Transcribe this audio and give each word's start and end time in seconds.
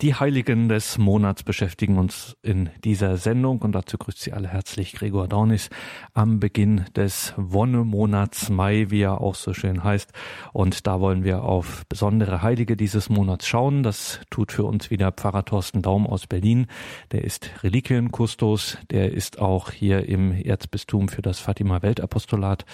Die 0.00 0.14
Heiligen 0.14 0.68
des 0.68 0.96
Monats 0.96 1.42
beschäftigen 1.42 1.98
uns 1.98 2.36
in 2.40 2.70
dieser 2.84 3.16
Sendung 3.16 3.62
und 3.62 3.72
dazu 3.72 3.98
grüßt 3.98 4.20
Sie 4.20 4.32
alle 4.32 4.46
herzlich 4.46 4.92
Gregor 4.92 5.26
Dornis 5.26 5.70
am 6.14 6.38
Beginn 6.38 6.84
des 6.94 7.34
Wonnemonats 7.36 8.48
Mai, 8.48 8.86
wie 8.90 9.00
er 9.00 9.20
auch 9.20 9.34
so 9.34 9.54
schön 9.54 9.82
heißt. 9.82 10.12
Und 10.52 10.86
da 10.86 11.00
wollen 11.00 11.24
wir 11.24 11.42
auf 11.42 11.84
besondere 11.88 12.42
Heilige 12.42 12.76
dieses 12.76 13.10
Monats 13.10 13.48
schauen. 13.48 13.82
Das 13.82 14.20
tut 14.30 14.52
für 14.52 14.62
uns 14.62 14.88
wieder 14.90 15.10
Pfarrer 15.10 15.44
Thorsten 15.44 15.82
Daum 15.82 16.06
aus 16.06 16.28
Berlin. 16.28 16.68
Der 17.10 17.24
ist 17.24 17.50
Reliquienkustos. 17.64 18.78
Der 18.92 19.10
ist 19.12 19.40
auch 19.40 19.72
hier 19.72 20.08
im 20.08 20.30
Erzbistum 20.30 21.08
für 21.08 21.22
das 21.22 21.40
Fatima 21.40 21.82
Weltapostolat 21.82 22.66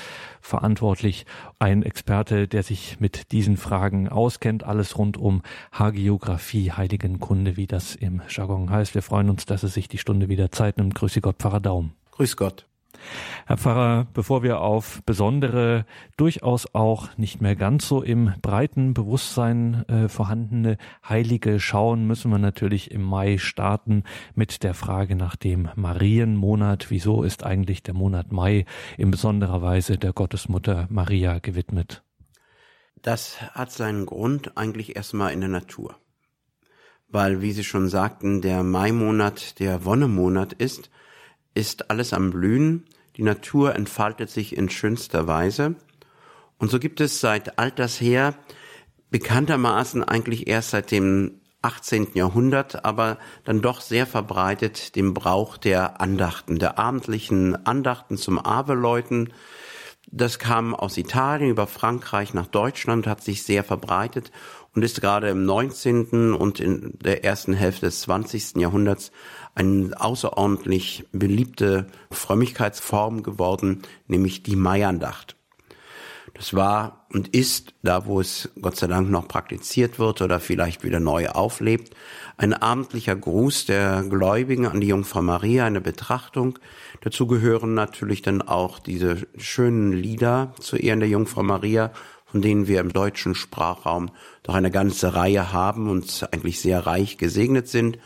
verantwortlich. 0.42 1.24
Ein 1.58 1.84
Experte, 1.84 2.48
der 2.48 2.62
sich 2.62 3.00
mit 3.00 3.32
diesen 3.32 3.56
Fragen 3.56 4.10
auskennt. 4.10 4.62
Alles 4.62 4.98
rund 4.98 5.16
um 5.16 5.40
Hagiografie, 5.72 6.72
Heiligen 6.72 7.13
Kunde, 7.20 7.56
wie 7.56 7.66
das 7.66 7.94
im 7.94 8.22
Jargon 8.28 8.70
heißt. 8.70 8.94
Wir 8.94 9.02
freuen 9.02 9.30
uns, 9.30 9.46
dass 9.46 9.62
es 9.62 9.74
sich 9.74 9.88
die 9.88 9.98
Stunde 9.98 10.28
wieder 10.28 10.50
Zeit 10.50 10.78
nimmt. 10.78 10.94
Grüße 10.94 11.20
Gott, 11.20 11.36
Pfarrer 11.38 11.60
Daum. 11.60 11.92
Grüß 12.12 12.36
Gott. 12.36 12.66
Herr 13.46 13.58
Pfarrer, 13.58 14.06
bevor 14.14 14.42
wir 14.42 14.60
auf 14.60 15.02
besondere, 15.04 15.84
durchaus 16.16 16.74
auch 16.74 17.16
nicht 17.16 17.40
mehr 17.40 17.56
ganz 17.56 17.86
so 17.88 18.02
im 18.02 18.32
breiten 18.40 18.94
Bewusstsein 18.94 19.84
äh, 19.88 20.08
vorhandene 20.08 20.78
Heilige 21.06 21.60
schauen, 21.60 22.06
müssen 22.06 22.30
wir 22.30 22.38
natürlich 22.38 22.90
im 22.90 23.02
Mai 23.02 23.38
starten 23.38 24.04
mit 24.34 24.62
der 24.62 24.74
Frage 24.74 25.16
nach 25.16 25.36
dem 25.36 25.68
Marienmonat. 25.74 26.90
Wieso 26.90 27.22
ist 27.22 27.44
eigentlich 27.44 27.82
der 27.82 27.94
Monat 27.94 28.32
Mai 28.32 28.64
in 28.96 29.10
besonderer 29.10 29.60
Weise 29.62 29.98
der 29.98 30.12
Gottesmutter 30.12 30.86
Maria 30.90 31.38
gewidmet? 31.38 32.02
Das 33.02 33.40
hat 33.52 33.70
seinen 33.70 34.06
Grund 34.06 34.56
eigentlich 34.56 34.96
erstmal 34.96 35.32
in 35.32 35.40
der 35.40 35.50
Natur 35.50 35.96
weil, 37.14 37.40
wie 37.40 37.52
Sie 37.52 37.62
schon 37.62 37.88
sagten, 37.88 38.40
der 38.40 38.64
Mai-Monat 38.64 39.60
der 39.60 39.84
Wonnemonat 39.84 40.52
ist, 40.52 40.90
ist 41.54 41.88
alles 41.88 42.12
am 42.12 42.32
Blühen. 42.32 42.86
Die 43.16 43.22
Natur 43.22 43.76
entfaltet 43.76 44.30
sich 44.30 44.56
in 44.56 44.68
schönster 44.68 45.28
Weise. 45.28 45.76
Und 46.58 46.72
so 46.72 46.80
gibt 46.80 47.00
es 47.00 47.20
seit 47.20 47.56
alters 47.56 48.00
her 48.00 48.34
bekanntermaßen 49.10 50.02
eigentlich 50.02 50.48
erst 50.48 50.70
seit 50.70 50.90
dem 50.90 51.40
18. 51.62 52.08
Jahrhundert, 52.14 52.84
aber 52.84 53.18
dann 53.44 53.62
doch 53.62 53.80
sehr 53.80 54.08
verbreitet 54.08 54.96
den 54.96 55.14
Brauch 55.14 55.56
der 55.56 56.00
Andachten, 56.00 56.58
der 56.58 56.80
abendlichen 56.80 57.64
Andachten 57.64 58.16
zum 58.16 58.40
Abeläuten. 58.40 59.32
Das 60.10 60.40
kam 60.40 60.74
aus 60.74 60.98
Italien 60.98 61.50
über 61.50 61.68
Frankreich 61.68 62.34
nach 62.34 62.48
Deutschland, 62.48 63.06
hat 63.06 63.22
sich 63.22 63.44
sehr 63.44 63.62
verbreitet 63.62 64.32
und 64.74 64.82
ist 64.82 65.00
gerade 65.00 65.28
im 65.28 65.44
19. 65.44 66.34
und 66.34 66.60
in 66.60 66.98
der 67.02 67.24
ersten 67.24 67.54
Hälfte 67.54 67.86
des 67.86 68.02
20. 68.02 68.56
Jahrhunderts 68.56 69.12
eine 69.54 69.92
außerordentlich 69.98 71.04
beliebte 71.12 71.86
Frömmigkeitsform 72.10 73.22
geworden, 73.22 73.82
nämlich 74.08 74.42
die 74.42 74.56
Maiandacht. 74.56 75.36
Das 76.34 76.52
war 76.52 77.06
und 77.12 77.28
ist, 77.28 77.74
da 77.84 78.06
wo 78.06 78.20
es 78.20 78.50
Gott 78.60 78.76
sei 78.76 78.88
Dank 78.88 79.08
noch 79.08 79.28
praktiziert 79.28 80.00
wird 80.00 80.20
oder 80.20 80.40
vielleicht 80.40 80.82
wieder 80.82 80.98
neu 80.98 81.28
auflebt, 81.28 81.94
ein 82.36 82.52
abendlicher 82.52 83.14
Gruß 83.14 83.66
der 83.66 84.02
Gläubigen 84.02 84.66
an 84.66 84.80
die 84.80 84.88
Jungfrau 84.88 85.22
Maria, 85.22 85.64
eine 85.64 85.80
Betrachtung. 85.80 86.58
Dazu 87.02 87.28
gehören 87.28 87.74
natürlich 87.74 88.22
dann 88.22 88.42
auch 88.42 88.80
diese 88.80 89.28
schönen 89.36 89.92
Lieder 89.92 90.52
zu 90.58 90.76
Ehren 90.76 90.98
der 90.98 91.08
Jungfrau 91.08 91.44
Maria 91.44 91.92
von 92.34 92.42
denen 92.42 92.66
wir 92.66 92.80
im 92.80 92.92
deutschen 92.92 93.36
Sprachraum 93.36 94.10
doch 94.42 94.56
eine 94.56 94.72
ganze 94.72 95.14
Reihe 95.14 95.52
haben 95.52 95.88
und 95.88 96.28
eigentlich 96.32 96.58
sehr 96.58 96.84
reich 96.84 97.16
gesegnet 97.16 97.68
sind. 97.68 97.96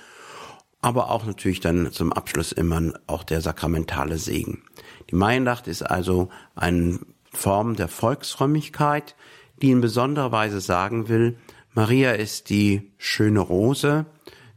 Aber 0.83 1.11
auch 1.11 1.25
natürlich 1.25 1.61
dann 1.61 1.93
zum 1.93 2.13
Abschluss 2.13 2.53
immer 2.53 2.93
auch 3.07 3.25
der 3.25 3.41
sakramentale 3.41 4.19
Segen. 4.19 4.65
Die 5.09 5.15
Maiennacht 5.15 5.67
ist 5.67 5.81
also 5.81 6.29
eine 6.55 6.99
Form 7.33 7.75
der 7.75 7.89
Volksfrömmigkeit, 7.89 9.17
die 9.63 9.71
in 9.71 9.81
besonderer 9.81 10.31
Weise 10.31 10.61
sagen 10.61 11.09
will, 11.09 11.39
Maria 11.73 12.13
ist 12.13 12.51
die 12.51 12.93
schöne 12.99 13.41
Rose, 13.41 14.05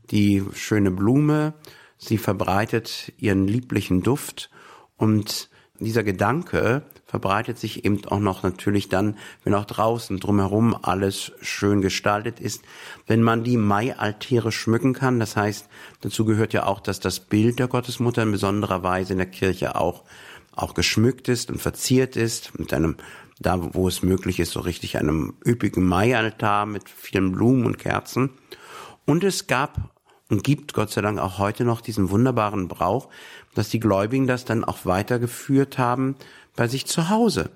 die 0.10 0.44
schöne 0.54 0.92
Blume, 0.92 1.54
sie 1.98 2.18
verbreitet 2.18 3.14
ihren 3.20 3.48
lieblichen 3.48 4.04
Duft 4.04 4.50
und 4.98 5.50
dieser 5.80 6.04
Gedanke 6.04 6.84
verbreitet 7.12 7.60
sich 7.60 7.84
eben 7.84 8.06
auch 8.06 8.20
noch 8.20 8.42
natürlich 8.42 8.88
dann, 8.88 9.18
wenn 9.44 9.54
auch 9.54 9.66
draußen 9.66 10.18
drumherum 10.18 10.74
alles 10.82 11.34
schön 11.42 11.82
gestaltet 11.82 12.40
ist, 12.40 12.64
wenn 13.06 13.22
man 13.22 13.44
die 13.44 13.58
Maialtäre 13.58 14.54
schmücken 14.54 14.94
kann. 14.94 15.20
Das 15.20 15.36
heißt, 15.36 15.68
dazu 16.00 16.24
gehört 16.24 16.54
ja 16.54 16.66
auch, 16.66 16.80
dass 16.80 17.02
das 17.02 17.20
Bild 17.20 17.60
der 17.60 17.68
Gottesmutter 17.68 18.24
in 18.24 18.32
besonderer 18.32 18.82
Weise 18.82 19.12
in 19.12 19.18
der 19.18 19.28
Kirche 19.28 19.76
auch, 19.76 20.06
auch 20.56 20.74
geschmückt 20.74 21.28
ist 21.28 21.52
und 21.52 21.62
verziert 21.62 22.16
ist 22.16 22.58
mit 22.58 22.74
einem 22.74 22.96
da 23.40 23.74
wo 23.74 23.88
es 23.88 24.04
möglich 24.04 24.40
ist, 24.40 24.52
so 24.52 24.60
richtig 24.60 25.00
einem 25.00 25.34
üppigen 25.44 25.84
Maialtar 25.84 26.68
mit 26.68 26.88
vielen 26.88 27.32
Blumen 27.32 27.66
und 27.66 27.80
Kerzen. 27.80 28.30
Und 29.06 29.24
es 29.24 29.48
gab 29.48 29.90
und 30.30 30.44
gibt 30.44 30.74
Gott 30.74 30.92
sei 30.92 31.02
Dank 31.02 31.20
auch 31.20 31.40
heute 31.40 31.66
noch 31.66 31.82
diesen 31.82 32.10
wunderbaren 32.10 32.68
Brauch, 32.68 33.10
dass 33.54 33.70
die 33.70 33.82
Gläubigen 33.82 34.28
das 34.28 34.46
dann 34.46 34.64
auch 34.64 34.86
weitergeführt 34.86 35.78
haben 35.78 36.16
bei 36.56 36.68
sich 36.68 36.86
zu 36.86 37.10
Hause. 37.10 37.52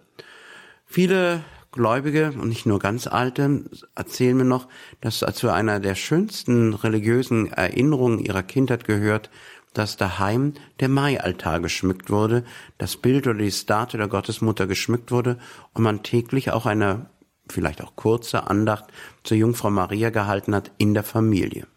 Viele 0.86 1.44
Gläubige 1.72 2.34
und 2.40 2.48
nicht 2.48 2.66
nur 2.66 2.80
ganz 2.80 3.06
alte 3.06 3.66
erzählen 3.96 4.38
mir 4.38 4.46
noch, 4.46 4.68
dass 5.02 5.20
zu 5.34 5.50
einer 5.50 5.80
der 5.82 5.96
schönsten 5.96 6.74
religiösen 6.74 7.52
Erinnerungen 7.52 8.20
ihrer 8.20 8.44
Kindheit 8.44 8.86
gehört, 8.86 9.30
dass 9.74 9.98
daheim 9.98 10.54
der 10.80 10.88
Maialtar 10.88 11.60
geschmückt 11.60 12.10
wurde, 12.10 12.46
das 12.78 12.96
Bild 12.96 13.28
oder 13.28 13.40
die 13.40 13.52
Statue 13.52 13.98
der 13.98 14.08
Gottesmutter 14.08 14.68
geschmückt 14.68 15.12
wurde 15.12 15.38
und 15.74 15.84
man 15.84 16.02
täglich 16.02 16.52
auch 16.52 16.66
eine 16.66 17.10
vielleicht 17.50 17.84
auch 17.84 17.96
kurze 17.96 18.50
Andacht 18.50 18.86
zur 19.24 19.38
Jungfrau 19.38 19.70
Maria 19.70 20.10
gehalten 20.10 20.56
hat 20.56 20.72
in 20.78 20.94
der 20.94 21.04
Familie. 21.04 21.68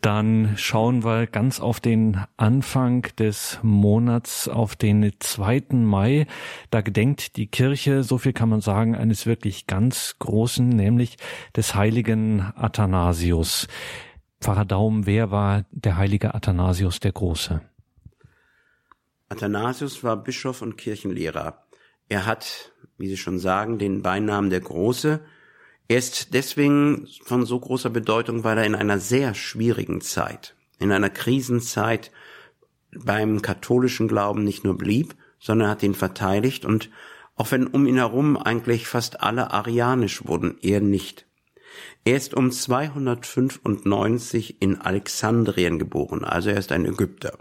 Dann 0.00 0.54
schauen 0.56 1.04
wir 1.04 1.26
ganz 1.26 1.60
auf 1.60 1.80
den 1.80 2.18
Anfang 2.36 3.02
des 3.18 3.58
Monats, 3.62 4.48
auf 4.48 4.76
den 4.76 5.12
2. 5.18 5.64
Mai. 5.72 6.26
Da 6.70 6.80
gedenkt 6.80 7.36
die 7.36 7.46
Kirche, 7.46 8.02
so 8.02 8.18
viel 8.18 8.32
kann 8.32 8.48
man 8.48 8.60
sagen, 8.60 8.94
eines 8.94 9.26
wirklich 9.26 9.66
ganz 9.66 10.16
großen, 10.18 10.68
nämlich 10.68 11.16
des 11.56 11.74
heiligen 11.74 12.52
Athanasius. 12.56 13.68
Pfarrer 14.40 14.64
Daum, 14.64 15.06
wer 15.06 15.30
war 15.30 15.64
der 15.70 15.96
heilige 15.96 16.34
Athanasius 16.34 17.00
der 17.00 17.12
Große? 17.12 17.62
Athanasius 19.28 20.04
war 20.04 20.22
Bischof 20.22 20.62
und 20.62 20.76
Kirchenlehrer. 20.76 21.64
Er 22.08 22.26
hat, 22.26 22.72
wie 22.98 23.08
Sie 23.08 23.16
schon 23.16 23.38
sagen, 23.38 23.78
den 23.78 24.02
Beinamen 24.02 24.50
der 24.50 24.60
Große, 24.60 25.20
er 25.88 25.98
ist 25.98 26.32
deswegen 26.32 27.08
von 27.24 27.44
so 27.44 27.60
großer 27.60 27.90
Bedeutung, 27.90 28.44
weil 28.44 28.58
er 28.58 28.64
in 28.64 28.74
einer 28.74 28.98
sehr 28.98 29.34
schwierigen 29.34 30.00
Zeit, 30.00 30.54
in 30.78 30.92
einer 30.92 31.10
Krisenzeit 31.10 32.10
beim 32.92 33.42
katholischen 33.42 34.08
Glauben 34.08 34.44
nicht 34.44 34.64
nur 34.64 34.78
blieb, 34.78 35.14
sondern 35.38 35.68
hat 35.68 35.82
ihn 35.82 35.94
verteidigt 35.94 36.64
und 36.64 36.90
auch 37.36 37.50
wenn 37.50 37.66
um 37.66 37.86
ihn 37.86 37.96
herum 37.96 38.36
eigentlich 38.36 38.86
fast 38.86 39.20
alle 39.20 39.50
arianisch 39.50 40.26
wurden, 40.26 40.56
er 40.62 40.80
nicht. 40.80 41.26
Er 42.04 42.16
ist 42.16 42.34
um 42.34 42.52
295 42.52 44.62
in 44.62 44.80
Alexandrien 44.80 45.78
geboren, 45.78 46.24
also 46.24 46.50
er 46.50 46.56
ist 46.56 46.72
ein 46.72 46.86
Ägypter. 46.86 47.38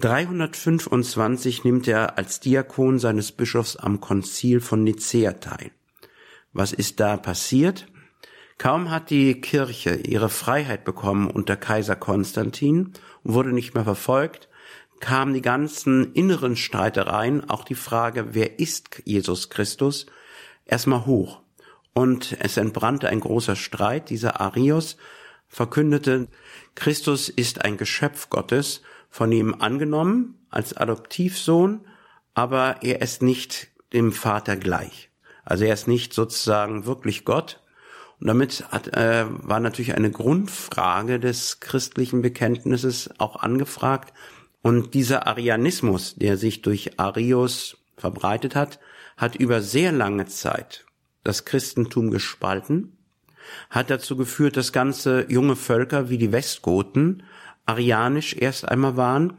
325 0.00 1.64
nimmt 1.64 1.86
er 1.86 2.18
als 2.18 2.40
Diakon 2.40 2.98
seines 2.98 3.32
Bischofs 3.32 3.76
am 3.76 4.00
Konzil 4.00 4.60
von 4.60 4.82
Nicea 4.82 5.34
teil. 5.34 5.70
Was 6.52 6.72
ist 6.72 7.00
da 7.00 7.16
passiert? 7.16 7.86
Kaum 8.58 8.90
hat 8.90 9.10
die 9.10 9.40
Kirche 9.40 9.94
ihre 9.94 10.28
Freiheit 10.28 10.84
bekommen 10.84 11.30
unter 11.30 11.56
Kaiser 11.56 11.96
Konstantin 11.96 12.92
und 13.22 13.34
wurde 13.34 13.52
nicht 13.52 13.74
mehr 13.74 13.84
verfolgt, 13.84 14.48
kamen 15.00 15.34
die 15.34 15.42
ganzen 15.42 16.12
inneren 16.12 16.54
Streitereien, 16.56 17.50
auch 17.50 17.64
die 17.64 17.74
Frage, 17.74 18.34
wer 18.34 18.60
ist 18.60 19.02
Jesus 19.04 19.50
Christus, 19.50 20.06
erstmal 20.64 21.06
hoch. 21.06 21.40
Und 21.92 22.36
es 22.40 22.56
entbrannte 22.56 23.08
ein 23.08 23.20
großer 23.20 23.56
Streit. 23.56 24.10
Dieser 24.10 24.40
Arius 24.40 24.96
verkündete, 25.48 26.28
Christus 26.74 27.28
ist 27.28 27.64
ein 27.64 27.76
Geschöpf 27.76 28.30
Gottes, 28.30 28.82
von 29.10 29.30
ihm 29.30 29.56
angenommen 29.58 30.38
als 30.48 30.74
Adoptivsohn, 30.74 31.86
aber 32.32 32.76
er 32.82 33.02
ist 33.02 33.20
nicht 33.22 33.68
dem 33.92 34.12
Vater 34.12 34.56
gleich. 34.56 35.11
Also 35.44 35.64
er 35.64 35.74
ist 35.74 35.88
nicht 35.88 36.14
sozusagen 36.14 36.86
wirklich 36.86 37.24
Gott. 37.24 37.60
Und 38.20 38.28
damit 38.28 38.64
hat, 38.70 38.96
äh, 38.96 39.24
war 39.28 39.60
natürlich 39.60 39.94
eine 39.94 40.10
Grundfrage 40.10 41.18
des 41.18 41.60
christlichen 41.60 42.22
Bekenntnisses 42.22 43.10
auch 43.18 43.36
angefragt. 43.36 44.12
Und 44.62 44.94
dieser 44.94 45.26
Arianismus, 45.26 46.14
der 46.14 46.36
sich 46.36 46.62
durch 46.62 47.00
Arius 47.00 47.78
verbreitet 47.96 48.54
hat, 48.54 48.78
hat 49.16 49.34
über 49.34 49.60
sehr 49.60 49.92
lange 49.92 50.26
Zeit 50.26 50.84
das 51.24 51.44
Christentum 51.44 52.10
gespalten. 52.10 52.96
hat 53.70 53.90
dazu 53.90 54.16
geführt, 54.16 54.56
dass 54.56 54.72
ganze 54.72 55.26
junge 55.28 55.56
Völker 55.56 56.08
wie 56.08 56.16
die 56.16 56.30
Westgoten 56.30 57.24
arianisch 57.66 58.36
erst 58.36 58.68
einmal 58.68 58.96
waren 58.96 59.36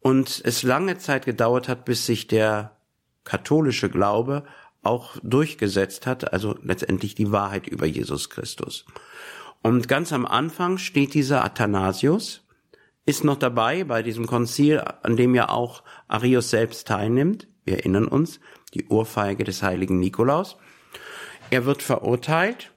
und 0.00 0.40
es 0.44 0.62
lange 0.62 0.98
Zeit 0.98 1.26
gedauert 1.26 1.68
hat, 1.68 1.84
bis 1.84 2.06
sich 2.06 2.26
der 2.26 2.76
katholische 3.24 3.90
Glaube 3.90 4.44
auch 4.82 5.16
durchgesetzt 5.22 6.06
hat, 6.06 6.32
also 6.32 6.56
letztendlich 6.62 7.14
die 7.14 7.30
Wahrheit 7.32 7.68
über 7.68 7.86
Jesus 7.86 8.30
Christus. 8.30 8.84
Und 9.62 9.88
ganz 9.88 10.12
am 10.12 10.26
Anfang 10.26 10.78
steht 10.78 11.14
dieser 11.14 11.44
Athanasius, 11.44 12.42
ist 13.06 13.24
noch 13.24 13.36
dabei 13.36 13.84
bei 13.84 14.02
diesem 14.02 14.26
Konzil, 14.26 14.82
an 15.02 15.16
dem 15.16 15.34
ja 15.34 15.48
auch 15.48 15.82
Arius 16.08 16.50
selbst 16.50 16.86
teilnimmt. 16.88 17.48
Wir 17.64 17.78
erinnern 17.78 18.06
uns, 18.06 18.40
die 18.74 18.86
Urfeige 18.86 19.44
des 19.44 19.62
heiligen 19.62 19.98
Nikolaus. 19.98 20.56
Er 21.50 21.64
wird 21.64 21.82
verurteilt, 21.82 22.72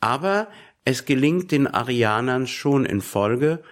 aber 0.00 0.48
es 0.84 1.04
gelingt 1.04 1.50
den 1.50 1.66
Arianern 1.66 2.46
schon 2.46 2.84
in 2.84 3.00
Folge, 3.00 3.62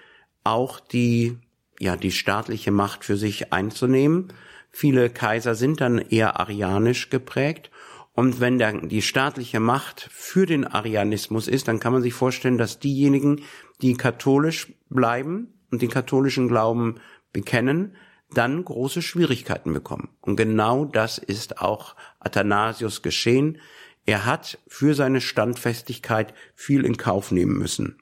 auch 0.44 0.80
die, 0.80 1.38
ja, 1.78 1.96
die 1.96 2.10
staatliche 2.10 2.70
Macht 2.70 3.04
für 3.04 3.16
sich 3.16 3.52
einzunehmen. 3.52 4.32
Viele 4.72 5.10
Kaiser 5.10 5.54
sind 5.54 5.80
dann 5.80 5.98
eher 5.98 6.40
arianisch 6.40 7.10
geprägt. 7.10 7.70
Und 8.14 8.40
wenn 8.40 8.58
dann 8.58 8.88
die 8.88 9.02
staatliche 9.02 9.60
Macht 9.60 10.08
für 10.10 10.44
den 10.44 10.66
Arianismus 10.66 11.48
ist, 11.48 11.68
dann 11.68 11.80
kann 11.80 11.92
man 11.92 12.02
sich 12.02 12.14
vorstellen, 12.14 12.58
dass 12.58 12.78
diejenigen, 12.78 13.42
die 13.80 13.94
katholisch 13.94 14.72
bleiben 14.90 15.54
und 15.70 15.82
den 15.82 15.90
katholischen 15.90 16.48
Glauben 16.48 16.96
bekennen, 17.32 17.96
dann 18.34 18.64
große 18.64 19.02
Schwierigkeiten 19.02 19.72
bekommen. 19.72 20.08
Und 20.20 20.36
genau 20.36 20.84
das 20.84 21.18
ist 21.18 21.60
auch 21.60 21.96
Athanasius 22.20 23.02
geschehen. 23.02 23.58
Er 24.04 24.26
hat 24.26 24.58
für 24.66 24.94
seine 24.94 25.20
Standfestigkeit 25.20 26.34
viel 26.54 26.84
in 26.84 26.96
Kauf 26.96 27.30
nehmen 27.30 27.58
müssen. 27.58 27.98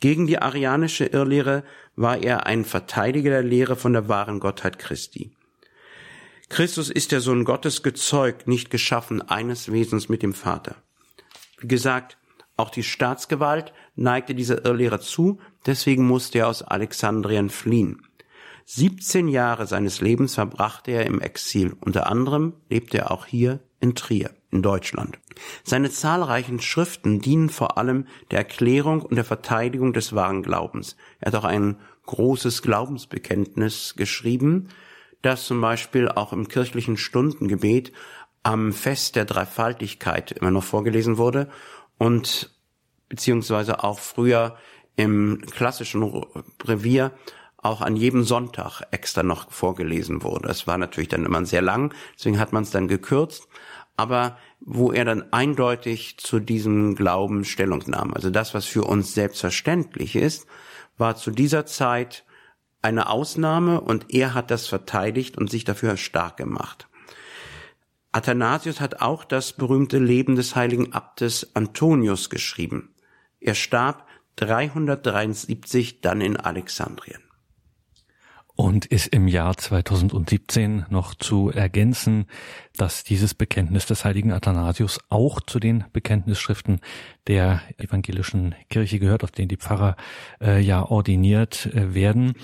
Gegen 0.00 0.26
die 0.26 0.38
arianische 0.38 1.06
Irrlehre 1.06 1.64
war 1.96 2.22
er 2.22 2.46
ein 2.46 2.64
Verteidiger 2.64 3.30
der 3.30 3.42
Lehre 3.42 3.76
von 3.76 3.92
der 3.92 4.08
wahren 4.08 4.40
Gottheit 4.40 4.78
Christi. 4.78 5.32
Christus 6.52 6.90
ist 6.90 7.12
der 7.12 7.22
Sohn 7.22 7.44
Gottes 7.44 7.82
gezeugt, 7.82 8.46
nicht 8.46 8.68
geschaffen, 8.68 9.22
eines 9.22 9.72
Wesens 9.72 10.10
mit 10.10 10.22
dem 10.22 10.34
Vater. 10.34 10.76
Wie 11.58 11.66
gesagt, 11.66 12.18
auch 12.58 12.68
die 12.68 12.82
Staatsgewalt 12.82 13.72
neigte 13.96 14.34
dieser 14.34 14.62
Irrlehre 14.66 15.00
zu, 15.00 15.40
deswegen 15.64 16.06
musste 16.06 16.40
er 16.40 16.48
aus 16.48 16.60
Alexandrien 16.60 17.48
fliehen. 17.48 18.02
17 18.66 19.28
Jahre 19.28 19.66
seines 19.66 20.02
Lebens 20.02 20.34
verbrachte 20.34 20.90
er 20.90 21.06
im 21.06 21.22
Exil. 21.22 21.74
Unter 21.80 22.06
anderem 22.06 22.52
lebte 22.68 22.98
er 22.98 23.12
auch 23.12 23.24
hier 23.24 23.60
in 23.80 23.94
Trier, 23.94 24.32
in 24.50 24.60
Deutschland. 24.60 25.18
Seine 25.64 25.88
zahlreichen 25.88 26.60
Schriften 26.60 27.22
dienen 27.22 27.48
vor 27.48 27.78
allem 27.78 28.06
der 28.30 28.40
Erklärung 28.40 29.00
und 29.00 29.16
der 29.16 29.24
Verteidigung 29.24 29.94
des 29.94 30.14
wahren 30.14 30.42
Glaubens. 30.42 30.96
Er 31.18 31.32
hat 31.32 31.34
auch 31.34 31.44
ein 31.44 31.78
großes 32.04 32.60
Glaubensbekenntnis 32.60 33.94
geschrieben, 33.96 34.68
das 35.22 35.46
zum 35.46 35.60
Beispiel 35.60 36.08
auch 36.08 36.32
im 36.32 36.48
kirchlichen 36.48 36.96
Stundengebet 36.96 37.92
am 38.42 38.72
Fest 38.72 39.16
der 39.16 39.24
Dreifaltigkeit 39.24 40.32
immer 40.32 40.50
noch 40.50 40.64
vorgelesen 40.64 41.16
wurde 41.16 41.48
und 41.98 42.50
beziehungsweise 43.08 43.84
auch 43.84 43.98
früher 43.98 44.56
im 44.96 45.40
klassischen 45.50 46.02
Revier 46.64 47.12
auch 47.58 47.80
an 47.80 47.94
jedem 47.94 48.24
Sonntag 48.24 48.82
extra 48.90 49.22
noch 49.22 49.50
vorgelesen 49.52 50.22
wurde. 50.22 50.48
Das 50.48 50.66
war 50.66 50.78
natürlich 50.78 51.08
dann 51.08 51.24
immer 51.24 51.44
sehr 51.46 51.62
lang, 51.62 51.94
deswegen 52.18 52.40
hat 52.40 52.52
man 52.52 52.64
es 52.64 52.70
dann 52.70 52.88
gekürzt, 52.88 53.46
aber 53.96 54.36
wo 54.60 54.92
er 54.92 55.04
dann 55.04 55.32
eindeutig 55.32 56.18
zu 56.18 56.40
diesem 56.40 56.96
Glauben 56.96 57.44
Stellung 57.44 57.84
nahm. 57.86 58.14
Also 58.14 58.30
das, 58.30 58.54
was 58.54 58.64
für 58.64 58.82
uns 58.82 59.14
selbstverständlich 59.14 60.16
ist, 60.16 60.46
war 60.98 61.16
zu 61.16 61.30
dieser 61.30 61.66
Zeit 61.66 62.24
eine 62.82 63.08
Ausnahme 63.08 63.80
und 63.80 64.12
er 64.12 64.34
hat 64.34 64.50
das 64.50 64.66
verteidigt 64.66 65.38
und 65.38 65.50
sich 65.50 65.64
dafür 65.64 65.96
stark 65.96 66.36
gemacht. 66.36 66.88
Athanasius 68.10 68.80
hat 68.80 69.00
auch 69.00 69.24
das 69.24 69.54
berühmte 69.54 69.98
Leben 69.98 70.36
des 70.36 70.54
heiligen 70.54 70.92
Abtes 70.92 71.54
Antonius 71.54 72.28
geschrieben. 72.28 72.94
Er 73.40 73.54
starb 73.54 74.06
373 74.36 76.02
dann 76.02 76.20
in 76.20 76.36
Alexandrien. 76.36 77.22
Und 78.54 78.84
ist 78.86 79.08
im 79.08 79.28
Jahr 79.28 79.56
2017 79.56 80.86
noch 80.90 81.14
zu 81.14 81.50
ergänzen, 81.50 82.26
dass 82.76 83.02
dieses 83.02 83.34
Bekenntnis 83.34 83.86
des 83.86 84.04
heiligen 84.04 84.30
Athanasius 84.30 85.00
auch 85.08 85.40
zu 85.40 85.58
den 85.58 85.84
Bekenntnisschriften 85.92 86.80
der 87.26 87.62
evangelischen 87.78 88.54
Kirche 88.68 88.98
gehört, 88.98 89.24
auf 89.24 89.30
denen 89.30 89.48
die 89.48 89.56
Pfarrer 89.56 89.96
äh, 90.40 90.60
ja 90.60 90.84
ordiniert 90.84 91.66
äh, 91.66 91.94
werden. 91.94 92.34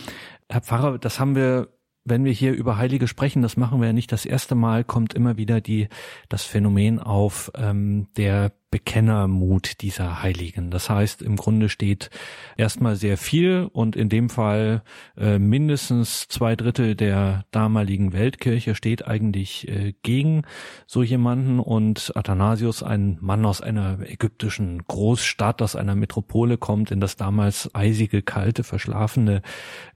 Herr 0.48 0.62
Pfarrer, 0.62 0.98
das 0.98 1.20
haben 1.20 1.36
wir 1.36 1.68
wenn 2.10 2.24
wir 2.24 2.32
hier 2.32 2.52
über 2.52 2.78
Heilige 2.78 3.06
sprechen, 3.06 3.42
das 3.42 3.58
machen 3.58 3.80
wir 3.80 3.88
ja 3.88 3.92
nicht 3.92 4.12
das 4.12 4.24
erste 4.24 4.54
Mal, 4.54 4.82
kommt 4.82 5.12
immer 5.14 5.36
wieder 5.36 5.60
die 5.60 5.88
das 6.30 6.44
Phänomen 6.44 7.00
auf 7.00 7.50
ähm, 7.54 8.08
der 8.16 8.52
Bekennermut 8.70 9.80
dieser 9.80 10.22
Heiligen. 10.22 10.70
Das 10.70 10.90
heißt, 10.90 11.22
im 11.22 11.36
Grunde 11.36 11.70
steht 11.70 12.10
erstmal 12.58 12.96
sehr 12.96 13.16
viel 13.16 13.68
und 13.72 13.96
in 13.96 14.10
dem 14.10 14.28
Fall 14.28 14.82
äh, 15.16 15.38
mindestens 15.38 16.28
zwei 16.28 16.54
Drittel 16.54 16.94
der 16.94 17.46
damaligen 17.50 18.12
Weltkirche 18.12 18.74
steht 18.74 19.06
eigentlich 19.06 19.68
äh, 19.68 19.94
gegen 20.02 20.42
so 20.86 21.02
jemanden 21.02 21.60
und 21.60 22.12
Athanasius, 22.14 22.82
ein 22.82 23.16
Mann 23.22 23.46
aus 23.46 23.62
einer 23.62 24.00
ägyptischen 24.06 24.84
Großstadt, 24.86 25.62
aus 25.62 25.74
einer 25.74 25.94
Metropole 25.94 26.58
kommt, 26.58 26.90
in 26.90 27.00
das 27.00 27.16
damals 27.16 27.74
eisige, 27.74 28.20
kalte, 28.20 28.64
verschlafene 28.64 29.40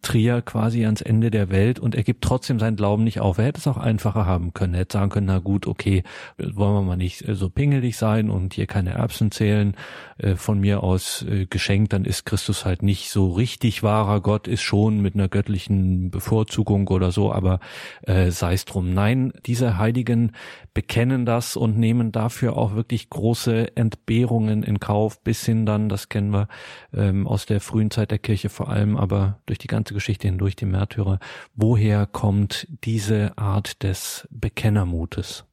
Trier 0.01 0.41
quasi 0.41 0.87
ans 0.87 1.03
Ende 1.03 1.31
der 1.31 1.51
Welt 1.51 1.79
und 1.79 1.95
er 1.95 2.05
gibt 2.05 2.25
trotzdem 2.25 2.59
seinen 2.59 2.77
Glauben 2.77 3.05
nicht 3.05 3.21
auf. 3.21 3.37
Er 3.37 3.45
hätte 3.45 3.59
es 3.59 3.67
auch 3.67 3.77
einfacher 3.77 4.25
haben 4.25 4.55
können. 4.55 4.73
Er 4.73 4.81
hätte 4.81 4.97
sagen 4.97 5.11
können, 5.11 5.27
na 5.27 5.41
gut, 5.41 5.67
okay, 5.67 6.05
wollen 6.39 6.75
wir 6.75 6.83
mal 6.83 6.97
nicht 6.97 7.25
so 7.29 7.51
pingelig 7.51 7.99
sein 7.99 8.31
und 8.31 8.57
hier 8.63 8.67
keine 8.69 8.93
Erbsen 8.93 9.31
zählen, 9.33 9.75
äh, 10.19 10.37
von 10.37 10.61
mir 10.61 10.83
aus 10.83 11.23
äh, 11.23 11.47
geschenkt, 11.47 11.93
dann 11.93 12.05
ist 12.05 12.25
Christus 12.25 12.65
halt 12.65 12.83
nicht 12.83 13.11
so 13.11 13.33
richtig 13.33 13.83
wahrer 13.83 14.21
Gott, 14.21 14.47
ist 14.47 14.63
schon 14.63 15.01
mit 15.01 15.15
einer 15.15 15.29
göttlichen 15.29 16.11
Bevorzugung 16.11 16.87
oder 16.89 17.11
so, 17.11 17.33
aber 17.33 17.59
äh, 18.03 18.31
sei 18.31 18.55
es 18.55 18.65
drum. 18.65 18.95
Nein, 18.95 19.33
diese 19.47 19.79
Heiligen 19.79 20.33
bekennen 20.75 21.27
das 21.27 21.57
und 21.57 21.77
nehmen 21.77 22.13
dafür 22.13 22.57
auch 22.57 22.75
wirklich 22.75 23.11
große 23.11 23.77
Entbehrungen 23.77 24.63
in 24.63 24.79
Kauf, 24.79 25.21
bis 25.23 25.45
hin 25.45 25.67
dann, 25.67 25.89
das 25.89 26.09
kennen 26.09 26.33
wir 26.33 26.49
ähm, 26.95 27.27
aus 27.27 27.47
der 27.47 27.61
frühen 27.61 27.91
Zeit 27.91 28.13
der 28.13 28.19
Kirche 28.19 28.49
vor 28.49 28.69
allem, 28.69 28.97
aber 28.97 29.41
durch 29.47 29.59
die 29.59 29.67
ganze 29.67 29.93
Geschichte 29.93 30.29
hindurch 30.29 30.55
die 30.55 30.67
Märtyrer. 30.67 31.19
Woher 31.57 32.07
kommt 32.07 32.69
diese 32.85 33.37
Art 33.37 33.83
des 33.83 34.29
Bekennermutes? 34.31 35.45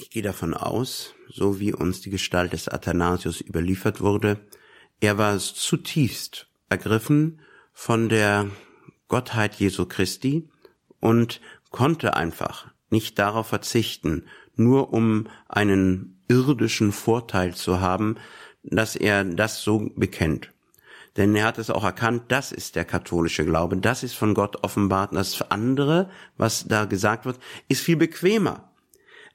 Ich 0.00 0.10
gehe 0.10 0.22
davon 0.22 0.54
aus, 0.54 1.16
so 1.28 1.58
wie 1.58 1.74
uns 1.74 2.00
die 2.00 2.10
Gestalt 2.10 2.52
des 2.52 2.68
Athanasius 2.68 3.40
überliefert 3.40 4.00
wurde, 4.00 4.38
er 5.00 5.18
war 5.18 5.36
zutiefst 5.36 6.46
ergriffen 6.68 7.40
von 7.72 8.08
der 8.08 8.48
Gottheit 9.08 9.56
Jesu 9.56 9.86
Christi 9.86 10.48
und 11.00 11.40
konnte 11.72 12.14
einfach 12.14 12.68
nicht 12.90 13.18
darauf 13.18 13.48
verzichten, 13.48 14.26
nur 14.54 14.92
um 14.92 15.26
einen 15.48 16.22
irdischen 16.28 16.92
Vorteil 16.92 17.56
zu 17.56 17.80
haben, 17.80 18.18
dass 18.62 18.94
er 18.94 19.24
das 19.24 19.62
so 19.62 19.90
bekennt. 19.96 20.52
Denn 21.16 21.34
er 21.34 21.46
hat 21.46 21.58
es 21.58 21.70
auch 21.70 21.82
erkannt, 21.82 22.26
das 22.28 22.52
ist 22.52 22.76
der 22.76 22.84
katholische 22.84 23.44
Glaube, 23.44 23.76
das 23.78 24.04
ist 24.04 24.14
von 24.14 24.34
Gott 24.34 24.62
offenbart. 24.62 25.12
Das 25.12 25.42
andere, 25.50 26.08
was 26.36 26.68
da 26.68 26.84
gesagt 26.84 27.24
wird, 27.24 27.40
ist 27.66 27.80
viel 27.80 27.96
bequemer 27.96 28.67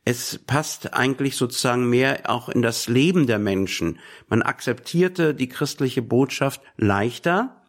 es 0.05 0.39
passt 0.45 0.93
eigentlich 0.93 1.37
sozusagen 1.37 1.89
mehr 1.89 2.29
auch 2.29 2.49
in 2.49 2.61
das 2.61 2.87
Leben 2.87 3.25
der 3.25 3.39
Menschen. 3.39 3.99
Man 4.27 4.41
akzeptierte 4.41 5.33
die 5.33 5.47
christliche 5.47 6.01
Botschaft 6.01 6.61
leichter, 6.75 7.63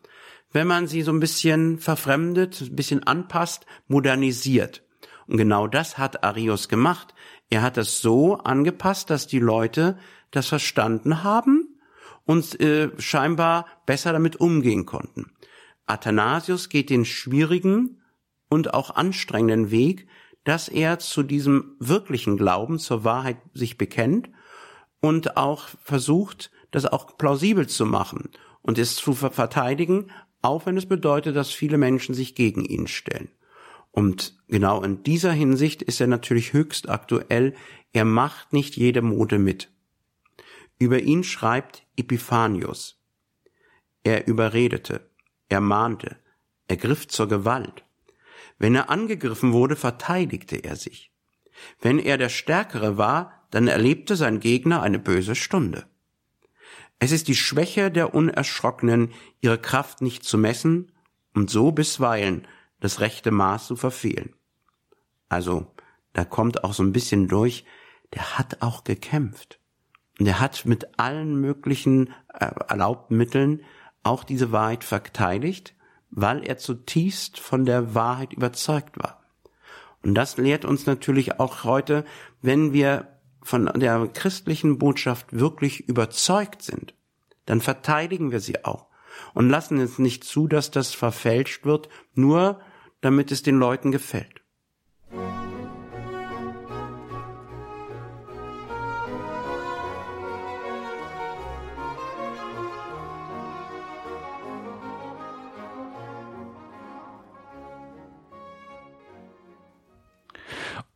wenn 0.51 0.67
man 0.67 0.87
sie 0.87 1.03
so 1.03 1.13
ein 1.13 1.21
bisschen 1.21 1.79
verfremdet, 1.79 2.61
ein 2.61 2.77
bisschen 2.77 3.03
anpasst, 3.05 3.67
modernisiert. 3.87 4.83
Und 5.27 5.37
genau 5.37 5.67
das 5.69 5.97
hat 5.97 6.25
Arius 6.25 6.69
gemacht. 6.69 7.15
Er 7.51 7.63
hat 7.63 7.79
es 7.79 8.01
so 8.01 8.39
angepasst, 8.39 9.11
dass 9.11 9.27
die 9.27 9.39
Leute 9.39 9.99
das 10.31 10.49
verstanden 10.49 11.23
haben 11.23 11.79
und 12.25 12.61
äh, 12.61 12.91
scheinbar 12.99 13.67
besser 13.87 14.13
damit 14.13 14.37
umgehen 14.37 14.87
konnten. 14.87 15.33
Athanasius 15.87 16.69
geht 16.69 16.91
den 16.91 17.05
schwierigen 17.05 18.03
und 18.49 18.75
auch 18.75 18.91
anstrengenden 18.91 19.71
Weg, 19.71 20.09
dass 20.45 20.69
er 20.69 20.99
zu 20.99 21.23
diesem 21.23 21.77
wirklichen 21.79 22.37
Glauben, 22.37 22.79
zur 22.79 23.05
Wahrheit 23.05 23.39
sich 23.53 23.79
bekennt 23.79 24.31
und 25.01 25.37
auch 25.37 25.69
versucht, 25.83 26.51
das 26.71 26.87
auch 26.87 27.17
plausibel 27.17 27.67
zu 27.67 27.87
machen 27.87 28.31
und 28.63 28.79
es 28.79 28.97
zu 28.97 29.15
verteidigen, 29.15 30.11
auch 30.43 30.67
wenn 30.67 30.77
es 30.77 30.87
bedeutet, 30.87 31.37
dass 31.37 31.51
viele 31.51 31.79
Menschen 31.79 32.15
sich 32.15 32.35
gegen 32.35 32.65
ihn 32.65 32.87
stellen. 32.87 33.31
Und 33.91 34.37
genau 34.49 34.83
in 34.83 35.03
dieser 35.03 35.33
Hinsicht 35.33 35.81
ist 35.81 36.01
er 36.01 36.09
natürlich 36.09 36.53
höchst 36.53 36.89
aktuell. 36.89 37.55
Er 37.93 38.05
macht 38.05 38.53
nicht 38.53 38.77
jede 38.77 39.03
Mode 39.03 39.39
mit. 39.39 39.71
Über 40.79 41.01
ihn 41.01 41.23
schreibt 41.23 41.87
Epiphanius. 41.97 43.01
Er 44.03 44.27
überredete, 44.27 45.09
er 45.49 45.61
mahnte, 45.61 46.17
er 46.67 46.77
griff 46.77 47.09
zur 47.09 47.29
Gewalt. 47.29 47.85
Wenn 48.59 48.75
er 48.75 48.91
angegriffen 48.91 49.53
wurde, 49.53 49.77
verteidigte 49.77 50.57
er 50.57 50.77
sich. 50.77 51.13
Wenn 51.81 51.99
er 51.99 52.19
der 52.19 52.29
Stärkere 52.29 52.97
war, 52.97 53.47
dann 53.51 53.69
erlebte 53.69 54.17
sein 54.17 54.41
Gegner 54.41 54.83
eine 54.83 54.99
böse 54.99 55.35
Stunde. 55.35 55.87
Es 56.99 57.13
ist 57.13 57.29
die 57.29 57.37
Schwäche 57.37 57.91
der 57.91 58.15
Unerschrockenen, 58.15 59.13
ihre 59.41 59.59
Kraft 59.59 60.01
nicht 60.01 60.25
zu 60.25 60.39
messen 60.39 60.93
und 61.35 61.51
so 61.51 61.73
bisweilen 61.73 62.47
das 62.81 63.01
rechte 63.01 63.31
Maß 63.31 63.67
zu 63.67 63.77
verfehlen. 63.77 64.35
Also, 65.29 65.75
da 66.13 66.25
kommt 66.25 66.65
auch 66.65 66.75
so 66.75 66.83
ein 66.83 66.93
bisschen 66.93 67.29
durch, 67.29 67.65
der 68.13 68.39
hat 68.39 68.63
auch 68.63 68.85
gekämpft. 68.85 69.59
Und 70.19 70.27
er 70.27 70.39
hat 70.39 70.65
mit 70.65 70.99
allen 70.99 71.41
möglichen 71.41 72.09
äh, 72.33 72.47
erlaubten 72.69 73.17
Mitteln 73.17 73.63
auch 74.03 74.23
diese 74.23 74.53
Wahrheit 74.53 74.85
verteidigt, 74.85 75.75
weil 76.17 76.47
er 76.47 76.59
zutiefst 76.59 77.41
von 77.41 77.65
der 77.65 77.95
Wahrheit 77.95 78.33
überzeugt 78.33 78.99
war. 78.99 79.23
Und 80.03 80.15
das 80.15 80.37
lehrt 80.37 80.65
uns 80.65 80.87
natürlich 80.87 81.41
auch 81.41 81.65
heute, 81.65 82.05
wenn 82.41 82.73
wir 82.73 83.09
von 83.43 83.67
der 83.67 84.09
christlichen 84.09 84.79
Botschaft 84.79 85.39
wirklich 85.39 85.89
überzeugt 85.89 86.63
sind, 86.63 86.95
dann 87.47 87.61
verteidigen 87.61 88.31
wir 88.31 88.41
sie 88.41 88.65
auch 88.65 88.87
und 89.35 89.51
lassen 89.51 89.79
es 89.79 89.99
nicht 89.99 90.25
zu, 90.25 90.47
dass 90.47 90.71
das 90.71 90.95
verfälscht 90.95 91.65
wird, 91.65 91.89
nur 92.15 92.61
damit 93.01 93.33
es 93.33 93.43
den 93.43 93.59
Leuten 93.59 93.93
gefällt. 93.93 94.41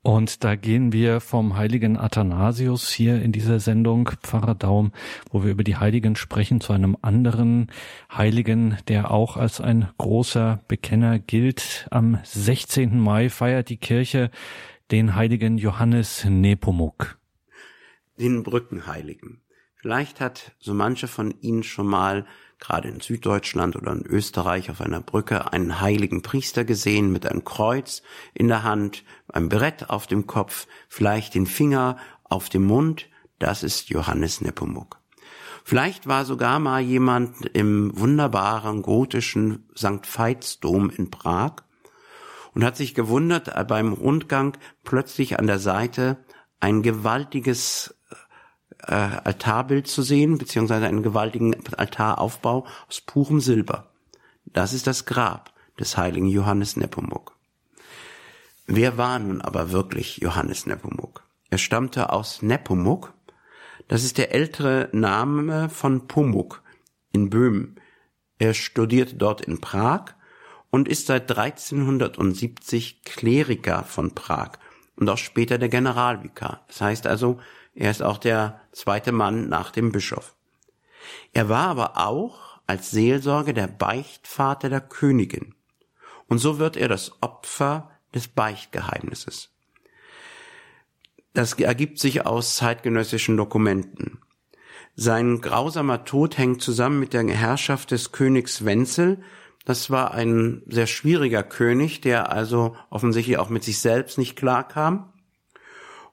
Und 0.08 0.42
da 0.42 0.56
gehen 0.56 0.94
wir 0.94 1.20
vom 1.20 1.58
heiligen 1.58 1.98
Athanasius 1.98 2.88
hier 2.88 3.20
in 3.20 3.30
dieser 3.30 3.60
Sendung, 3.60 4.08
Pfarrer 4.22 4.54
Daum, 4.54 4.92
wo 5.30 5.44
wir 5.44 5.50
über 5.50 5.64
die 5.64 5.76
Heiligen 5.76 6.16
sprechen, 6.16 6.62
zu 6.62 6.72
einem 6.72 6.96
anderen 7.02 7.70
Heiligen, 8.10 8.78
der 8.88 9.10
auch 9.10 9.36
als 9.36 9.60
ein 9.60 9.86
großer 9.98 10.60
Bekenner 10.66 11.18
gilt. 11.18 11.88
Am 11.90 12.20
16. 12.22 12.98
Mai 12.98 13.28
feiert 13.28 13.68
die 13.68 13.76
Kirche 13.76 14.30
den 14.90 15.14
heiligen 15.14 15.58
Johannes 15.58 16.24
Nepomuk. 16.24 17.18
Den 18.18 18.44
Brückenheiligen. 18.44 19.42
Vielleicht 19.80 20.20
hat 20.20 20.52
so 20.58 20.75
manche 20.75 21.06
von 21.06 21.35
Ihnen 21.40 21.62
schon 21.62 21.87
mal 21.87 22.26
gerade 22.58 22.88
in 22.88 22.99
Süddeutschland 22.99 23.76
oder 23.76 23.92
in 23.92 24.04
Österreich 24.04 24.70
auf 24.70 24.80
einer 24.80 25.00
Brücke 25.00 25.52
einen 25.52 25.80
heiligen 25.80 26.23
Priester 26.23 26.64
gesehen 26.64 27.12
mit 27.12 27.26
einem 27.26 27.44
Kreuz 27.44 28.02
in 28.35 28.49
der 28.49 28.64
Hand, 28.64 29.04
einem 29.28 29.49
Brett 29.49 29.88
auf 29.88 30.08
dem 30.08 30.26
Kopf, 30.26 30.66
vielleicht 30.88 31.35
den 31.35 31.47
Finger 31.47 31.97
auf 32.25 32.49
dem 32.49 32.66
Mund. 32.66 33.08
Das 33.38 33.62
ist 33.62 33.88
Johannes 33.88 34.40
Nepomuk. 34.40 34.99
Vielleicht 35.62 36.08
war 36.08 36.25
sogar 36.25 36.58
mal 36.58 36.80
jemand 36.80 37.47
im 37.52 37.97
wunderbaren 37.97 38.82
gotischen 38.82 39.68
St. 39.76 40.06
Veitsdom 40.06 40.90
in 40.90 41.11
Prag 41.11 41.56
und 42.54 42.64
hat 42.64 42.76
sich 42.76 42.94
gewundert, 42.94 43.52
beim 43.68 43.92
Rundgang 43.92 44.56
plötzlich 44.82 45.38
an 45.38 45.47
der 45.47 45.61
Seite 45.61 46.16
ein 46.58 46.82
gewaltiges 46.82 47.98
äh, 48.82 48.94
Altarbild 48.94 49.87
zu 49.87 50.02
sehen, 50.02 50.38
beziehungsweise 50.38 50.87
einen 50.87 51.02
gewaltigen 51.02 51.56
Altaraufbau 51.76 52.66
aus 52.88 53.00
purem 53.00 53.40
Silber. 53.40 53.90
Das 54.47 54.73
ist 54.73 54.87
das 54.87 55.04
Grab 55.04 55.52
des 55.78 55.97
heiligen 55.97 56.28
Johannes 56.28 56.76
Nepomuk. 56.76 57.37
Wer 58.66 58.99
war 58.99 59.18
nun 59.18 59.40
aber 59.40 59.70
wirklich 59.70 60.18
Johannes 60.18 60.66
Nepomuk? 60.66 61.23
Er 61.50 61.58
stammte 61.58 62.12
aus 62.12 62.42
Nepomuk. 62.42 63.14
Das 63.88 64.04
ist 64.04 64.18
der 64.18 64.35
ältere 64.35 64.90
Name 64.92 65.70
von 65.70 66.06
Pomuk 66.06 66.62
in 67.12 67.30
Böhmen. 67.30 67.80
Er 68.38 68.54
studierte 68.54 69.16
dort 69.16 69.40
in 69.40 69.61
Prag 69.61 70.14
und 70.70 70.88
ist 70.88 71.06
seit 71.06 71.30
1370 71.30 73.02
Kleriker 73.04 73.85
von 73.85 74.14
Prag 74.14 74.52
und 74.97 75.08
auch 75.08 75.16
später 75.16 75.58
der 75.58 75.68
Generalvikar. 75.68 76.64
Das 76.68 76.80
heißt 76.80 77.06
also, 77.06 77.40
er 77.78 77.92
ist 77.92 78.02
auch 78.02 78.18
der 78.18 78.61
zweite 78.73 79.12
Mann 79.12 79.49
nach 79.49 79.70
dem 79.70 79.92
Bischof. 79.92 80.35
Er 81.32 81.49
war 81.49 81.68
aber 81.68 81.97
auch 81.97 82.58
als 82.66 82.90
Seelsorge 82.90 83.54
der 83.54 83.68
Beichtvater 83.68 84.68
der 84.68 84.80
Königin. 84.80 85.54
Und 86.26 86.38
so 86.38 86.58
wird 86.58 86.76
er 86.76 86.88
das 86.88 87.23
Opfer 87.23 87.92
des 88.12 88.26
Beichtgeheimnisses. 88.26 89.50
Das 91.35 91.52
ergibt 91.52 92.00
sich 92.00 92.26
aus 92.26 92.56
zeitgenössischen 92.56 93.37
Dokumenten. 93.37 94.23
Sein 94.97 95.40
grausamer 95.40 96.04
Tod 96.04 96.37
hängt 96.37 96.61
zusammen 96.61 96.99
mit 96.99 97.12
der 97.12 97.28
Herrschaft 97.28 97.92
des 97.92 98.11
Königs 98.11 98.64
Wenzel. 98.64 99.23
Das 99.64 99.88
war 99.88 100.14
ein 100.14 100.62
sehr 100.66 100.88
schwieriger 100.88 101.44
König, 101.44 102.00
der 102.00 102.32
also 102.32 102.75
offensichtlich 102.90 103.38
auch 103.38 103.50
mit 103.50 103.62
sich 103.62 103.78
selbst 103.78 104.18
nicht 104.18 104.35
klarkam. 104.35 105.12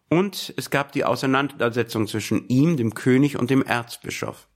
Und 0.10 0.54
es 0.58 0.70
gab 0.70 0.92
die 0.92 1.04
Auseinandersetzung 1.04 2.08
zwischen 2.08 2.48
ihm, 2.48 2.78
dem 2.78 2.94
König 2.94 3.38
und 3.38 3.50
dem 3.50 3.64
Erzbischof. 3.64 4.48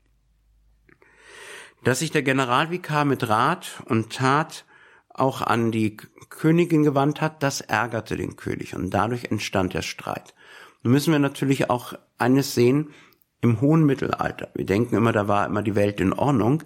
Dass 1.83 1.99
sich 1.99 2.11
der 2.11 2.23
Generalvikar 2.23 3.05
mit 3.05 3.27
Rat 3.29 3.81
und 3.85 4.13
Tat 4.13 4.65
auch 5.09 5.41
an 5.41 5.71
die 5.71 5.97
Königin 6.29 6.83
gewandt 6.83 7.21
hat, 7.21 7.41
das 7.43 7.61
ärgerte 7.61 8.15
den 8.15 8.35
König 8.35 8.75
und 8.75 8.91
dadurch 8.91 9.25
entstand 9.25 9.73
der 9.73 9.81
Streit. 9.81 10.35
Nun 10.83 10.93
müssen 10.93 11.11
wir 11.11 11.19
natürlich 11.19 11.69
auch 11.69 11.93
eines 12.17 12.53
sehen, 12.53 12.93
im 13.41 13.61
hohen 13.61 13.85
Mittelalter, 13.85 14.49
wir 14.53 14.65
denken 14.65 14.95
immer, 14.95 15.13
da 15.13 15.27
war 15.27 15.45
immer 15.45 15.61
die 15.61 15.75
Welt 15.75 16.01
in 16.01 16.11
Ordnung, 16.13 16.63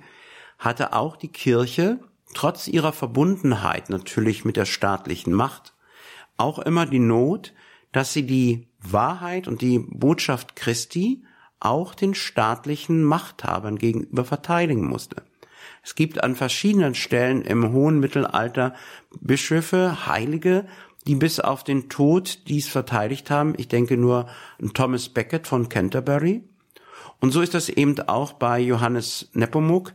hatte 0.58 0.94
auch 0.94 1.16
die 1.16 1.32
Kirche, 1.32 2.00
trotz 2.34 2.68
ihrer 2.68 2.94
Verbundenheit 2.94 3.90
natürlich 3.90 4.44
mit 4.44 4.58
der 4.58 4.66
staatlichen 4.66 5.34
Macht, 5.34 5.76
auch 6.36 6.58
immer 6.58 6.88
die 6.88 7.00
Not, 7.00 7.54
dass 7.92 8.12
sie 8.12 8.26
die 8.26 8.68
Wahrheit 8.84 9.48
und 9.48 9.62
die 9.62 9.80
Botschaft 9.80 10.56
Christi 10.56 11.24
auch 11.60 11.96
den 11.96 12.14
staatlichen 12.14 13.04
Machthabern 13.04 13.78
gegenüber 13.78 14.26
verteidigen 14.26 14.88
musste. 14.88 15.24
Es 15.84 15.96
gibt 15.96 16.24
an 16.24 16.36
verschiedenen 16.36 16.96
Stellen 16.96 17.42
im 17.42 17.72
hohen 17.72 18.00
Mittelalter 18.00 18.74
Bischöfe, 19.20 20.08
Heilige, 20.08 20.66
die 21.08 21.16
bis 21.16 21.40
auf 21.40 21.64
den 21.64 21.90
Tod 21.90 22.48
dies 22.48 22.68
verteidigt 22.68 23.30
haben. 23.30 23.54
Ich 23.58 23.68
denke 23.68 23.98
nur 23.98 24.28
an 24.62 24.74
Thomas 24.74 25.10
Becket 25.10 25.48
von 25.48 25.70
Canterbury. 25.70 26.44
Und 27.20 27.32
so 27.32 27.42
ist 27.42 27.54
das 27.54 27.70
eben 27.70 28.00
auch 28.02 28.34
bei 28.34 28.60
Johannes 28.60 29.30
Nepomuk. 29.34 29.94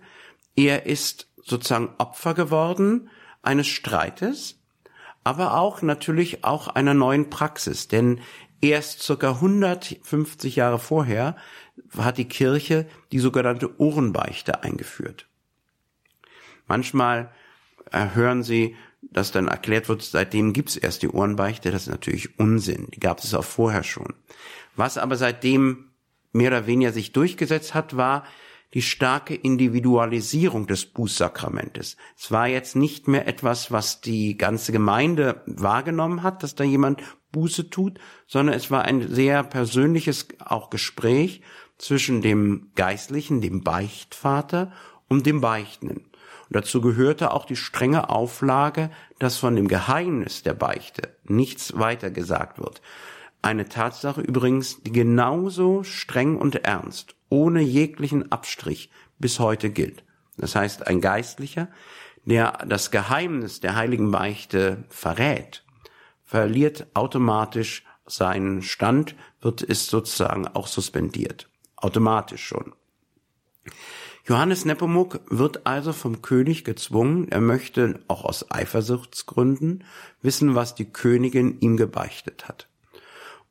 Er 0.57 0.87
ist 0.87 1.29
sozusagen 1.43 1.91
Opfer 1.99 2.35
geworden 2.35 3.09
eines 3.43 3.67
Streites, 3.67 4.59
aber 5.25 5.59
auch 5.59 5.83
natürlich 5.83 6.45
auch 6.45 6.69
einer 6.69 6.95
neuen 6.95 7.31
Praxis, 7.31 7.89
denn 7.89 8.21
Erst 8.61 9.03
circa 9.03 9.33
150 9.33 10.57
Jahre 10.57 10.79
vorher 10.79 11.37
hat 11.97 12.19
die 12.19 12.27
Kirche 12.27 12.87
die 13.13 13.21
sogenannte 13.21 13.79
Ohrenbeichte 13.81 14.63
eingeführt. 14.63 15.27
Manchmal 16.67 17.31
äh, 17.93 18.09
hören 18.15 18.43
Sie, 18.43 18.77
dass 19.01 19.31
dann 19.31 19.49
erklärt 19.49 19.89
wird, 19.89 20.03
seitdem 20.03 20.53
gibt's 20.53 20.77
erst 20.77 21.03
die 21.03 21.09
Ohrenbeichte. 21.09 21.71
Das 21.71 21.83
ist 21.83 21.89
natürlich 21.89 22.39
Unsinn. 22.39 22.89
Die 22.95 23.01
gab 23.01 23.21
es 23.21 23.33
auch 23.33 23.45
vorher 23.45 23.85
schon. 23.85 24.15
Was 24.75 24.99
aber 24.99 25.17
seitdem 25.17 25.91
mehr 26.33 26.51
oder 26.51 26.67
weniger 26.67 26.93
sich 26.93 27.13
durchgesetzt 27.13 27.75
hat, 27.75 27.97
war 27.97 28.25
die 28.75 28.83
starke 28.83 29.35
Individualisierung 29.35 30.67
des 30.67 30.87
Bußsakramentes. 30.87 31.97
Es 32.17 32.31
war 32.31 32.49
jetzt 32.49 32.77
nicht 32.77 33.09
mehr 33.09 33.27
etwas, 33.27 33.73
was 33.73 34.01
die 34.01 34.37
ganze 34.37 34.73
Gemeinde 34.73 35.43
wahrgenommen 35.47 36.23
hat, 36.23 36.43
dass 36.43 36.55
da 36.55 36.65
jemand 36.65 37.03
Buße 37.33 37.71
tut, 37.71 37.99
sondern 38.27 38.55
es 38.55 38.71
war 38.71 38.83
ein 38.83 39.09
sehr 39.09 39.43
persönliches 39.43 40.29
auch 40.45 40.71
Gespräch 40.71 41.43
zwischen 41.79 42.21
dem 42.21 42.71
Geistlichen, 42.75 43.41
dem 43.41 43.63
Beichtvater 43.63 44.73
und 45.09 45.27
dem 45.27 45.41
Beichtenden. 45.41 45.99
Und 46.49 46.57
dazu 46.57 46.81
gehörte 46.81 47.33
auch 47.33 47.45
die 47.45 47.57
strenge 47.57 48.11
Auflage, 48.11 48.91
dass 49.19 49.39
von 49.39 49.55
dem 49.55 49.69
Geheimnis 49.69 50.43
der 50.43 50.55
Beichte 50.55 51.17
nichts 51.25 51.79
weiter 51.79 52.11
gesagt 52.11 52.59
wird. 52.59 52.81
Eine 53.43 53.69
Tatsache 53.69 54.21
übrigens, 54.21 54.83
die 54.83 54.93
genauso 54.93 55.85
streng 55.85 56.37
und 56.37 56.57
ernst, 56.57 57.15
ohne 57.29 57.61
jeglichen 57.61 58.33
Abstrich 58.33 58.91
bis 59.19 59.39
heute 59.39 59.71
gilt. 59.71 60.05
Das 60.37 60.55
heißt, 60.55 60.87
ein 60.87 61.01
Geistlicher, 61.01 61.69
der 62.25 62.59
das 62.67 62.91
Geheimnis 62.91 63.61
der 63.61 63.77
heiligen 63.77 64.11
Beichte 64.11 64.85
verrät, 64.89 65.65
verliert 66.25 66.87
automatisch 66.95 67.85
seinen 68.07 68.63
Stand, 68.63 69.15
wird 69.41 69.63
ist 69.63 69.89
sozusagen 69.89 70.47
auch 70.49 70.67
suspendiert. 70.67 71.49
automatisch 71.77 72.45
schon. 72.45 72.75
Johannes 74.25 74.65
Nepomuk 74.65 75.21
wird 75.31 75.67
also 75.67 75.93
vom 75.93 76.21
König 76.23 76.65
gezwungen, 76.65 77.29
er 77.29 77.41
möchte 77.41 78.01
auch 78.09 78.25
aus 78.25 78.51
Eifersuchtsgründen 78.51 79.85
wissen, 80.21 80.55
was 80.55 80.75
die 80.75 80.91
Königin 80.91 81.61
ihm 81.61 81.77
gebeichtet 81.77 82.49
hat. 82.49 82.69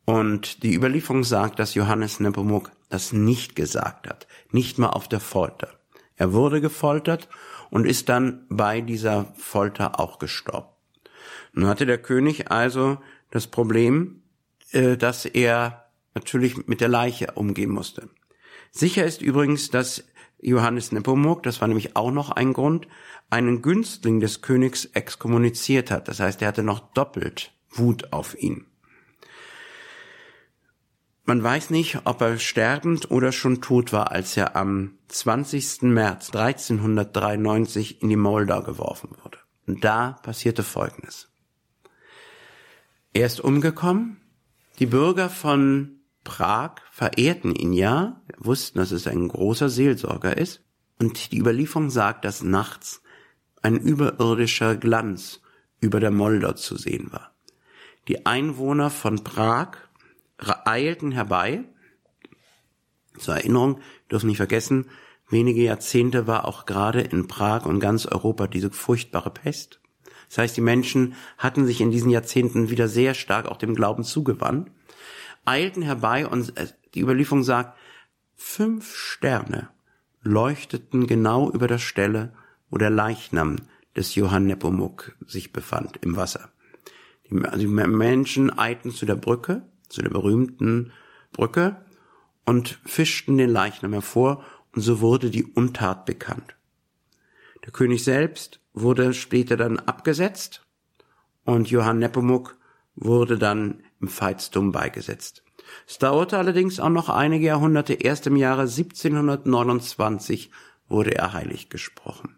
Und 0.10 0.64
die 0.64 0.74
Überlieferung 0.74 1.26
sagt, 1.26 1.60
dass 1.60 1.74
Johannes 1.74 2.22
Nepomuk 2.22 2.72
das 2.88 3.12
nicht 3.12 3.58
gesagt 3.58 4.08
hat, 4.08 4.26
nicht 4.52 4.78
mal 4.78 4.92
auf 4.92 5.10
der 5.10 5.20
Folter. 5.20 5.68
Er 6.16 6.32
wurde 6.32 6.62
gefoltert 6.62 7.28
und 7.72 7.86
ist 7.86 8.08
dann 8.08 8.46
bei 8.48 8.80
dieser 8.80 9.26
Folter 9.36 10.00
auch 10.00 10.18
gestorben. 10.18 10.70
Nun 11.52 11.68
hatte 11.68 11.86
der 11.86 11.98
König 11.98 12.50
also 12.50 13.00
das 13.32 13.48
Problem, 13.48 14.22
äh, 14.72 14.96
dass 14.96 15.26
er 15.26 15.90
natürlich 16.16 16.68
mit 16.68 16.80
der 16.80 16.88
Leiche 16.88 17.34
umgehen 17.34 17.72
musste. 17.72 18.10
Sicher 18.72 19.04
ist 19.04 19.22
übrigens, 19.22 19.72
dass 19.72 20.06
Johannes 20.40 20.94
Nepomuk, 20.94 21.44
das 21.44 21.60
war 21.60 21.68
nämlich 21.68 21.98
auch 21.98 22.12
noch 22.12 22.32
ein 22.32 22.54
Grund, 22.54 22.88
einen 23.30 23.62
Günstling 23.62 24.22
des 24.22 24.42
Königs 24.42 24.86
exkommuniziert 24.86 25.92
hat. 25.92 26.08
Das 26.08 26.22
heißt, 26.22 26.42
er 26.42 26.48
hatte 26.48 26.64
noch 26.64 26.80
doppelt 26.94 27.52
Wut 27.72 28.14
auf 28.14 28.42
ihn. 28.42 28.68
Man 31.30 31.44
weiß 31.44 31.72
nicht, 31.72 32.00
ob 32.06 32.22
er 32.22 32.40
sterbend 32.40 33.12
oder 33.12 33.34
schon 33.34 33.60
tot 33.60 33.92
war, 33.92 34.14
als 34.14 34.38
er 34.38 34.56
am 34.56 34.94
20. 35.10 35.82
März 35.82 36.34
1393 36.34 38.02
in 38.02 38.08
die 38.08 38.16
Moldau 38.16 38.64
geworfen 38.64 39.10
wurde. 39.22 39.38
Und 39.68 39.84
da 39.84 40.14
passierte 40.24 40.64
Folgendes. 40.64 41.30
Er 43.12 43.26
ist 43.26 43.42
umgekommen. 43.42 44.22
Die 44.80 44.86
Bürger 44.86 45.30
von 45.30 46.00
Prag 46.24 46.76
verehrten 46.92 47.54
ihn 47.54 47.74
ja, 47.74 48.22
wussten, 48.38 48.80
dass 48.80 48.92
es 48.92 49.06
ein 49.06 49.28
großer 49.28 49.68
Seelsorger 49.68 50.38
ist, 50.38 50.64
und 50.98 51.34
die 51.34 51.40
Überlieferung 51.40 51.90
sagt, 51.90 52.24
dass 52.24 52.42
nachts 52.42 53.02
ein 53.62 53.76
überirdischer 53.76 54.78
Glanz 54.78 55.42
über 55.82 56.00
der 56.00 56.12
Moldau 56.12 56.54
zu 56.54 56.78
sehen 56.78 57.12
war. 57.12 57.34
Die 58.08 58.26
Einwohner 58.26 58.90
von 58.90 59.26
Prag 59.26 59.87
eilten 60.38 61.12
herbei. 61.12 61.64
Zur 63.18 63.36
Erinnerung 63.36 63.80
dürfen 64.12 64.28
nicht 64.28 64.38
vergessen, 64.38 64.86
wenige 65.30 65.62
Jahrzehnte 65.62 66.28
war 66.28 66.46
auch 66.46 66.66
gerade 66.66 67.02
in 67.02 67.28
Prag 67.28 67.66
und 67.66 67.80
ganz 67.80 68.06
Europa 68.06 68.48
diese 68.48 68.72
furchtbare 68.72 69.32
Pest. 69.32 69.82
Das 70.30 70.40
heißt, 70.40 70.58
die 70.58 70.62
Menschen 70.62 71.16
hatten 71.38 71.66
sich 71.66 71.82
in 71.82 71.92
diesen 71.92 72.10
Jahrzehnten 72.10 72.70
wieder 72.70 72.88
sehr 72.88 73.14
stark 73.14 73.48
auch 73.48 73.58
dem 73.58 73.76
Glauben 73.76 74.04
zugewandt 74.04 74.70
eilten 75.48 75.82
herbei 75.82 76.28
und 76.28 76.54
die 76.94 77.02
Überlieferung 77.02 77.44
sagt, 77.44 77.78
fünf 78.36 78.96
Sterne 78.96 79.70
leuchteten 80.22 81.08
genau 81.08 81.50
über 81.50 81.68
der 81.68 81.78
Stelle, 81.80 82.34
wo 82.70 82.78
der 82.78 82.90
Leichnam 82.90 83.56
des 83.96 84.14
Johann 84.16 84.46
Nepomuk 84.46 85.16
sich 85.26 85.54
befand, 85.54 85.98
im 86.02 86.18
Wasser. 86.18 86.52
Die, 87.30 87.46
also 87.46 87.68
Menschen 87.68 88.58
eilten 88.58 88.92
zu 88.92 89.06
der 89.06 89.16
Brücke, 89.16 89.66
zu 89.90 90.02
der 90.02 90.10
berühmten 90.10 90.92
Brücke 91.32 91.86
und 92.46 92.80
fischten 92.86 93.38
den 93.38 93.50
Leichnam 93.50 93.94
hervor 93.94 94.44
und 94.74 94.82
so 94.82 95.02
wurde 95.02 95.30
die 95.30 95.46
Untat 95.46 96.06
bekannt. 96.06 96.56
Der 97.66 97.72
König 97.72 98.04
selbst 98.04 98.60
wurde 98.74 99.14
später 99.14 99.58
dann 99.58 99.80
abgesetzt 99.80 100.66
und 101.44 101.70
Johann 101.70 102.00
Nepomuk 102.00 102.58
wurde 102.96 103.38
dann 103.38 103.84
im 104.00 104.08
Veitsdom 104.08 104.72
beigesetzt. 104.72 105.44
Es 105.88 105.98
dauerte 105.98 106.38
allerdings 106.38 106.80
auch 106.80 106.90
noch 106.90 107.10
einige 107.10 107.48
Jahrhunderte. 107.48 107.94
Erst 107.94 108.28
im 108.28 108.36
Jahre 108.36 108.62
1729 108.64 110.52
wurde 110.88 111.16
er 111.16 111.34
heilig 111.34 111.70
gesprochen. 111.70 112.38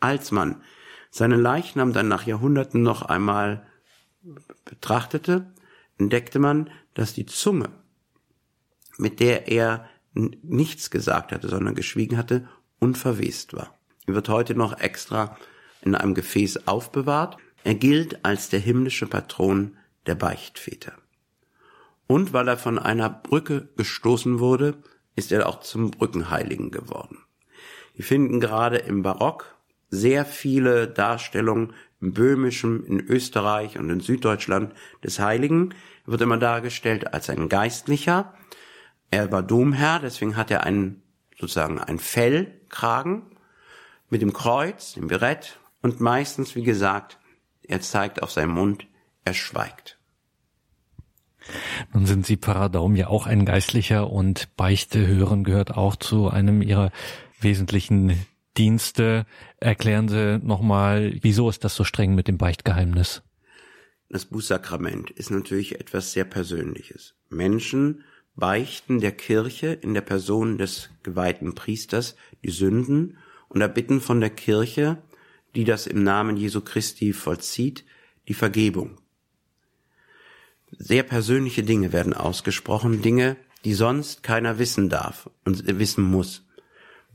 Als 0.00 0.30
man 0.30 0.62
seinen 1.10 1.40
Leichnam 1.40 1.92
dann 1.92 2.08
nach 2.08 2.26
Jahrhunderten 2.26 2.82
noch 2.82 3.02
einmal 3.02 3.66
betrachtete, 4.64 5.52
entdeckte 6.02 6.38
man, 6.38 6.70
dass 6.94 7.14
die 7.14 7.26
Zunge, 7.26 7.70
mit 8.98 9.20
der 9.20 9.48
er 9.48 9.88
nichts 10.14 10.90
gesagt 10.90 11.32
hatte, 11.32 11.48
sondern 11.48 11.74
geschwiegen 11.74 12.16
hatte, 12.16 12.48
unverwest 12.78 13.54
war. 13.54 13.78
Er 14.06 14.14
wird 14.14 14.28
heute 14.28 14.54
noch 14.54 14.78
extra 14.78 15.36
in 15.80 15.94
einem 15.94 16.14
Gefäß 16.14 16.66
aufbewahrt. 16.66 17.38
Er 17.64 17.74
gilt 17.74 18.24
als 18.24 18.48
der 18.48 18.60
himmlische 18.60 19.06
Patron 19.06 19.76
der 20.06 20.16
Beichtväter. 20.16 20.92
Und 22.06 22.32
weil 22.32 22.48
er 22.48 22.58
von 22.58 22.78
einer 22.78 23.08
Brücke 23.08 23.68
gestoßen 23.76 24.38
wurde, 24.38 24.82
ist 25.14 25.32
er 25.32 25.48
auch 25.48 25.60
zum 25.60 25.90
Brückenheiligen 25.90 26.70
geworden. 26.70 27.18
Wir 27.94 28.04
finden 28.04 28.40
gerade 28.40 28.78
im 28.78 29.02
Barock 29.02 29.56
sehr 29.88 30.24
viele 30.24 30.88
Darstellungen 30.88 31.74
im 32.00 32.12
Böhmischen, 32.12 32.84
in 32.84 33.00
Österreich 33.00 33.78
und 33.78 33.88
in 33.88 34.00
Süddeutschland 34.00 34.74
des 35.04 35.20
Heiligen. 35.20 35.74
Wird 36.04 36.20
immer 36.20 36.38
dargestellt 36.38 37.14
als 37.14 37.30
ein 37.30 37.48
Geistlicher. 37.48 38.34
Er 39.10 39.30
war 39.30 39.42
Domherr, 39.42 40.00
deswegen 40.00 40.36
hat 40.36 40.50
er 40.50 40.64
einen, 40.64 41.02
sozusagen 41.38 41.78
ein 41.78 41.98
Fellkragen 41.98 43.36
mit 44.08 44.22
dem 44.22 44.32
Kreuz, 44.32 44.94
dem 44.94 45.08
Berett 45.08 45.58
und 45.80 46.00
meistens, 46.00 46.54
wie 46.56 46.62
gesagt, 46.62 47.18
er 47.62 47.80
zeigt 47.80 48.22
auf 48.22 48.30
seinen 48.32 48.52
Mund, 48.52 48.86
er 49.24 49.34
schweigt. 49.34 49.98
Nun 51.92 52.06
sind 52.06 52.26
Sie 52.26 52.36
Paradaum 52.36 52.96
ja 52.96 53.08
auch 53.08 53.26
ein 53.26 53.44
Geistlicher 53.44 54.10
und 54.10 54.54
Beichte 54.56 55.06
hören 55.06 55.44
gehört 55.44 55.72
auch 55.72 55.96
zu 55.96 56.28
einem 56.28 56.62
Ihrer 56.62 56.90
wesentlichen 57.40 58.26
Dienste. 58.56 59.26
Erklären 59.58 60.08
Sie 60.08 60.38
nochmal, 60.38 61.18
wieso 61.22 61.48
ist 61.48 61.64
das 61.64 61.74
so 61.74 61.84
streng 61.84 62.14
mit 62.14 62.28
dem 62.28 62.38
Beichtgeheimnis? 62.38 63.22
Das 64.12 64.26
Bußsakrament 64.26 65.10
ist 65.10 65.30
natürlich 65.30 65.80
etwas 65.80 66.12
sehr 66.12 66.24
Persönliches. 66.24 67.14
Menschen 67.30 68.04
beichten 68.36 69.00
der 69.00 69.12
Kirche 69.12 69.68
in 69.68 69.94
der 69.94 70.02
Person 70.02 70.58
des 70.58 70.90
geweihten 71.02 71.54
Priesters 71.54 72.14
die 72.44 72.50
Sünden 72.50 73.16
und 73.48 73.62
erbitten 73.62 74.02
von 74.02 74.20
der 74.20 74.28
Kirche, 74.28 74.98
die 75.54 75.64
das 75.64 75.86
im 75.86 76.02
Namen 76.02 76.36
Jesu 76.36 76.60
Christi 76.60 77.14
vollzieht, 77.14 77.86
die 78.28 78.34
Vergebung. 78.34 78.98
Sehr 80.70 81.04
persönliche 81.04 81.62
Dinge 81.62 81.94
werden 81.94 82.12
ausgesprochen, 82.12 83.00
Dinge, 83.00 83.38
die 83.64 83.72
sonst 83.72 84.22
keiner 84.22 84.58
wissen 84.58 84.90
darf 84.90 85.30
und 85.46 85.78
wissen 85.78 86.04
muss. 86.04 86.46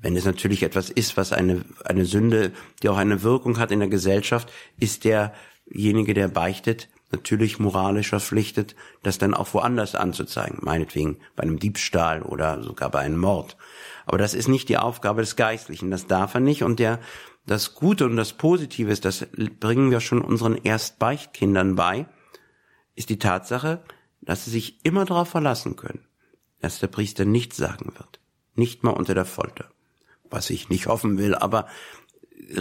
Wenn 0.02 0.16
es 0.16 0.26
natürlich 0.26 0.64
etwas 0.64 0.90
ist, 0.90 1.16
was 1.16 1.32
eine, 1.32 1.64
eine 1.86 2.06
Sünde, 2.06 2.54
die 2.82 2.90
auch 2.90 2.98
eine 2.98 3.22
Wirkung 3.22 3.60
hat 3.60 3.72
in 3.72 3.82
der 3.82 3.90
Gesellschaft, 3.90 4.52
ist 4.80 5.04
derjenige, 5.70 6.14
der 6.14 6.28
beichtet, 6.28 6.90
natürlich 7.12 7.60
moralisch 7.60 8.10
verpflichtet, 8.10 8.76
das 9.04 9.18
dann 9.18 9.34
auch 9.34 9.54
woanders 9.54 9.96
anzuzeigen, 9.96 10.60
meinetwegen 10.62 11.20
bei 11.36 11.44
einem 11.44 11.60
Diebstahl 11.60 12.22
oder 12.22 12.62
sogar 12.64 12.92
bei 12.92 13.00
einem 13.00 13.20
Mord. 13.20 13.58
Aber 14.06 14.18
das 14.18 14.34
ist 14.34 14.48
nicht 14.48 14.70
die 14.70 14.78
Aufgabe 14.78 15.22
des 15.22 15.36
Geistlichen, 15.36 15.92
das 15.92 16.08
darf 16.08 16.34
er 16.34 16.42
nicht 16.42 16.64
und 16.64 16.80
der, 16.80 17.00
das 17.46 17.76
Gute 17.76 18.06
und 18.06 18.18
das 18.18 18.34
Positive 18.34 18.92
ist, 18.92 19.06
das 19.06 19.26
bringen 19.60 19.92
wir 19.92 20.02
schon 20.02 20.22
unseren 20.22 20.56
Erstbeichtkindern 20.56 21.76
bei, 21.76 22.08
ist 22.96 23.10
die 23.10 23.20
Tatsache, 23.20 23.84
dass 24.22 24.46
sie 24.46 24.52
sich 24.52 24.84
immer 24.84 25.06
darauf 25.06 25.30
verlassen 25.30 25.78
können, 25.78 26.06
dass 26.60 26.80
der 26.80 26.88
Priester 26.88 27.24
nichts 27.24 27.56
sagen 27.56 27.94
wird. 27.96 28.20
Nicht 28.56 28.84
mal 28.84 28.92
unter 28.92 29.14
der 29.14 29.26
Folter. 29.26 29.70
Was 30.30 30.50
ich 30.50 30.68
nicht 30.68 30.88
hoffen 30.88 31.18
will, 31.18 31.36
aber 31.36 31.68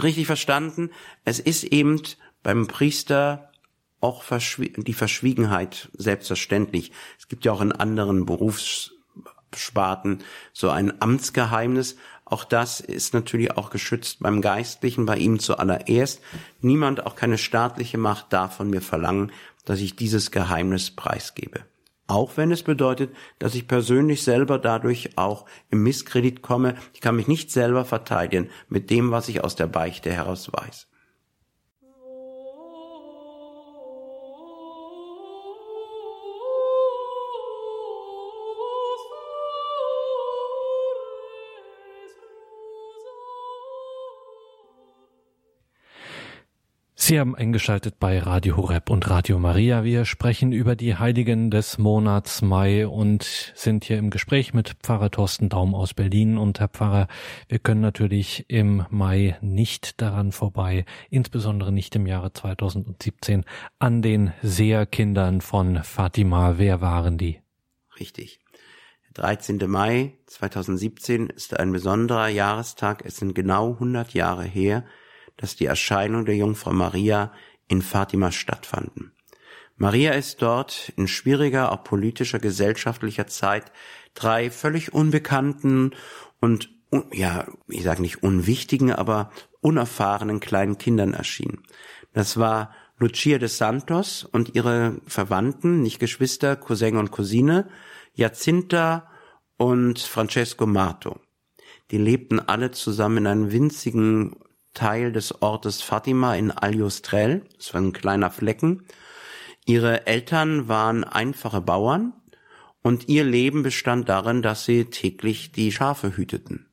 richtig 0.01 0.25
verstanden, 0.25 0.91
es 1.25 1.39
ist 1.39 1.65
eben 1.65 2.01
beim 2.43 2.67
Priester 2.67 3.51
auch 3.99 4.23
die 4.59 4.93
Verschwiegenheit 4.93 5.89
selbstverständlich. 5.93 6.91
Es 7.17 7.27
gibt 7.27 7.45
ja 7.45 7.51
auch 7.51 7.61
in 7.61 7.71
anderen 7.71 8.25
Berufssparten 8.25 10.19
so 10.53 10.69
ein 10.69 11.01
Amtsgeheimnis. 11.01 11.97
Auch 12.25 12.43
das 12.43 12.79
ist 12.79 13.13
natürlich 13.13 13.57
auch 13.57 13.69
geschützt 13.69 14.17
beim 14.19 14.41
Geistlichen, 14.41 15.05
bei 15.05 15.17
ihm 15.17 15.39
zuallererst. 15.39 16.21
Niemand, 16.61 17.05
auch 17.05 17.15
keine 17.15 17.37
staatliche 17.37 17.97
Macht 17.97 18.33
darf 18.33 18.57
von 18.57 18.69
mir 18.69 18.81
verlangen, 18.81 19.31
dass 19.65 19.79
ich 19.79 19.95
dieses 19.95 20.31
Geheimnis 20.31 20.91
preisgebe. 20.91 21.65
Auch 22.07 22.37
wenn 22.37 22.51
es 22.51 22.63
bedeutet, 22.63 23.13
dass 23.37 23.53
ich 23.53 23.67
persönlich 23.67 24.23
selber 24.23 24.59
dadurch 24.59 25.17
auch 25.17 25.45
im 25.69 25.83
Misskredit 25.83 26.41
komme. 26.41 26.75
Ich 26.93 27.01
kann 27.01 27.17
mich 27.17 27.27
nicht 27.27 27.51
selber 27.51 27.83
verteidigen 27.83 28.49
mit 28.69 28.89
dem, 28.89 29.11
was 29.11 29.27
ich 29.27 29.43
aus 29.43 29.57
der 29.57 29.67
Beichte 29.67 30.11
heraus 30.11 30.49
weiß. 30.51 30.87
Sie 46.99 47.19
haben 47.19 47.35
eingeschaltet 47.35 47.99
bei 47.99 48.17
Radio 48.17 48.57
Horeb 48.57 48.89
und 48.89 49.07
Radio 49.07 49.37
Maria. 49.37 49.83
Wir 49.83 50.03
sprechen 50.03 50.51
über 50.51 50.75
die 50.75 50.95
Heiligen 50.95 51.51
des 51.51 51.77
Monats 51.77 52.41
Mai 52.41 52.87
und 52.87 53.53
sind 53.55 53.85
hier 53.85 53.99
im 53.99 54.09
Gespräch 54.09 54.55
mit 54.55 54.75
Pfarrer 54.81 55.11
Thorsten 55.11 55.47
Daum 55.47 55.75
aus 55.75 55.93
Berlin. 55.93 56.39
Und 56.39 56.59
Herr 56.59 56.69
Pfarrer, 56.69 57.07
wir 57.47 57.59
können 57.59 57.81
natürlich 57.81 58.45
im 58.49 58.83
Mai 58.89 59.37
nicht 59.41 60.01
daran 60.01 60.31
vorbei, 60.31 60.85
insbesondere 61.11 61.71
nicht 61.71 61.95
im 61.95 62.07
Jahre 62.07 62.33
2017, 62.33 63.45
an 63.77 64.01
den 64.01 64.33
Seherkindern 64.41 65.41
von 65.41 65.83
Fatima. 65.83 66.57
Wer 66.57 66.81
waren 66.81 67.19
die? 67.19 67.39
Richtig. 67.99 68.39
13. 69.13 69.59
Mai 69.69 70.17
2017 70.25 71.27
ist 71.27 71.57
ein 71.59 71.71
besonderer 71.71 72.27
Jahrestag. 72.27 73.05
Es 73.05 73.17
sind 73.17 73.35
genau 73.35 73.73
100 73.73 74.15
Jahre 74.15 74.43
her, 74.43 74.83
dass 75.37 75.55
die 75.55 75.65
Erscheinung 75.65 76.25
der 76.25 76.35
Jungfrau 76.35 76.73
Maria 76.73 77.31
in 77.67 77.81
Fatima 77.81 78.31
stattfanden. 78.31 79.11
Maria 79.77 80.13
ist 80.13 80.41
dort 80.41 80.91
in 80.95 81.07
schwieriger, 81.07 81.71
auch 81.71 81.83
politischer, 81.83 82.39
gesellschaftlicher 82.39 83.27
Zeit 83.27 83.71
drei 84.15 84.49
völlig 84.49 84.93
unbekannten 84.93 85.91
und, 86.39 86.69
ja, 87.13 87.45
ich 87.67 87.83
sage 87.83 88.01
nicht 88.01 88.23
unwichtigen, 88.23 88.91
aber 88.91 89.31
unerfahrenen 89.61 90.39
kleinen 90.39 90.79
Kindern 90.79 91.13
erschienen. 91.13 91.61
Das 92.13 92.37
war 92.37 92.73
Lucia 92.97 93.37
de 93.37 93.47
Santos 93.47 94.23
und 94.23 94.55
ihre 94.55 94.99
Verwandten, 95.05 95.83
nicht 95.83 95.99
Geschwister, 95.99 96.55
Cousin 96.55 96.97
und 96.97 97.11
Cousine, 97.11 97.69
Jacinta 98.15 99.07
und 99.57 99.99
Francesco 99.99 100.65
Marto. 100.65 101.19
Die 101.91 101.99
lebten 101.99 102.39
alle 102.39 102.71
zusammen 102.71 103.17
in 103.17 103.27
einem 103.27 103.51
winzigen 103.51 104.35
Teil 104.73 105.11
des 105.11 105.41
Ortes 105.41 105.81
Fatima 105.81 106.35
in 106.35 106.51
Aljustrel. 106.51 107.45
Das 107.57 107.73
war 107.73 107.81
ein 107.81 107.93
kleiner 107.93 108.31
Flecken. 108.31 108.85
Ihre 109.65 110.07
Eltern 110.07 110.67
waren 110.67 111.03
einfache 111.03 111.61
Bauern 111.61 112.13
und 112.81 113.09
ihr 113.09 113.23
Leben 113.23 113.63
bestand 113.63 114.07
darin, 114.07 114.41
dass 114.41 114.65
sie 114.65 114.85
täglich 114.85 115.51
die 115.51 115.71
Schafe 115.71 116.15
hüteten. 116.15 116.67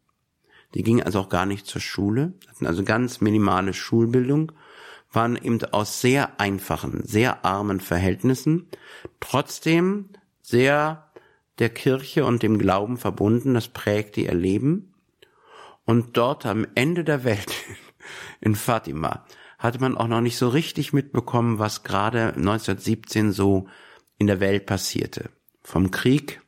Die 0.74 0.82
gingen 0.82 1.02
also 1.02 1.20
auch 1.20 1.28
gar 1.28 1.46
nicht 1.46 1.66
zur 1.66 1.80
Schule, 1.80 2.34
hatten 2.48 2.66
also 2.66 2.84
ganz 2.84 3.20
minimale 3.20 3.74
Schulbildung, 3.74 4.52
waren 5.10 5.36
eben 5.36 5.64
aus 5.72 6.00
sehr 6.00 6.40
einfachen, 6.40 7.04
sehr 7.04 7.44
armen 7.44 7.80
Verhältnissen, 7.80 8.68
trotzdem 9.20 10.10
sehr 10.42 11.10
der 11.58 11.70
Kirche 11.70 12.24
und 12.24 12.42
dem 12.42 12.58
Glauben 12.58 12.96
verbunden, 12.96 13.54
das 13.54 13.68
prägte 13.68 14.20
ihr 14.20 14.34
Leben. 14.34 14.92
Und 15.84 16.16
dort 16.16 16.46
am 16.46 16.66
Ende 16.74 17.04
der 17.04 17.24
Welt, 17.24 17.52
in 18.44 18.54
Fatima 18.54 19.24
hatte 19.58 19.80
man 19.80 19.96
auch 19.96 20.08
noch 20.08 20.20
nicht 20.20 20.36
so 20.36 20.48
richtig 20.48 20.92
mitbekommen, 20.92 21.58
was 21.58 21.82
gerade 21.82 22.34
1917 22.34 23.32
so 23.32 23.66
in 24.18 24.26
der 24.26 24.40
Welt 24.40 24.66
passierte. 24.66 25.30
Vom 25.62 25.90
Krieg 25.90 26.42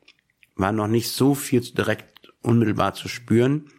war 0.55 0.71
noch 0.71 0.87
nicht 0.87 1.09
so 1.09 1.33
viel 1.33 1.61
direkt 1.61 2.31
unmittelbar 2.43 2.93
zu 2.93 3.07
spüren, 3.07 3.71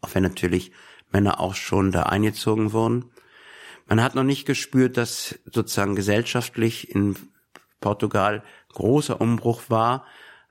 auch 0.00 0.14
wenn 0.14 0.24
natürlich 0.24 0.72
Männer 1.12 1.38
auch 1.38 1.54
schon 1.54 1.92
da 1.92 2.04
eingezogen 2.04 2.72
wurden. 2.72 3.10
Man 3.86 4.02
hat 4.02 4.16
noch 4.16 4.24
nicht 4.24 4.46
gespürt, 4.46 4.96
dass 4.96 5.38
sozusagen 5.44 5.94
gesellschaftlich 5.94 6.90
in 6.90 7.14
Portugal 7.80 8.42
großer 8.72 9.20
Umbruch 9.20 9.62
war, 9.68 10.04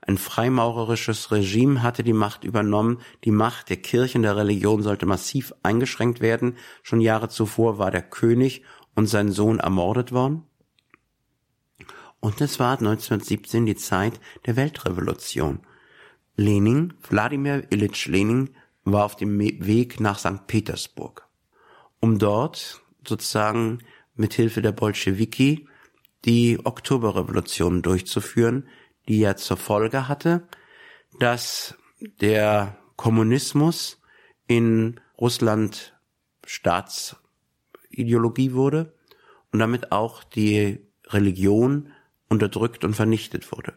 ein 0.06 0.18
freimaurerisches 0.18 1.30
Regime 1.30 1.82
hatte 1.82 2.04
die 2.04 2.12
Macht 2.12 2.44
übernommen. 2.44 3.00
Die 3.24 3.30
Macht 3.30 3.70
der 3.70 3.78
Kirchen, 3.78 4.22
der 4.22 4.36
Religion 4.36 4.82
sollte 4.82 5.06
massiv 5.06 5.54
eingeschränkt 5.62 6.20
werden. 6.20 6.56
Schon 6.82 7.00
Jahre 7.00 7.30
zuvor 7.30 7.78
war 7.78 7.90
der 7.90 8.02
König 8.02 8.62
und 8.94 9.06
sein 9.06 9.32
Sohn 9.32 9.60
ermordet 9.60 10.12
worden. 10.12 10.42
Und 12.20 12.40
es 12.42 12.58
war 12.58 12.72
1917 12.72 13.64
die 13.64 13.76
Zeit 13.76 14.20
der 14.44 14.56
Weltrevolution. 14.56 15.60
Lenin, 16.36 16.92
Wladimir 17.08 17.66
Ilyich 17.70 18.06
Lenin, 18.06 18.50
war 18.84 19.04
auf 19.06 19.16
dem 19.16 19.38
Weg 19.38 20.00
nach 20.00 20.18
St. 20.18 20.46
Petersburg, 20.46 21.26
um 22.00 22.18
dort 22.18 22.82
sozusagen 23.06 23.78
mit 24.14 24.34
Hilfe 24.34 24.60
der 24.60 24.72
Bolschewiki 24.72 25.66
die 26.24 26.58
Oktoberrevolution 26.62 27.82
durchzuführen, 27.82 28.68
die 29.08 29.20
ja 29.20 29.36
zur 29.36 29.56
Folge 29.56 30.08
hatte, 30.08 30.46
dass 31.18 31.76
der 32.20 32.76
Kommunismus 32.96 34.00
in 34.46 35.00
Russland 35.18 35.94
Staatsideologie 36.46 38.52
wurde 38.52 38.94
und 39.52 39.58
damit 39.58 39.92
auch 39.92 40.24
die 40.24 40.80
Religion 41.06 41.92
unterdrückt 42.28 42.84
und 42.84 42.94
vernichtet 42.94 43.50
wurde. 43.52 43.74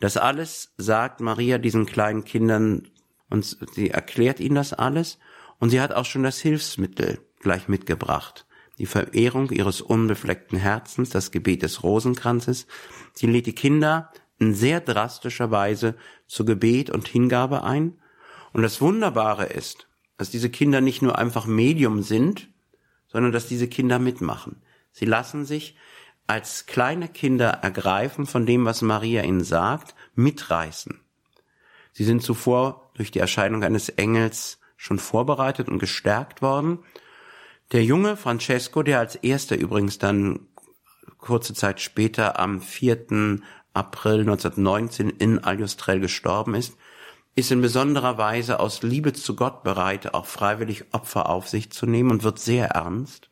Das 0.00 0.16
alles 0.16 0.72
sagt 0.76 1.20
Maria 1.20 1.58
diesen 1.58 1.86
kleinen 1.86 2.24
Kindern 2.24 2.88
und 3.28 3.58
sie 3.74 3.90
erklärt 3.90 4.40
ihnen 4.40 4.56
das 4.56 4.72
alles 4.72 5.18
und 5.58 5.70
sie 5.70 5.80
hat 5.80 5.92
auch 5.92 6.06
schon 6.06 6.22
das 6.22 6.40
Hilfsmittel 6.40 7.20
gleich 7.38 7.68
mitgebracht. 7.68 8.46
Die 8.78 8.86
Verehrung 8.86 9.50
ihres 9.50 9.82
unbefleckten 9.82 10.58
Herzens, 10.58 11.10
das 11.10 11.30
Gebet 11.30 11.62
des 11.62 11.82
Rosenkranzes. 11.82 12.66
Sie 13.12 13.26
lädt 13.26 13.46
die 13.46 13.54
Kinder 13.54 14.10
in 14.40 14.54
sehr 14.54 14.80
drastischer 14.80 15.50
Weise 15.50 15.94
zu 16.26 16.44
Gebet 16.44 16.90
und 16.90 17.06
Hingabe 17.06 17.62
ein. 17.62 17.98
Und 18.52 18.62
das 18.62 18.80
Wunderbare 18.80 19.44
ist, 19.46 19.86
dass 20.16 20.30
diese 20.30 20.50
Kinder 20.50 20.80
nicht 20.80 21.02
nur 21.02 21.18
einfach 21.18 21.46
Medium 21.46 22.02
sind, 22.02 22.48
sondern 23.06 23.32
dass 23.32 23.46
diese 23.46 23.68
Kinder 23.68 23.98
mitmachen. 23.98 24.62
Sie 24.92 25.04
lassen 25.04 25.44
sich 25.44 25.76
als 26.26 26.66
kleine 26.66 27.08
Kinder 27.08 27.48
ergreifen 27.48 28.26
von 28.26 28.46
dem, 28.46 28.64
was 28.64 28.82
Maria 28.82 29.22
ihnen 29.22 29.44
sagt, 29.44 29.94
mitreißen. 30.14 31.00
Sie 31.92 32.04
sind 32.04 32.22
zuvor 32.22 32.90
durch 32.94 33.10
die 33.10 33.18
Erscheinung 33.18 33.62
eines 33.62 33.88
Engels 33.88 34.58
schon 34.76 34.98
vorbereitet 34.98 35.68
und 35.68 35.78
gestärkt 35.78 36.40
worden. 36.40 36.78
Der 37.72 37.84
junge 37.84 38.16
Francesco, 38.16 38.82
der 38.82 39.00
als 39.00 39.16
erster 39.16 39.56
übrigens 39.56 39.98
dann 39.98 40.48
kurze 41.18 41.52
Zeit 41.52 41.80
später 41.80 42.38
am 42.38 42.60
4. 42.60 43.40
April 43.72 44.20
1919 44.20 45.10
in 45.10 45.38
Aljustrel 45.38 46.00
gestorben 46.00 46.54
ist, 46.54 46.76
ist 47.34 47.52
in 47.52 47.60
besonderer 47.60 48.18
Weise 48.18 48.60
aus 48.60 48.82
Liebe 48.82 49.12
zu 49.12 49.36
Gott 49.36 49.62
bereit, 49.62 50.14
auch 50.14 50.26
freiwillig 50.26 50.92
Opfer 50.92 51.28
auf 51.28 51.48
sich 51.48 51.70
zu 51.70 51.86
nehmen 51.86 52.10
und 52.10 52.22
wird 52.24 52.38
sehr 52.38 52.68
ernst. 52.68 53.30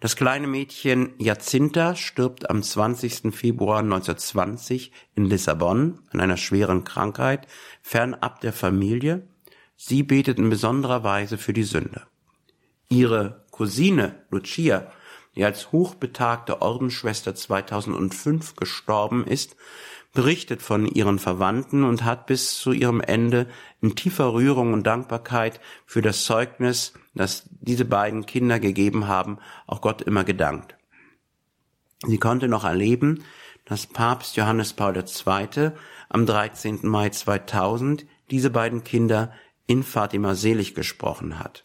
Das 0.00 0.14
kleine 0.14 0.46
Mädchen 0.46 1.14
Jacinta 1.18 1.96
stirbt 1.96 2.50
am 2.50 2.62
20. 2.62 3.34
Februar 3.34 3.80
1920 3.80 4.92
in 5.14 5.24
Lissabon 5.24 6.00
an 6.12 6.20
einer 6.20 6.36
schweren 6.36 6.84
Krankheit, 6.84 7.46
fernab 7.82 8.40
der 8.40 8.52
Familie. 8.52 9.26
Sie 9.76 10.02
betet 10.02 10.38
in 10.38 10.50
besonderer 10.50 11.02
Weise 11.02 11.38
für 11.38 11.52
die 11.52 11.64
Sünde. 11.64 12.02
Ihre 12.88 13.44
Cousine 13.50 14.14
Lucia 14.30 14.92
die 15.36 15.44
als 15.44 15.70
hochbetagte 15.70 16.62
Ordensschwester 16.62 17.34
2005 17.34 18.56
gestorben 18.56 19.26
ist, 19.26 19.56
berichtet 20.14 20.62
von 20.62 20.86
ihren 20.86 21.18
Verwandten 21.18 21.84
und 21.84 22.02
hat 22.02 22.26
bis 22.26 22.58
zu 22.58 22.72
ihrem 22.72 23.02
Ende 23.02 23.46
in 23.82 23.94
tiefer 23.94 24.32
Rührung 24.32 24.72
und 24.72 24.86
Dankbarkeit 24.86 25.60
für 25.84 26.00
das 26.00 26.24
Zeugnis, 26.24 26.94
das 27.14 27.44
diese 27.50 27.84
beiden 27.84 28.24
Kinder 28.24 28.58
gegeben 28.58 29.06
haben, 29.08 29.38
auch 29.66 29.82
Gott 29.82 30.00
immer 30.00 30.24
gedankt. 30.24 30.76
Sie 32.06 32.18
konnte 32.18 32.48
noch 32.48 32.64
erleben, 32.64 33.24
dass 33.66 33.86
Papst 33.86 34.36
Johannes 34.36 34.72
Paul 34.72 34.96
II. 34.96 35.72
am 36.08 36.24
13. 36.24 36.80
Mai 36.82 37.10
2000 37.10 38.06
diese 38.30 38.50
beiden 38.50 38.84
Kinder 38.84 39.32
in 39.66 39.82
Fatima 39.82 40.34
selig 40.34 40.74
gesprochen 40.74 41.38
hat. 41.38 41.64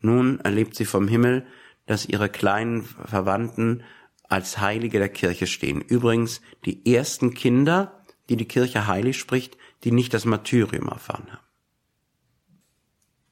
Nun 0.00 0.40
erlebt 0.40 0.74
sie 0.74 0.84
vom 0.84 1.08
Himmel, 1.08 1.46
dass 1.86 2.06
ihre 2.06 2.28
kleinen 2.28 2.82
Verwandten 2.82 3.82
als 4.28 4.58
Heilige 4.58 4.98
der 4.98 5.08
Kirche 5.10 5.46
stehen. 5.46 5.80
Übrigens 5.80 6.40
die 6.64 6.94
ersten 6.94 7.34
Kinder, 7.34 8.02
die 8.28 8.36
die 8.36 8.48
Kirche 8.48 8.86
heilig 8.86 9.18
spricht, 9.18 9.56
die 9.84 9.92
nicht 9.92 10.14
das 10.14 10.24
Martyrium 10.24 10.88
erfahren 10.88 11.26
haben. 11.30 11.44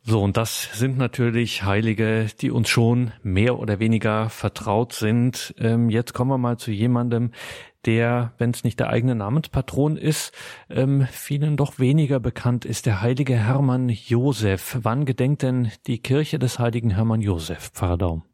So, 0.05 0.21
und 0.21 0.37
das 0.37 0.69
sind 0.73 0.99
natürlich 0.99 1.63
Heilige, 1.63 2.27
die 2.41 2.51
uns 2.51 2.69
schon 2.69 3.13
mehr 3.23 3.61
oder 3.61 3.79
weniger 3.79 4.31
vertraut 4.31 4.93
sind. 4.93 5.55
Ähm, 5.59 5.91
jetzt 5.91 6.13
kommen 6.13 6.31
wir 6.31 6.39
mal 6.39 6.57
zu 6.59 6.73
jemandem, 6.73 7.31
der, 7.87 8.33
wenn 8.37 8.51
es 8.51 8.65
nicht 8.65 8.81
der 8.81 8.89
eigene 8.89 9.15
Namenspatron 9.15 9.97
ist, 9.97 10.33
ähm, 10.69 11.07
vielen 11.13 11.57
doch 11.57 11.79
weniger 11.79 12.19
bekannt 12.19 12.65
ist, 12.65 12.87
der 12.87 13.01
heilige 13.01 13.37
Hermann 13.37 13.89
Josef. 13.89 14.79
Wann 14.83 15.05
gedenkt 15.05 15.43
denn 15.43 15.71
die 15.87 15.99
Kirche 15.99 16.41
des 16.41 16.59
heiligen 16.59 16.91
Hermann 16.91 17.21
Josef, 17.21 17.71
Pfarrer 17.73 17.99
Daum? 17.99 18.25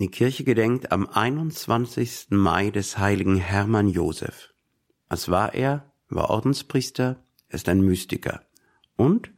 Die 0.00 0.12
Kirche 0.12 0.44
gedenkt 0.44 0.92
am 0.92 1.08
21. 1.08 2.28
Mai 2.30 2.70
des 2.70 2.98
heiligen 2.98 3.34
Hermann 3.34 3.88
Josef. 3.88 4.54
Was 5.08 5.28
war 5.28 5.54
er? 5.54 5.92
War 6.08 6.30
Ordenspriester, 6.30 7.24
er 7.48 7.54
ist 7.54 7.68
ein 7.68 7.80
Mystiker. 7.80 8.42
Und, 8.94 9.32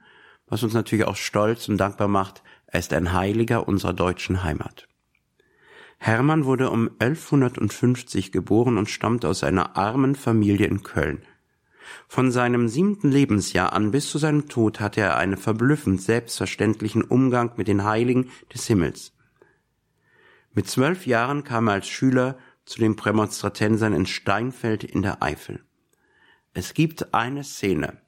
was 0.46 0.62
uns 0.62 0.74
natürlich 0.74 1.06
auch 1.06 1.16
stolz 1.16 1.66
und 1.70 1.78
dankbar 1.78 2.08
macht, 2.08 2.42
er 2.66 2.80
ist 2.80 2.92
ein 2.92 3.14
Heiliger 3.14 3.68
unserer 3.68 3.94
deutschen 3.94 4.44
Heimat. 4.44 4.86
Hermann 5.96 6.44
wurde 6.44 6.68
um 6.68 6.90
1150 6.98 8.30
geboren 8.30 8.76
und 8.76 8.90
stammte 8.90 9.28
aus 9.28 9.42
einer 9.42 9.78
armen 9.78 10.14
Familie 10.14 10.66
in 10.66 10.82
Köln. 10.82 11.22
Von 12.06 12.30
seinem 12.30 12.68
siebten 12.68 13.10
Lebensjahr 13.10 13.72
an 13.72 13.92
bis 13.92 14.10
zu 14.10 14.18
seinem 14.18 14.46
Tod 14.50 14.78
hatte 14.78 15.00
er 15.00 15.16
einen 15.16 15.38
verblüffend 15.38 16.02
selbstverständlichen 16.02 17.02
Umgang 17.02 17.52
mit 17.56 17.66
den 17.66 17.84
Heiligen 17.84 18.28
des 18.52 18.66
Himmels. 18.66 19.14
Mit 20.52 20.68
zwölf 20.68 21.06
Jahren 21.06 21.44
kam 21.44 21.68
er 21.68 21.74
als 21.74 21.88
Schüler 21.88 22.36
zu 22.64 22.80
den 22.80 22.96
Prämonstratensern 22.96 23.92
in 23.92 24.06
Steinfeld 24.06 24.84
in 24.84 25.02
der 25.02 25.22
Eifel. 25.22 25.64
Es 26.52 26.74
gibt 26.74 27.14
eine 27.14 27.44
Szene 27.44 28.00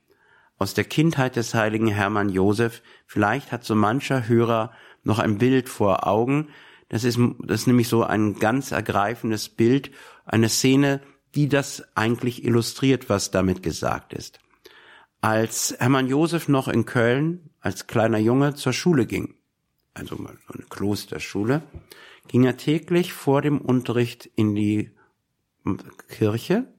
aus 0.59 0.75
der 0.75 0.85
Kindheit 0.85 1.37
des 1.37 1.55
heiligen 1.55 1.89
Hermann 1.89 2.29
Josef. 2.29 2.83
Vielleicht 3.07 3.53
hat 3.53 3.65
so 3.65 3.75
mancher 3.75 4.29
Hörer 4.29 4.73
noch 5.03 5.19
ein 5.19 5.39
Bild 5.39 5.69
vor 5.69 6.07
Augen. 6.07 6.49
Das 6.89 7.05
ist, 7.05 7.19
das 7.41 7.63
ist 7.63 7.67
nämlich 7.67 7.89
so 7.89 8.05
ein 8.05 8.39
ganz 8.39 8.73
ergreifendes 8.73 9.49
Bild, 9.49 9.91
eine 10.25 10.49
Szene, 10.49 11.01
die 11.35 11.49
das 11.49 11.85
eigentlich 11.97 12.45
illustriert, 12.45 13.09
was 13.09 13.31
damit 13.31 13.63
gesagt 13.63 14.13
ist. 14.13 14.41
Als 15.21 15.75
Hermann 15.79 16.09
Josef 16.09 16.49
noch 16.49 16.69
in 16.69 16.85
Köln 16.85 17.51
als 17.61 17.87
kleiner 17.87 18.19
Junge 18.19 18.55
zur 18.55 18.73
Schule 18.73 19.07
ging, 19.07 19.35
also 19.95 20.17
so 20.17 20.25
eine 20.25 20.65
Klosterschule, 20.69 21.63
ging 22.29 22.45
er 22.45 22.57
täglich 22.57 23.13
vor 23.13 23.43
dem 23.43 23.61
Unterricht 23.61 24.31
in 24.37 24.55
die 24.55 24.91
Kirche, 26.09 26.73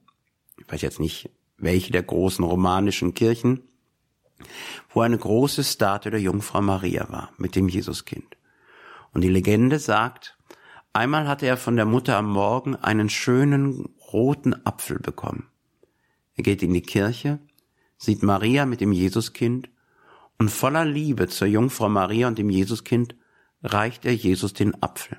ich 0.58 0.70
weiß 0.70 0.82
jetzt 0.82 1.00
nicht, 1.00 1.30
welche 1.56 1.92
der 1.92 2.02
großen 2.02 2.44
romanischen 2.44 3.14
Kirchen, 3.14 3.62
wo 4.90 5.00
eine 5.00 5.18
große 5.18 5.64
Statue 5.64 6.10
der 6.10 6.20
Jungfrau 6.20 6.60
Maria 6.60 7.08
war 7.10 7.32
mit 7.36 7.56
dem 7.56 7.68
Jesuskind. 7.68 8.36
Und 9.12 9.22
die 9.22 9.28
Legende 9.28 9.78
sagt, 9.78 10.36
einmal 10.92 11.28
hatte 11.28 11.46
er 11.46 11.56
von 11.56 11.76
der 11.76 11.86
Mutter 11.86 12.16
am 12.16 12.30
Morgen 12.30 12.76
einen 12.76 13.08
schönen 13.08 13.88
roten 14.12 14.54
Apfel 14.66 14.98
bekommen. 14.98 15.48
Er 16.36 16.42
geht 16.42 16.62
in 16.62 16.74
die 16.74 16.82
Kirche, 16.82 17.38
sieht 17.96 18.22
Maria 18.22 18.66
mit 18.66 18.80
dem 18.80 18.92
Jesuskind 18.92 19.70
und 20.38 20.50
voller 20.50 20.84
Liebe 20.84 21.28
zur 21.28 21.46
Jungfrau 21.46 21.88
Maria 21.88 22.26
und 22.28 22.38
dem 22.38 22.50
Jesuskind 22.50 23.14
reicht 23.62 24.04
er 24.04 24.14
Jesus 24.14 24.52
den 24.52 24.82
Apfel. 24.82 25.18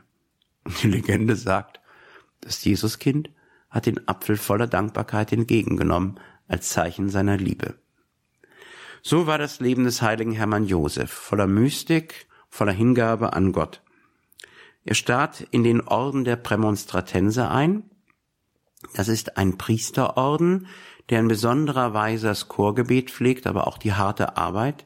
Die 0.81 0.87
Legende 0.87 1.35
sagt, 1.35 1.79
das 2.41 2.63
Jesuskind 2.63 3.29
hat 3.69 3.85
den 3.85 4.07
Apfel 4.07 4.37
voller 4.37 4.67
Dankbarkeit 4.67 5.31
entgegengenommen 5.31 6.19
als 6.47 6.69
Zeichen 6.69 7.09
seiner 7.09 7.37
Liebe. 7.37 7.75
So 9.01 9.27
war 9.27 9.37
das 9.37 9.59
Leben 9.59 9.83
des 9.83 10.01
heiligen 10.01 10.31
Hermann 10.31 10.65
Josef, 10.65 11.11
voller 11.11 11.47
Mystik, 11.47 12.27
voller 12.49 12.71
Hingabe 12.71 13.33
an 13.33 13.51
Gott. 13.51 13.81
Er 14.83 14.95
starrt 14.95 15.41
in 15.51 15.63
den 15.63 15.81
Orden 15.81 16.23
der 16.23 16.35
Prämonstratense 16.35 17.49
ein, 17.49 17.89
das 18.93 19.07
ist 19.07 19.37
ein 19.37 19.57
Priesterorden, 19.57 20.67
der 21.09 21.19
in 21.19 21.27
besonderer 21.27 21.93
Weise 21.93 22.27
das 22.27 22.47
Chorgebet 22.47 23.11
pflegt, 23.11 23.47
aber 23.47 23.67
auch 23.67 23.77
die 23.77 23.93
harte 23.93 24.37
Arbeit. 24.37 24.85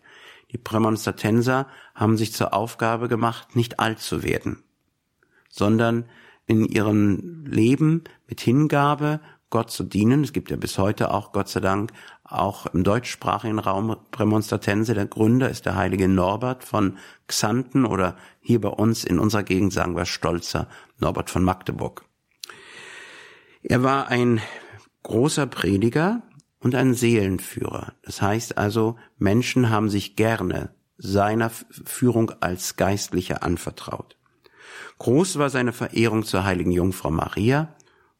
Die 0.51 0.57
Prämonstratenser 0.57 1.67
haben 1.95 2.17
sich 2.17 2.33
zur 2.33 2.53
Aufgabe 2.53 3.07
gemacht, 3.07 3.55
nicht 3.55 3.79
alt 3.79 3.99
zu 3.99 4.23
werden, 4.23 4.63
sondern 5.59 6.05
in 6.47 6.65
ihrem 6.65 7.45
Leben 7.45 8.05
mit 8.27 8.41
Hingabe 8.41 9.19
Gott 9.51 9.69
zu 9.69 9.83
dienen. 9.83 10.23
Es 10.23 10.33
gibt 10.33 10.49
ja 10.49 10.57
bis 10.57 10.77
heute 10.77 11.11
auch, 11.11 11.31
Gott 11.31 11.49
sei 11.49 11.59
Dank, 11.59 11.91
auch 12.23 12.65
im 12.67 12.83
deutschsprachigen 12.83 13.59
Raum 13.59 13.95
Prämonstratense. 14.11 14.93
Der 14.93 15.05
Gründer 15.05 15.49
ist 15.49 15.65
der 15.65 15.75
heilige 15.75 16.07
Norbert 16.07 16.63
von 16.63 16.97
Xanten 17.27 17.85
oder 17.85 18.15
hier 18.39 18.61
bei 18.61 18.69
uns 18.69 19.03
in 19.03 19.19
unserer 19.19 19.43
Gegend 19.43 19.73
sagen 19.73 19.95
wir 19.95 20.05
Stolzer 20.05 20.67
Norbert 20.97 21.29
von 21.29 21.43
Magdeburg. 21.43 22.05
Er 23.61 23.83
war 23.83 24.07
ein 24.07 24.41
großer 25.03 25.45
Prediger 25.45 26.21
und 26.59 26.73
ein 26.73 26.93
Seelenführer. 26.93 27.93
Das 28.03 28.21
heißt 28.21 28.57
also, 28.57 28.95
Menschen 29.17 29.69
haben 29.69 29.89
sich 29.89 30.15
gerne 30.15 30.73
seiner 30.97 31.49
Führung 31.49 32.31
als 32.39 32.75
Geistlicher 32.75 33.43
anvertraut. 33.43 34.18
Groß 34.99 35.39
war 35.39 35.49
seine 35.49 35.73
Verehrung 35.73 36.23
zur 36.23 36.43
heiligen 36.43 36.71
Jungfrau 36.71 37.11
Maria 37.11 37.75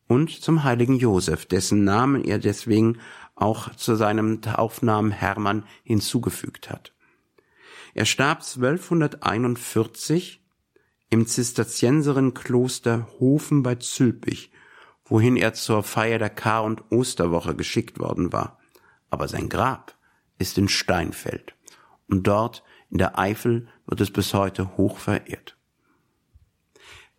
und 0.08 0.32
zum 0.32 0.64
heiligen 0.64 0.96
Josef, 0.96 1.46
dessen 1.46 1.84
Namen 1.84 2.24
er 2.24 2.40
deswegen 2.40 3.00
auch 3.36 3.74
zu 3.76 3.96
seinem 3.96 4.42
Taufnamen 4.42 5.12
Hermann 5.12 5.66
hinzugefügt 5.84 6.70
hat. 6.70 6.94
Er 7.94 8.06
starb 8.06 8.40
1241 8.40 10.42
im 11.10 11.26
Zisterzienserinnenkloster 11.26 13.08
Hofen 13.20 13.64
bei 13.64 13.76
Zülpich 13.76 14.52
wohin 15.10 15.36
er 15.36 15.54
zur 15.54 15.84
Feier 15.84 16.20
der 16.20 16.30
Kar- 16.30 16.64
und 16.64 16.92
Osterwoche 16.92 17.56
geschickt 17.56 18.00
worden 18.00 18.32
war. 18.32 18.60
Aber 19.10 19.28
sein 19.28 19.50
Grab 19.50 19.98
ist 20.38 20.58
in 20.58 20.70
Steinfeld. 20.70 21.56
Und 22.08 22.28
dort 22.28 22.64
in 22.90 23.00
der 23.00 23.20
Eifel 23.20 23.68
wird 23.88 24.02
es 24.02 24.12
bis 24.12 24.34
heute 24.34 24.78
hoch 24.78 25.00
verehrt. 25.00 25.58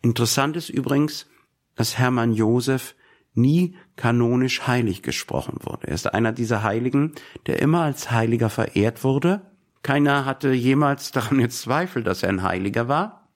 Interessant 0.02 0.56
ist 0.56 0.70
übrigens, 0.70 1.26
dass 1.74 1.98
Hermann 1.98 2.32
Josef 2.32 2.94
nie 3.34 3.76
kanonisch 3.96 4.66
heilig 4.66 5.02
gesprochen 5.02 5.58
wurde. 5.62 5.88
Er 5.88 5.94
ist 5.94 6.12
einer 6.12 6.32
dieser 6.32 6.62
Heiligen, 6.62 7.12
der 7.46 7.60
immer 7.60 7.82
als 7.82 8.10
Heiliger 8.10 8.50
verehrt 8.50 9.04
wurde. 9.04 9.42
Keiner 9.82 10.24
hatte 10.24 10.52
jemals 10.52 11.10
daran 11.12 11.38
gezweifelt, 11.38 12.06
dass 12.06 12.22
er 12.22 12.30
ein 12.30 12.42
Heiliger 12.42 12.88
war. 12.88 13.28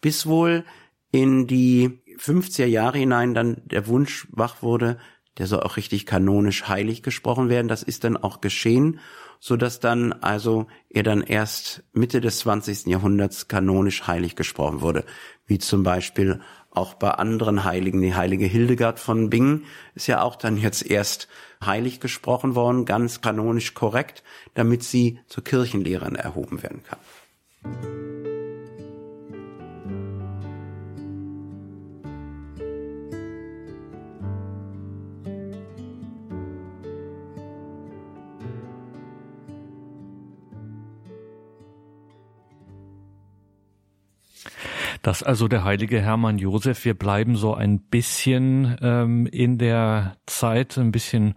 Bis 0.00 0.26
wohl 0.26 0.64
in 1.10 1.46
die 1.46 2.00
50er 2.18 2.66
Jahre 2.66 2.98
hinein 2.98 3.34
dann 3.34 3.62
der 3.64 3.86
Wunsch 3.86 4.26
wach 4.30 4.62
wurde, 4.62 4.98
der 5.38 5.46
soll 5.46 5.60
auch 5.60 5.76
richtig 5.76 6.04
kanonisch 6.04 6.68
heilig 6.68 7.02
gesprochen 7.02 7.48
werden. 7.48 7.68
Das 7.68 7.82
ist 7.82 8.04
dann 8.04 8.16
auch 8.16 8.40
geschehen, 8.40 9.00
so 9.40 9.56
dass 9.56 9.80
dann 9.80 10.12
also 10.12 10.66
er 10.90 11.02
dann 11.02 11.22
erst 11.22 11.82
Mitte 11.92 12.20
des 12.20 12.40
20. 12.40 12.86
Jahrhunderts 12.86 13.48
kanonisch 13.48 14.06
heilig 14.06 14.36
gesprochen 14.36 14.80
wurde, 14.80 15.04
wie 15.46 15.58
zum 15.58 15.82
Beispiel 15.82 16.40
auch 16.70 16.94
bei 16.94 17.10
anderen 17.10 17.64
Heiligen. 17.64 18.00
Die 18.00 18.14
heilige 18.14 18.46
Hildegard 18.46 19.00
von 19.00 19.30
Bingen 19.30 19.64
ist 19.94 20.06
ja 20.06 20.22
auch 20.22 20.36
dann 20.36 20.56
jetzt 20.56 20.88
erst 20.88 21.28
heilig 21.64 22.00
gesprochen 22.00 22.54
worden, 22.54 22.84
ganz 22.84 23.20
kanonisch 23.20 23.74
korrekt, 23.74 24.22
damit 24.54 24.82
sie 24.82 25.20
zur 25.26 25.44
Kirchenlehrerin 25.44 26.14
erhoben 26.14 26.62
werden 26.62 26.82
kann. 26.84 27.97
Das 45.08 45.22
also 45.22 45.48
der 45.48 45.64
heilige 45.64 46.02
Hermann 46.02 46.36
Josef. 46.36 46.84
Wir 46.84 46.92
bleiben 46.92 47.34
so 47.34 47.54
ein 47.54 47.80
bisschen 47.80 48.76
ähm, 48.82 49.24
in 49.24 49.56
der 49.56 50.18
Zeit, 50.26 50.76
ein 50.76 50.92
bisschen 50.92 51.32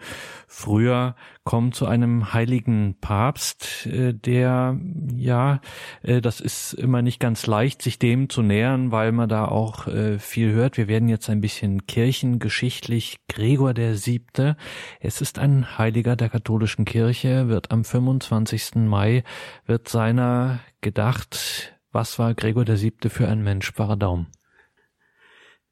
früher, 0.45 1.15
kommen 1.45 1.71
zu 1.71 1.85
einem 1.85 2.33
heiligen 2.33 2.97
Papst, 2.99 3.85
äh, 3.85 4.13
der, 4.13 4.77
ja, 5.15 5.61
äh, 6.03 6.19
das 6.19 6.41
ist 6.41 6.73
immer 6.73 7.01
nicht 7.01 7.21
ganz 7.21 7.47
leicht, 7.47 7.81
sich 7.81 7.97
dem 7.97 8.27
zu 8.27 8.41
nähern, 8.41 8.91
weil 8.91 9.13
man 9.13 9.29
da 9.29 9.45
auch 9.45 9.87
äh, 9.87 10.19
viel 10.19 10.51
hört. 10.51 10.75
Wir 10.75 10.89
werden 10.89 11.07
jetzt 11.07 11.29
ein 11.29 11.39
bisschen 11.39 11.87
kirchengeschichtlich. 11.87 13.19
Gregor 13.29 13.73
der 13.73 13.95
Siebte. 13.95 14.57
Es 14.99 15.21
ist 15.21 15.39
ein 15.39 15.77
Heiliger 15.77 16.17
der 16.17 16.27
katholischen 16.27 16.83
Kirche, 16.83 17.47
wird 17.47 17.71
am 17.71 17.85
25. 17.85 18.75
Mai, 18.75 19.23
wird 19.65 19.87
seiner 19.87 20.59
gedacht, 20.81 21.77
was 21.91 22.17
war 22.19 22.33
Gregor 22.33 22.65
der 22.65 22.77
Siebte 22.77 23.09
für 23.09 23.27
ein 23.27 23.43
Mensch, 23.43 23.71
Pfarrer 23.71 23.97
Daum? 23.97 24.27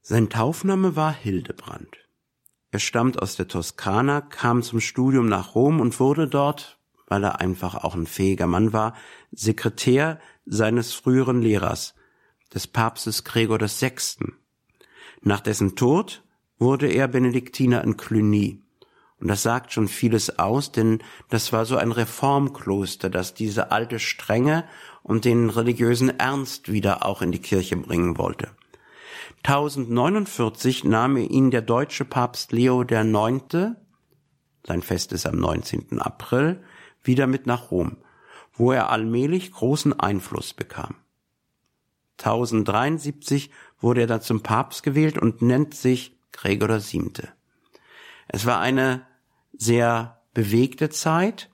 Sein 0.01 0.29
Taufname 0.29 0.95
war 0.95 1.13
Hildebrand. 1.13 1.97
Er 2.71 2.79
stammt 2.79 3.21
aus 3.21 3.35
der 3.35 3.47
Toskana, 3.47 4.21
kam 4.21 4.61
zum 4.61 4.79
Studium 4.79 5.27
nach 5.27 5.55
Rom 5.55 5.79
und 5.79 5.99
wurde 5.99 6.27
dort, 6.27 6.77
weil 7.07 7.23
er 7.23 7.39
einfach 7.39 7.75
auch 7.75 7.95
ein 7.95 8.05
fähiger 8.05 8.47
Mann 8.47 8.73
war, 8.73 8.95
Sekretär 9.31 10.19
seines 10.45 10.93
früheren 10.93 11.41
Lehrers, 11.41 11.95
des 12.53 12.67
Papstes 12.67 13.23
Gregor 13.23 13.59
VI. 13.59 13.93
Nach 15.21 15.39
dessen 15.39 15.75
Tod 15.75 16.23
wurde 16.57 16.87
er 16.87 17.07
Benediktiner 17.07 17.83
in 17.83 17.97
Cluny. 17.97 18.63
Und 19.19 19.27
das 19.27 19.43
sagt 19.43 19.73
schon 19.73 19.87
vieles 19.87 20.39
aus, 20.39 20.71
denn 20.71 21.03
das 21.29 21.51
war 21.51 21.65
so 21.65 21.75
ein 21.75 21.91
Reformkloster, 21.91 23.09
das 23.09 23.33
diese 23.33 23.71
alte 23.71 23.99
Strenge 23.99 24.65
und 25.03 25.25
den 25.25 25.49
religiösen 25.49 26.19
Ernst 26.19 26.71
wieder 26.71 27.05
auch 27.05 27.21
in 27.21 27.31
die 27.31 27.41
Kirche 27.41 27.77
bringen 27.77 28.17
wollte. 28.17 28.49
1049 29.43 30.83
nahm 30.83 31.17
ihn 31.17 31.51
der 31.51 31.61
deutsche 31.61 32.05
Papst 32.05 32.51
Leo 32.51 32.81
IX., 32.81 33.75
sein 34.67 34.81
Fest 34.81 35.13
ist 35.13 35.25
am 35.25 35.37
19. 35.37 35.99
April, 35.99 36.61
wieder 37.01 37.27
mit 37.27 37.47
nach 37.47 37.71
Rom, 37.71 37.97
wo 38.53 38.71
er 38.71 38.89
allmählich 38.89 39.51
großen 39.51 39.97
Einfluss 39.97 40.53
bekam. 40.53 40.95
1073 42.19 43.49
wurde 43.79 44.01
er 44.01 44.07
dann 44.07 44.21
zum 44.21 44.43
Papst 44.43 44.83
gewählt 44.83 45.17
und 45.17 45.41
nennt 45.41 45.73
sich 45.73 46.17
Gregor 46.33 46.79
VII. 46.81 47.13
Es 48.27 48.45
war 48.45 48.59
eine 48.59 49.05
sehr 49.53 50.21
bewegte 50.33 50.89
Zeit. 50.89 51.49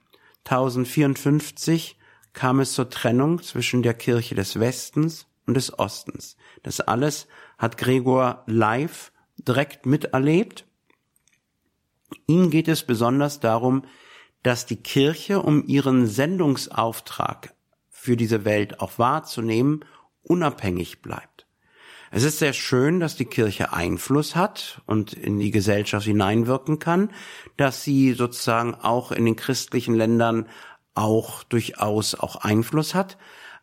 1054 0.46 1.98
kam 2.36 2.60
es 2.60 2.74
zur 2.74 2.90
Trennung 2.92 3.42
zwischen 3.42 3.82
der 3.82 3.96
Kirche 3.96 4.36
des 4.36 4.60
Westens 4.60 5.26
und 5.48 5.56
des 5.56 5.80
Ostens. 5.80 6.38
Das 6.62 6.82
alles 6.82 7.28
hat 7.58 7.78
Gregor 7.78 8.44
live 8.46 9.12
direkt 9.38 9.86
miterlebt. 9.86 10.66
Ihm 12.28 12.52
geht 12.52 12.68
es 12.68 12.84
besonders 12.84 13.40
darum, 13.40 13.84
dass 14.44 14.68
die 14.68 14.76
Kirche, 14.76 15.42
um 15.42 15.66
ihren 15.66 16.06
Sendungsauftrag 16.06 17.56
für 17.90 18.16
diese 18.16 18.46
Welt 18.46 18.80
auch 18.80 19.00
wahrzunehmen, 19.00 19.84
unabhängig 20.22 21.02
bleibt. 21.02 21.48
Es 22.12 22.24
ist 22.24 22.40
sehr 22.40 22.54
schön, 22.54 23.00
dass 23.00 23.16
die 23.16 23.26
Kirche 23.26 23.74
Einfluss 23.74 24.36
hat 24.36 24.82
und 24.86 25.14
in 25.14 25.40
die 25.40 25.52
Gesellschaft 25.52 26.06
hineinwirken 26.06 26.80
kann, 26.80 27.12
dass 27.58 27.84
sie 27.84 28.14
sozusagen 28.14 28.76
auch 28.76 29.12
in 29.12 29.26
den 29.26 29.36
christlichen 29.36 29.96
Ländern 29.96 30.48
auch 30.96 31.44
durchaus 31.44 32.16
auch 32.16 32.38
Einfluss 32.38 32.96
hat. 32.96 33.18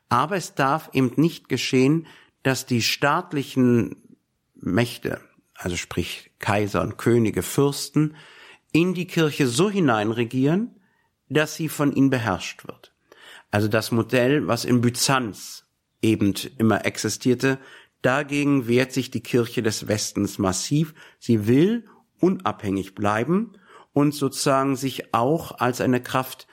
Aber 0.09 0.37
es 0.37 0.55
darf 0.55 0.90
eben 0.92 1.12
nicht 1.16 1.49
geschehen, 1.49 2.07
dass 2.42 2.66
die 2.66 2.83
staatlichen 2.83 3.97
Mächte, 4.55 5.21
also 5.55 5.77
sprich 5.77 6.31
Kaiser 6.38 6.83
und 6.83 6.99
Könige, 6.99 7.42
Fürsten, 7.42 8.16
in 8.73 8.95
die 8.95 9.07
Kirche 9.07 9.47
so 9.47 9.71
hineinregieren, 9.71 10.77
dass 11.29 11.57
sie 11.57 11.68
von 11.68 11.92
ihnen 11.95 12.11
beherrscht 12.11 12.66
wird. 12.66 12.95
Also 13.51 13.68
das 13.68 13.90
Modell, 13.90 14.47
was 14.47 14.64
in 14.64 14.81
Byzanz 14.81 15.64
eben 16.01 16.35
immer 16.59 16.85
existierte, 16.85 17.59
dagegen 18.01 18.66
wehrt 18.66 18.92
sich 18.92 19.11
die 19.11 19.23
Kirche 19.23 19.62
des 19.62 19.88
Westens 19.88 20.38
massiv. 20.38 20.95
Sie 21.18 21.47
will 21.47 21.87
unabhängig 22.18 22.95
bleiben 22.95 23.53
und 23.92 24.14
sozusagen 24.14 24.77
sich 24.77 25.14
auch 25.14 25.59
als 25.59 25.81
eine 25.81 26.03
Kraft 26.03 26.47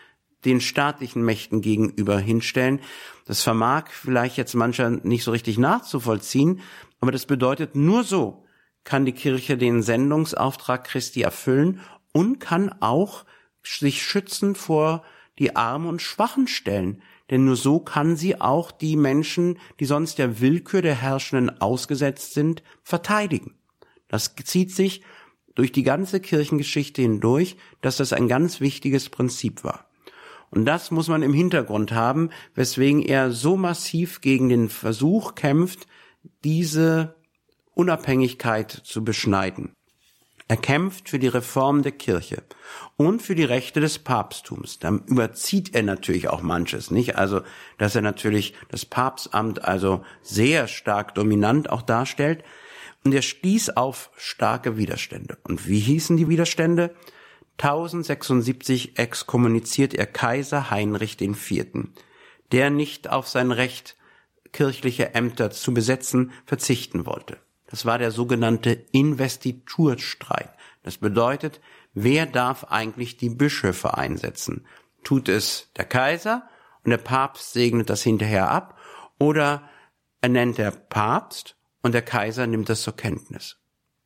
den 0.46 0.62
staatlichen 0.62 1.24
Mächten 1.24 1.62
gegenüber 1.62 2.20
hinstellen. 2.20 2.80
Das 3.26 3.44
vermag 3.44 3.90
vielleicht 3.92 4.38
jetzt 4.38 4.54
mancher 4.54 4.90
nicht 4.90 5.24
so 5.24 5.32
richtig 5.32 5.58
nachzuvollziehen, 5.58 6.62
aber 7.02 7.12
das 7.12 7.26
bedeutet, 7.26 7.76
nur 7.76 8.04
so 8.04 8.46
kann 8.84 9.06
die 9.06 9.14
Kirche 9.14 9.58
den 9.58 9.82
Sendungsauftrag 9.82 10.84
Christi 10.84 11.22
erfüllen 11.22 11.82
und 12.12 12.40
kann 12.40 12.74
auch 12.82 13.26
sich 13.64 14.02
schützen 14.02 14.56
vor 14.56 15.04
die 15.38 15.56
Armen 15.56 15.88
und 15.88 16.02
Schwachen 16.02 16.48
stellen. 16.48 17.02
Denn 17.30 17.46
nur 17.46 17.56
so 17.56 17.80
kann 17.80 18.16
sie 18.16 18.42
auch 18.42 18.72
die 18.72 18.96
Menschen, 18.96 19.60
die 19.80 19.86
sonst 19.86 20.18
der 20.18 20.42
Willkür 20.42 20.82
der 20.82 20.96
Herrschenden 20.96 21.62
ausgesetzt 21.62 22.34
sind, 22.34 22.64
verteidigen. 22.82 23.56
Das 24.08 24.34
zieht 24.36 24.72
sich 24.72 25.04
durch 25.54 25.72
die 25.72 25.84
ganze 25.84 26.20
Kirchengeschichte 26.20 27.02
hindurch, 27.02 27.58
dass 27.82 27.98
das 27.98 28.14
ein 28.14 28.28
ganz 28.28 28.60
wichtiges 28.60 29.10
Prinzip 29.10 29.64
war. 29.64 29.89
Und 30.52 30.66
das 30.66 30.92
muss 30.92 31.08
man 31.08 31.22
im 31.22 31.34
Hintergrund 31.34 31.92
haben, 31.92 32.30
weswegen 32.56 33.02
er 33.02 33.32
so 33.32 33.56
massiv 33.56 34.22
gegen 34.22 34.50
den 34.50 34.70
Versuch 34.70 35.36
kämpft, 35.36 35.88
diese 36.44 37.16
Unabhängigkeit 37.74 38.72
zu 38.72 39.04
beschneiden. 39.04 39.74
Er 40.50 40.58
kämpft 40.58 41.10
für 41.10 41.20
die 41.20 41.28
Reform 41.28 41.84
der 41.84 41.92
Kirche 41.92 42.42
und 42.98 43.22
für 43.22 43.36
die 43.36 43.44
Rechte 43.44 43.82
des 43.82 44.00
Papsttums. 44.00 44.80
Dann 44.80 45.04
überzieht 45.06 45.76
er 45.76 45.84
natürlich 45.84 46.28
auch 46.28 46.42
manches, 46.42 46.90
nicht? 46.90 47.18
Also, 47.18 47.42
dass 47.78 47.96
er 47.96 48.02
natürlich 48.02 48.56
das 48.70 48.84
Papstamt 48.84 49.64
also 49.64 50.04
sehr 50.24 50.68
stark 50.68 51.14
dominant 51.14 51.70
auch 51.70 51.84
darstellt. 51.84 52.44
Und 53.06 53.14
er 53.14 53.22
stieß 53.22 53.78
auf 53.78 54.10
starke 54.18 54.76
Widerstände. 54.76 55.38
Und 55.44 55.68
wie 55.68 55.80
hießen 55.80 56.18
die 56.18 56.28
Widerstände? 56.28 56.96
1076 57.62 58.98
exkommuniziert 58.98 59.94
er 59.94 60.06
Kaiser 60.06 60.70
Heinrich 60.72 61.20
IV., 61.20 61.66
der 62.54 62.70
nicht 62.70 63.10
auf 63.10 63.28
sein 63.28 63.52
Recht, 63.52 63.98
kirchliche 64.54 65.14
Ämter 65.14 65.52
zu 65.52 65.74
besetzen, 65.74 66.32
verzichten 66.46 67.06
wollte. 67.06 67.38
Das 67.68 67.86
war 67.86 68.00
der 68.00 68.12
sogenannte 68.12 68.72
Investiturstreit. 68.72 70.50
Das 70.84 70.98
bedeutet, 70.98 71.60
wer 71.94 72.26
darf 72.26 72.64
eigentlich 72.64 73.18
die 73.18 73.30
Bischöfe 73.30 73.96
einsetzen? 73.98 74.66
Tut 75.04 75.30
es 75.30 75.70
der 75.76 75.86
Kaiser 75.86 76.48
und 76.84 76.92
der 76.92 76.98
Papst 76.98 77.54
segnet 77.54 77.90
das 77.90 78.02
hinterher 78.02 78.50
ab 78.50 78.80
oder 79.20 79.70
ernennt 80.22 80.58
der 80.58 80.72
Papst 80.72 81.58
und 81.84 81.94
der 81.94 82.02
Kaiser 82.02 82.48
nimmt 82.48 82.70
das 82.70 82.82
zur 82.82 82.96
Kenntnis? 82.96 83.58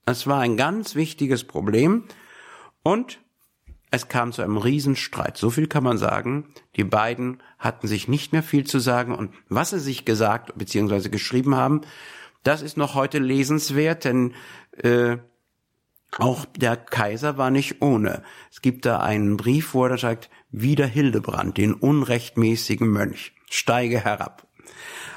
Das 0.05 0.27
war 0.27 0.41
ein 0.41 0.57
ganz 0.57 0.95
wichtiges 0.95 1.45
Problem 1.45 2.05
und 2.81 3.19
es 3.93 4.07
kam 4.07 4.31
zu 4.31 4.41
einem 4.41 4.57
Riesenstreit. 4.57 5.37
So 5.37 5.51
viel 5.51 5.67
kann 5.67 5.83
man 5.83 5.99
sagen. 5.99 6.51
Die 6.75 6.83
beiden 6.83 7.43
hatten 7.59 7.87
sich 7.87 8.07
nicht 8.07 8.33
mehr 8.33 8.41
viel 8.41 8.65
zu 8.65 8.79
sagen 8.79 9.13
und 9.13 9.35
was 9.49 9.69
sie 9.69 9.79
sich 9.79 10.03
gesagt 10.03 10.57
bzw. 10.57 11.09
geschrieben 11.09 11.53
haben, 11.53 11.81
das 12.41 12.63
ist 12.63 12.75
noch 12.75 12.95
heute 12.95 13.19
lesenswert, 13.19 14.03
denn 14.03 14.33
äh, 14.81 15.17
auch 16.17 16.45
der 16.45 16.75
Kaiser 16.75 17.37
war 17.37 17.51
nicht 17.51 17.83
ohne. 17.83 18.23
Es 18.51 18.63
gibt 18.63 18.87
da 18.87 18.99
einen 18.99 19.37
Brief, 19.37 19.75
wo 19.75 19.85
er 19.85 19.99
sagt, 19.99 20.31
wieder 20.49 20.87
Hildebrand, 20.87 21.57
den 21.59 21.75
unrechtmäßigen 21.75 22.87
Mönch, 22.87 23.35
steige 23.51 23.99
herab. 23.99 24.47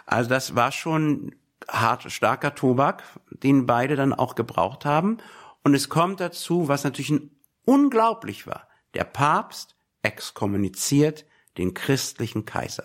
Also 0.05 0.29
das 0.29 0.55
war 0.55 0.71
schon 0.71 1.35
hart, 1.67 2.13
starker 2.13 2.55
Tobak, 2.55 3.05
den 3.31 3.65
beide 3.65 3.97
dann 3.97 4.13
auch 4.13 4.35
gebraucht 4.35 4.85
haben. 4.85 5.17
Und 5.65 5.75
es 5.75 5.89
kommt 5.89 6.21
dazu, 6.21 6.69
was 6.69 6.85
natürlich 6.85 7.19
unglaublich 7.65 8.47
war. 8.47 8.66
Der 8.97 9.05
Papst 9.05 9.77
exkommuniziert 10.01 11.27
den 11.59 11.75
christlichen 11.75 12.47
Kaiser. 12.47 12.85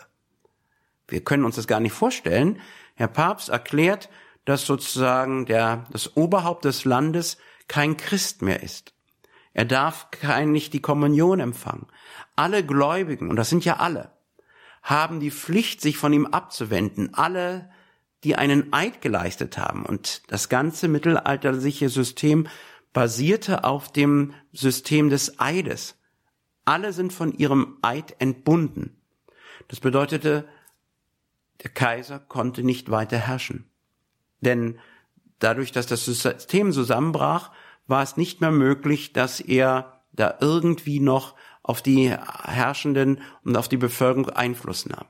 Wir 1.08 1.24
können 1.24 1.46
uns 1.46 1.56
das 1.56 1.68
gar 1.68 1.80
nicht 1.80 1.94
vorstellen. 1.94 2.60
Herr 2.96 3.08
Papst 3.08 3.48
erklärt, 3.48 4.10
dass 4.44 4.66
sozusagen 4.66 5.46
der, 5.46 5.86
das 5.90 6.18
Oberhaupt 6.18 6.66
des 6.66 6.84
Landes 6.84 7.38
kein 7.70 7.96
Christ 7.96 8.42
mehr 8.42 8.62
ist. 8.62 8.94
Er 9.54 9.64
darf 9.64 10.12
kein, 10.12 10.52
nicht 10.52 10.74
die 10.74 10.82
Kommunion 10.82 11.40
empfangen. 11.40 11.88
Alle 12.36 12.66
Gläubigen, 12.66 13.30
und 13.30 13.38
das 13.38 13.48
sind 13.48 13.64
ja 13.64 13.78
alle, 13.78 14.12
haben 14.84 15.22
die 15.22 15.32
Pflicht, 15.32 15.80
sich 15.80 15.96
von 15.96 16.12
ihm 16.12 16.26
abzuwenden. 16.26 17.14
Alle, 17.14 17.72
die 18.26 18.36
einen 18.36 18.74
Eid 18.74 19.00
geleistet 19.02 19.58
haben. 19.58 19.86
Und 19.86 20.24
das 20.28 20.50
ganze 20.50 20.90
mittelalterliche 20.90 21.88
System 21.88 22.50
basierte 22.92 23.64
auf 23.64 23.94
dem 23.94 24.34
System 24.52 25.10
des 25.10 25.40
Eides. 25.40 25.96
Alle 26.66 26.94
sind 26.94 27.14
von 27.14 27.34
ihrem 27.34 27.78
Eid 27.82 28.16
entbunden. 28.20 28.98
Das 29.68 29.80
bedeutete, 29.80 30.48
der 31.64 31.72
Kaiser 31.72 32.20
konnte 32.20 32.64
nicht 32.64 32.90
weiter 32.90 33.18
herrschen. 33.18 33.70
Denn 34.42 34.80
dadurch, 35.40 35.72
dass 35.72 35.88
das 35.88 36.06
System 36.06 36.72
zusammenbrach, 36.72 37.52
war 37.88 38.04
es 38.04 38.18
nicht 38.18 38.42
mehr 38.42 38.52
möglich, 38.52 39.14
dass 39.14 39.40
er 39.40 40.02
da 40.14 40.38
irgendwie 40.40 41.00
noch 41.00 41.36
auf 41.64 41.82
die 41.82 42.10
Herrschenden 42.10 43.22
und 43.44 43.56
auf 43.56 43.68
die 43.68 43.78
Bevölkerung 43.78 44.30
Einfluss 44.30 44.88
nahm. 44.88 45.06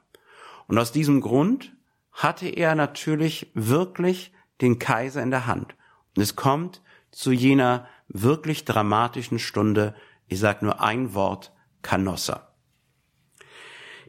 Und 0.68 0.78
aus 0.78 0.92
diesem 0.92 1.22
Grund 1.22 1.74
hatte 2.12 2.48
er 2.48 2.76
natürlich 2.76 3.52
wirklich 3.54 4.34
den 4.60 4.80
Kaiser 4.80 5.24
in 5.24 5.32
der 5.32 5.48
Hand. 5.48 5.76
Und 6.16 6.22
es 6.22 6.36
kommt 6.36 6.82
zu 7.12 7.32
jener 7.32 7.88
wirklich 8.08 8.66
dramatischen 8.66 9.40
Stunde, 9.40 9.96
ich 10.32 10.40
sage 10.40 10.66
nur 10.66 10.82
ein 10.82 11.14
Wort, 11.14 11.52
Canossa. 11.82 12.48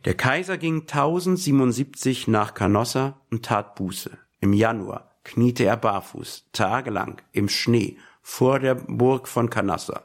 Der 0.04 0.14
Kaiser 0.14 0.56
ging 0.56 0.82
1077 0.82 2.28
nach 2.28 2.54
Canossa 2.54 3.20
und 3.30 3.44
tat 3.44 3.74
Buße 3.74 4.18
im 4.40 4.52
Januar 4.52 5.12
kniete 5.24 5.64
er 5.64 5.76
barfuß, 5.76 6.48
tagelang, 6.52 7.22
im 7.32 7.48
Schnee, 7.48 7.96
vor 8.22 8.58
der 8.58 8.74
Burg 8.74 9.28
von 9.28 9.50
Canossa. 9.50 10.04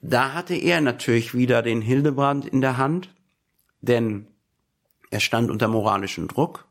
Da 0.00 0.32
hatte 0.32 0.54
er 0.54 0.80
natürlich 0.80 1.34
wieder 1.34 1.62
den 1.62 1.82
Hildebrand 1.82 2.46
in 2.46 2.60
der 2.60 2.76
Hand, 2.76 3.12
denn 3.80 4.28
er 5.10 5.20
stand 5.20 5.50
unter 5.50 5.68
moralischem 5.68 6.28
Druck 6.28 6.66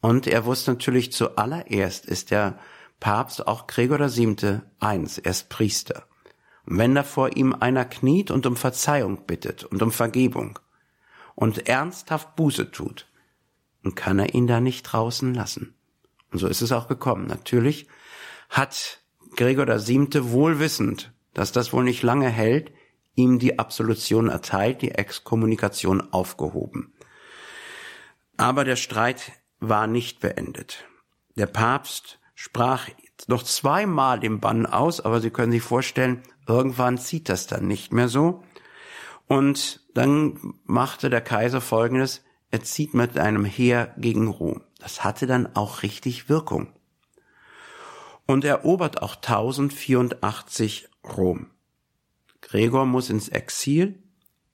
und 0.00 0.26
er 0.26 0.44
wusste 0.44 0.72
natürlich 0.72 1.12
zuallererst 1.12 2.06
ist 2.06 2.30
der 2.30 2.58
Papst 3.00 3.46
auch 3.46 3.66
Gregor 3.66 3.98
VII. 3.98 4.60
eins, 4.80 5.18
er 5.18 5.30
ist 5.30 5.48
Priester. 5.48 6.04
Wenn 6.70 6.94
da 6.94 7.02
vor 7.02 7.36
ihm 7.36 7.54
einer 7.54 7.84
kniet 7.84 8.30
und 8.30 8.46
um 8.46 8.56
Verzeihung 8.56 9.26
bittet 9.26 9.64
und 9.64 9.82
um 9.82 9.90
Vergebung 9.90 10.58
und 11.34 11.68
ernsthaft 11.68 12.36
Buße 12.36 12.70
tut, 12.70 13.08
und 13.82 13.94
kann 13.94 14.18
er 14.18 14.34
ihn 14.34 14.46
da 14.46 14.60
nicht 14.60 14.82
draußen 14.82 15.34
lassen. 15.34 15.74
Und 16.30 16.38
so 16.38 16.46
ist 16.46 16.60
es 16.60 16.72
auch 16.72 16.88
gekommen. 16.88 17.26
Natürlich 17.26 17.86
hat 18.50 19.00
Gregor 19.36 19.66
VII. 19.66 20.30
wohlwissend, 20.30 21.12
dass 21.34 21.52
das 21.52 21.72
wohl 21.72 21.84
nicht 21.84 22.02
lange 22.02 22.28
hält, 22.28 22.72
ihm 23.14 23.38
die 23.38 23.58
Absolution 23.58 24.28
erteilt, 24.28 24.82
die 24.82 24.92
Exkommunikation 24.92 26.12
aufgehoben. 26.12 26.92
Aber 28.36 28.64
der 28.64 28.76
Streit 28.76 29.32
war 29.58 29.86
nicht 29.86 30.20
beendet. 30.20 30.84
Der 31.36 31.46
Papst 31.46 32.18
sprach 32.34 32.88
noch 33.26 33.42
zweimal 33.42 34.20
den 34.20 34.38
Bann 34.38 34.66
aus, 34.66 35.00
aber 35.00 35.20
Sie 35.20 35.30
können 35.30 35.50
sich 35.50 35.62
vorstellen, 35.62 36.22
irgendwann 36.48 36.98
zieht 36.98 37.28
das 37.28 37.46
dann 37.46 37.68
nicht 37.68 37.92
mehr 37.92 38.08
so. 38.08 38.42
Und 39.26 39.80
dann 39.94 40.54
machte 40.64 41.10
der 41.10 41.20
Kaiser 41.20 41.60
Folgendes, 41.60 42.24
er 42.50 42.62
zieht 42.62 42.94
mit 42.94 43.18
einem 43.18 43.44
Heer 43.44 43.94
gegen 43.98 44.28
Rom. 44.28 44.62
Das 44.78 45.04
hatte 45.04 45.26
dann 45.26 45.54
auch 45.54 45.82
richtig 45.82 46.28
Wirkung. 46.28 46.72
Und 48.26 48.44
erobert 48.44 49.02
auch 49.02 49.16
1084 49.16 50.88
Rom. 51.04 51.50
Gregor 52.40 52.86
muss 52.86 53.10
ins 53.10 53.28
Exil. 53.28 54.02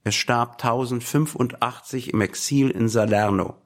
Er 0.03 0.13
starb 0.13 0.55
1085 0.55 2.13
im 2.13 2.21
Exil 2.21 2.71
in 2.71 2.89
Salerno. 2.89 3.57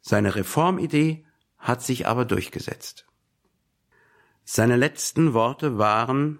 Seine 0.00 0.34
Reformidee 0.36 1.24
hat 1.58 1.82
sich 1.82 2.06
aber 2.06 2.24
durchgesetzt. 2.24 3.06
Seine 4.44 4.76
letzten 4.76 5.32
Worte 5.34 5.78
waren, 5.78 6.38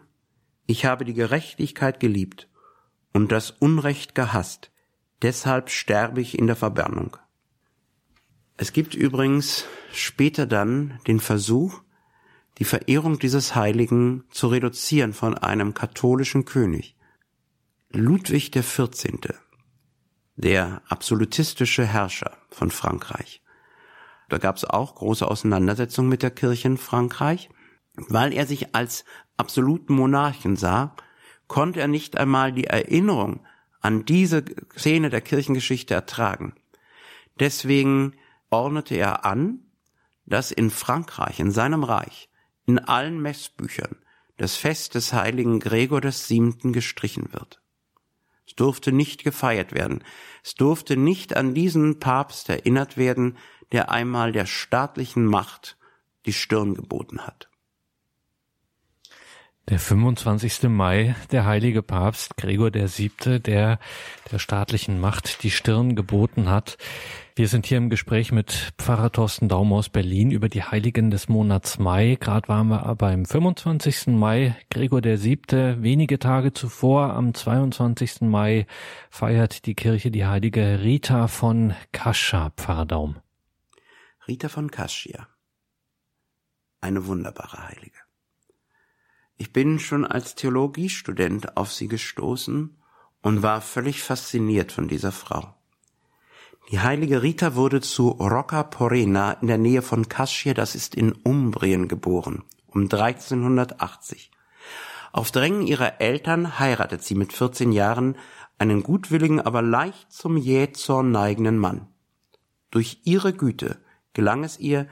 ich 0.66 0.84
habe 0.84 1.04
die 1.04 1.14
Gerechtigkeit 1.14 2.00
geliebt 2.00 2.48
und 3.12 3.32
das 3.32 3.50
Unrecht 3.50 4.14
gehasst, 4.14 4.70
deshalb 5.22 5.70
sterbe 5.70 6.20
ich 6.20 6.38
in 6.38 6.46
der 6.46 6.56
Verbannung. 6.56 7.16
Es 8.56 8.72
gibt 8.72 8.94
übrigens 8.94 9.64
später 9.92 10.46
dann 10.46 11.00
den 11.06 11.20
Versuch, 11.20 11.82
die 12.58 12.64
Verehrung 12.64 13.18
dieses 13.18 13.54
Heiligen 13.54 14.24
zu 14.30 14.46
reduzieren 14.46 15.12
von 15.12 15.36
einem 15.36 15.74
katholischen 15.74 16.44
König. 16.44 16.96
Ludwig 17.90 18.52
XIV., 18.52 19.18
der 20.36 20.82
absolutistische 20.88 21.84
Herrscher 21.84 22.36
von 22.50 22.70
Frankreich. 22.70 23.42
Da 24.28 24.38
gab 24.38 24.56
es 24.56 24.64
auch 24.64 24.94
große 24.94 25.26
Auseinandersetzungen 25.28 26.08
mit 26.08 26.22
der 26.22 26.30
Kirche 26.30 26.68
in 26.68 26.76
Frankreich, 26.76 27.50
weil 27.96 28.32
er 28.32 28.46
sich 28.46 28.74
als 28.74 29.04
absoluten 29.36 29.94
Monarchen 29.94 30.56
sah, 30.56 30.94
konnte 31.46 31.80
er 31.80 31.88
nicht 31.88 32.16
einmal 32.16 32.52
die 32.52 32.64
Erinnerung 32.64 33.44
an 33.80 34.04
diese 34.04 34.44
Szene 34.76 35.10
der 35.10 35.20
Kirchengeschichte 35.20 35.94
ertragen. 35.94 36.54
Deswegen 37.38 38.14
ordnete 38.50 38.94
er 38.94 39.24
an, 39.24 39.60
dass 40.26 40.50
in 40.50 40.70
Frankreich, 40.70 41.40
in 41.40 41.50
seinem 41.50 41.84
Reich, 41.84 42.30
in 42.66 42.78
allen 42.78 43.20
Messbüchern 43.20 43.96
das 44.36 44.56
Fest 44.56 44.94
des 44.94 45.12
heiligen 45.12 45.60
Gregor 45.60 46.00
des 46.00 46.26
Siebenten 46.26 46.72
gestrichen 46.72 47.32
wird. 47.32 47.60
Es 48.46 48.54
durfte 48.54 48.92
nicht 48.92 49.24
gefeiert 49.24 49.72
werden. 49.72 50.02
Es 50.42 50.54
durfte 50.54 50.96
nicht 50.96 51.36
an 51.36 51.54
diesen 51.54 51.98
Papst 51.98 52.48
erinnert 52.48 52.96
werden, 52.96 53.36
der 53.72 53.90
einmal 53.90 54.32
der 54.32 54.46
staatlichen 54.46 55.24
Macht 55.24 55.76
die 56.26 56.32
Stirn 56.32 56.74
geboten 56.74 57.26
hat. 57.26 57.48
Der 59.70 59.78
25. 59.78 60.64
Mai, 60.64 61.16
der 61.32 61.46
heilige 61.46 61.82
Papst 61.82 62.36
Gregor 62.36 62.70
der 62.70 62.86
Siebte, 62.86 63.40
der 63.40 63.78
der 64.30 64.38
staatlichen 64.38 65.00
Macht 65.00 65.42
die 65.42 65.50
Stirn 65.50 65.96
geboten 65.96 66.50
hat. 66.50 66.76
Wir 67.34 67.48
sind 67.48 67.64
hier 67.64 67.78
im 67.78 67.88
Gespräch 67.88 68.30
mit 68.30 68.74
Pfarrer 68.76 69.10
Thorsten 69.10 69.48
Daum 69.48 69.72
aus 69.72 69.88
Berlin 69.88 70.30
über 70.30 70.50
die 70.50 70.62
Heiligen 70.62 71.10
des 71.10 71.30
Monats 71.30 71.78
Mai. 71.78 72.18
Gerade 72.20 72.46
waren 72.48 72.68
wir 72.68 72.94
beim 72.94 73.24
25. 73.24 74.08
Mai. 74.08 74.54
Gregor 74.70 75.00
der 75.00 75.16
Siebte, 75.16 75.82
wenige 75.82 76.18
Tage 76.18 76.52
zuvor, 76.52 77.14
am 77.14 77.32
22. 77.32 78.20
Mai, 78.20 78.66
feiert 79.08 79.64
die 79.64 79.74
Kirche 79.74 80.10
die 80.10 80.26
heilige 80.26 80.82
Rita 80.82 81.26
von 81.26 81.72
Kascha, 81.90 82.50
Pfarrer 82.50 82.84
Daum. 82.84 83.16
Rita 84.28 84.50
von 84.50 84.70
Kaschia. 84.70 85.26
Eine 86.82 87.06
wunderbare 87.06 87.66
Heilige. 87.66 88.03
Ich 89.36 89.52
bin 89.52 89.78
schon 89.78 90.04
als 90.06 90.34
Theologiestudent 90.34 91.56
auf 91.56 91.72
sie 91.72 91.88
gestoßen 91.88 92.76
und 93.22 93.42
war 93.42 93.60
völlig 93.60 94.02
fasziniert 94.02 94.70
von 94.70 94.86
dieser 94.86 95.12
Frau. 95.12 95.54
Die 96.70 96.80
heilige 96.80 97.22
Rita 97.22 97.56
wurde 97.56 97.80
zu 97.80 98.08
Rocca 98.08 98.62
Porena 98.62 99.32
in 99.32 99.48
der 99.48 99.58
Nähe 99.58 99.82
von 99.82 100.08
Cascia, 100.08 100.54
das 100.54 100.74
ist 100.74 100.94
in 100.94 101.12
Umbrien, 101.12 101.88
geboren, 101.88 102.44
um 102.66 102.82
1380. 102.82 104.30
Auf 105.12 105.30
Drängen 105.30 105.66
ihrer 105.66 106.00
Eltern 106.00 106.58
heiratet 106.58 107.02
sie 107.02 107.14
mit 107.14 107.32
14 107.32 107.72
Jahren 107.72 108.16
einen 108.58 108.82
gutwilligen, 108.82 109.40
aber 109.40 109.62
leicht 109.62 110.12
zum 110.12 110.36
Jähzorn 110.36 111.10
neigenden 111.10 111.58
Mann. 111.58 111.88
Durch 112.70 113.00
ihre 113.04 113.32
Güte 113.32 113.78
gelang 114.12 114.42
es 114.42 114.58
ihr, 114.58 114.88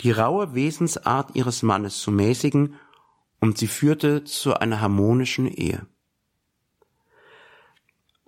die 0.00 0.12
raue 0.12 0.54
Wesensart 0.54 1.34
ihres 1.34 1.62
Mannes 1.62 2.00
zu 2.00 2.10
mäßigen 2.10 2.74
und 3.42 3.58
sie 3.58 3.66
führte 3.66 4.22
zu 4.22 4.54
einer 4.54 4.80
harmonischen 4.80 5.48
Ehe. 5.48 5.84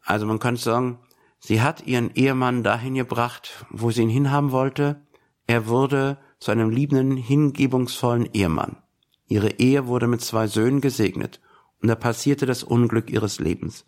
Also 0.03 0.27
man 0.27 0.41
könnte 0.41 0.61
sagen, 0.61 0.99
sie 1.39 1.63
hat 1.63 1.87
ihren 1.87 2.13
Ehemann 2.17 2.65
dahin 2.65 2.97
gebracht, 2.97 3.65
wo 3.71 3.93
sie 3.93 4.03
ihn 4.03 4.09
hinhaben 4.09 4.51
wollte. 4.51 5.01
Er 5.47 5.69
wurde 5.69 6.19
zu 6.41 6.51
einem 6.51 6.69
liebenden, 6.69 7.17
hingebungsvollen 7.17 8.29
Ehemann. 8.33 8.83
Ihre 9.29 9.51
Ehe 9.61 9.87
wurde 9.87 10.09
mit 10.09 10.21
zwei 10.21 10.49
Söhnen 10.49 10.81
gesegnet 10.81 11.41
und 11.81 11.87
da 11.87 11.95
passierte 11.95 12.45
das 12.45 12.65
Unglück 12.65 13.09
ihres 13.09 13.39
Lebens. 13.39 13.87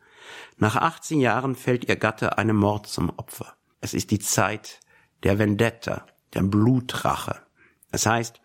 Nach 0.58 0.76
18 0.76 1.18
Jahren 1.18 1.56
fällt 1.56 1.88
ihr 1.88 1.96
Gatte 1.96 2.38
einem 2.38 2.56
Mord 2.56 2.86
zum 2.86 3.10
Opfer. 3.10 3.56
Es 3.80 3.94
ist 3.94 4.12
die 4.12 4.20
Zeit 4.20 4.78
der 5.24 5.40
Vendetta, 5.40 6.06
der 6.34 6.42
Blutrache. 6.42 7.42
Das 7.90 8.06
heißt, 8.06 8.40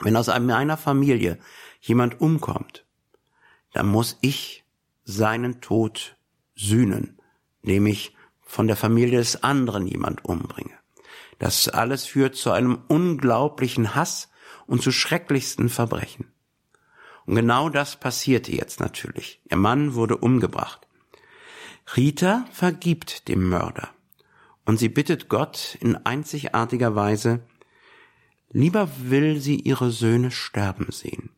wenn 0.00 0.16
aus 0.16 0.28
einer 0.28 0.76
Familie 0.76 1.38
jemand 1.86 2.20
umkommt, 2.20 2.84
dann 3.72 3.86
muss 3.86 4.18
ich 4.20 4.64
seinen 5.04 5.60
Tod 5.60 6.16
sühnen, 6.54 7.20
nämlich 7.62 8.16
von 8.40 8.66
der 8.66 8.76
Familie 8.76 9.18
des 9.18 9.42
anderen 9.42 9.86
jemand 9.86 10.24
umbringe. 10.24 10.74
Das 11.38 11.68
alles 11.68 12.04
führt 12.06 12.34
zu 12.34 12.50
einem 12.50 12.78
unglaublichen 12.88 13.94
Hass 13.94 14.30
und 14.66 14.82
zu 14.82 14.90
schrecklichsten 14.90 15.68
Verbrechen. 15.68 16.32
Und 17.26 17.36
genau 17.36 17.68
das 17.68 17.96
passierte 17.96 18.52
jetzt 18.52 18.80
natürlich. 18.80 19.40
Ihr 19.50 19.56
Mann 19.56 19.94
wurde 19.94 20.16
umgebracht. 20.16 20.86
Rita 21.96 22.46
vergibt 22.52 23.28
dem 23.28 23.48
Mörder 23.48 23.90
und 24.64 24.78
sie 24.78 24.88
bittet 24.88 25.28
Gott 25.28 25.76
in 25.80 25.94
einzigartiger 25.96 26.96
Weise, 26.96 27.40
lieber 28.50 28.88
will 28.98 29.40
sie 29.40 29.60
ihre 29.60 29.90
Söhne 29.90 30.30
sterben 30.32 30.90
sehen 30.90 31.35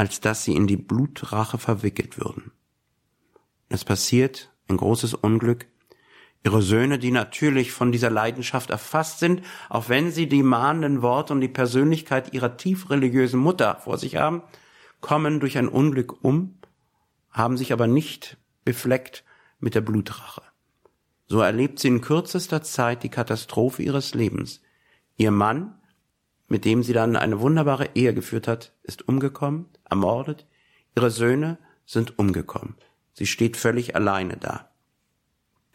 als 0.00 0.20
dass 0.20 0.44
sie 0.44 0.54
in 0.56 0.66
die 0.66 0.78
Blutrache 0.78 1.58
verwickelt 1.58 2.16
würden. 2.16 2.52
Es 3.68 3.84
passiert 3.84 4.50
ein 4.66 4.78
großes 4.78 5.12
Unglück. 5.12 5.66
Ihre 6.42 6.62
Söhne, 6.62 6.98
die 6.98 7.10
natürlich 7.10 7.72
von 7.72 7.92
dieser 7.92 8.08
Leidenschaft 8.08 8.70
erfasst 8.70 9.18
sind, 9.18 9.42
auch 9.68 9.90
wenn 9.90 10.10
sie 10.10 10.26
die 10.26 10.42
mahnenden 10.42 11.02
Worte 11.02 11.34
und 11.34 11.42
die 11.42 11.48
Persönlichkeit 11.48 12.32
ihrer 12.32 12.56
tief 12.56 12.88
religiösen 12.88 13.38
Mutter 13.38 13.76
vor 13.84 13.98
sich 13.98 14.16
haben, 14.16 14.40
kommen 15.02 15.38
durch 15.38 15.58
ein 15.58 15.68
Unglück 15.68 16.24
um, 16.24 16.54
haben 17.30 17.58
sich 17.58 17.70
aber 17.70 17.86
nicht 17.86 18.38
befleckt 18.64 19.22
mit 19.58 19.74
der 19.74 19.82
Blutrache. 19.82 20.40
So 21.26 21.40
erlebt 21.40 21.78
sie 21.78 21.88
in 21.88 22.00
kürzester 22.00 22.62
Zeit 22.62 23.02
die 23.02 23.10
Katastrophe 23.10 23.82
ihres 23.82 24.14
Lebens. 24.14 24.62
Ihr 25.18 25.30
Mann, 25.30 25.74
mit 26.50 26.64
dem 26.64 26.82
sie 26.82 26.92
dann 26.92 27.16
eine 27.16 27.40
wunderbare 27.40 27.90
Ehe 27.94 28.12
geführt 28.12 28.48
hat, 28.48 28.74
ist 28.82 29.08
umgekommen, 29.08 29.66
ermordet. 29.88 30.46
Ihre 30.96 31.10
Söhne 31.10 31.58
sind 31.86 32.18
umgekommen. 32.18 32.74
Sie 33.14 33.26
steht 33.26 33.56
völlig 33.56 33.94
alleine 33.94 34.36
da. 34.36 34.68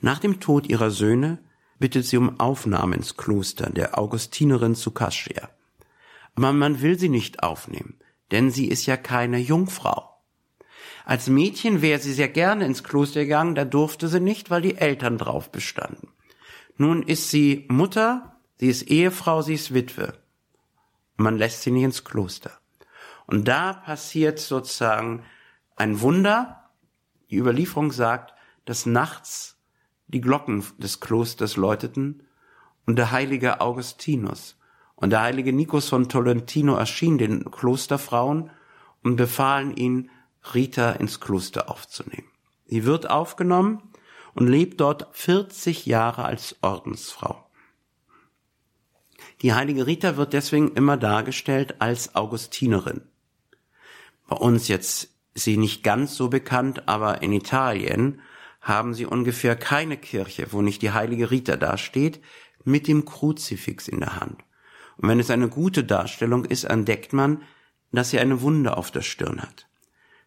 Nach 0.01 0.19
dem 0.19 0.41
Tod 0.41 0.67
ihrer 0.67 0.91
Söhne 0.91 1.39
bittet 1.79 2.05
sie 2.05 2.17
um 2.17 2.41
Aufnahme 2.41 2.97
ins 2.97 3.15
Kloster 3.15 3.69
der 3.69 3.97
Augustinerin 3.97 4.75
zu 4.75 4.91
Kaschia. 4.91 5.49
Aber 6.35 6.51
man 6.51 6.81
will 6.81 6.99
sie 6.99 7.09
nicht 7.09 7.41
aufnehmen, 7.41 7.97
denn 8.31 8.51
sie 8.51 8.67
ist 8.67 8.85
ja 8.85 8.97
keine 8.97 9.37
Jungfrau. 9.37 10.11
Als 11.05 11.27
Mädchen 11.27 11.81
wäre 11.81 12.01
sie 12.01 12.13
sehr 12.13 12.27
gerne 12.29 12.65
ins 12.65 12.83
Kloster 12.83 13.21
gegangen, 13.21 13.55
da 13.55 13.63
durfte 13.63 14.09
sie 14.09 14.19
nicht, 14.19 14.49
weil 14.49 14.61
die 14.61 14.75
Eltern 14.75 15.17
drauf 15.17 15.51
bestanden. 15.53 16.09
Nun 16.75 17.01
ist 17.01 17.29
sie 17.29 17.65
Mutter, 17.69 18.35
sie 18.59 18.67
ist 18.67 18.83
Ehefrau, 18.83 19.41
sie 19.41 19.53
ist 19.53 19.73
Witwe. 19.73 20.24
Man 21.17 21.37
lässt 21.37 21.61
sie 21.61 21.71
nicht 21.71 21.83
ins 21.83 22.03
Kloster. 22.03 22.51
Und 23.27 23.47
da 23.47 23.73
passiert 23.73 24.39
sozusagen 24.39 25.23
ein 25.75 26.01
Wunder. 26.01 26.69
Die 27.29 27.37
Überlieferung 27.37 27.91
sagt, 27.91 28.33
dass 28.65 28.85
nachts 28.85 29.57
die 30.07 30.21
Glocken 30.21 30.63
des 30.77 30.99
Klosters 30.99 31.55
läuteten 31.55 32.23
und 32.85 32.97
der 32.97 33.11
heilige 33.11 33.61
Augustinus 33.61 34.57
und 34.95 35.09
der 35.09 35.21
heilige 35.21 35.51
Nikos 35.51 35.89
von 35.89 36.09
Tolentino 36.09 36.75
erschien 36.75 37.17
den 37.17 37.49
Klosterfrauen 37.51 38.51
und 39.03 39.15
befahlen 39.15 39.75
ihnen, 39.75 40.09
Rita 40.53 40.91
ins 40.91 41.19
Kloster 41.19 41.71
aufzunehmen. 41.71 42.27
Sie 42.67 42.85
wird 42.85 43.09
aufgenommen 43.09 43.81
und 44.35 44.47
lebt 44.47 44.79
dort 44.79 45.07
40 45.13 45.85
Jahre 45.85 46.23
als 46.25 46.55
Ordensfrau. 46.61 47.44
Die 49.41 49.53
heilige 49.53 49.85
Rita 49.85 50.17
wird 50.17 50.33
deswegen 50.33 50.73
immer 50.73 50.97
dargestellt 50.97 51.75
als 51.79 52.15
Augustinerin. 52.15 53.01
Bei 54.27 54.37
uns 54.37 54.67
jetzt 54.67 55.09
sie 55.33 55.57
nicht 55.57 55.83
ganz 55.83 56.15
so 56.15 56.29
bekannt, 56.29 56.87
aber 56.87 57.21
in 57.21 57.33
Italien 57.33 58.21
haben 58.61 58.93
sie 58.93 59.05
ungefähr 59.05 59.55
keine 59.55 59.97
Kirche, 59.97 60.47
wo 60.51 60.61
nicht 60.61 60.81
die 60.81 60.91
heilige 60.91 61.29
Rita 61.29 61.55
dasteht, 61.57 62.21
mit 62.63 62.87
dem 62.87 63.05
Kruzifix 63.05 63.87
in 63.87 63.99
der 63.99 64.19
Hand. 64.19 64.43
Und 64.97 65.09
wenn 65.09 65.19
es 65.19 65.29
eine 65.29 65.49
gute 65.49 65.83
Darstellung 65.83 66.45
ist, 66.45 66.63
entdeckt 66.63 67.13
man, 67.13 67.43
dass 67.91 68.09
sie 68.09 68.19
eine 68.19 68.41
Wunde 68.41 68.77
auf 68.77 68.91
der 68.91 69.01
Stirn 69.01 69.41
hat. 69.41 69.67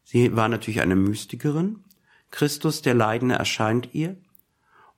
Sie 0.04 0.36
war 0.36 0.48
natürlich 0.48 0.80
eine 0.80 0.96
Mystikerin. 0.96 1.84
Christus, 2.30 2.82
der 2.82 2.94
Leidende, 2.94 3.34
erscheint 3.34 3.94
ihr. 3.94 4.16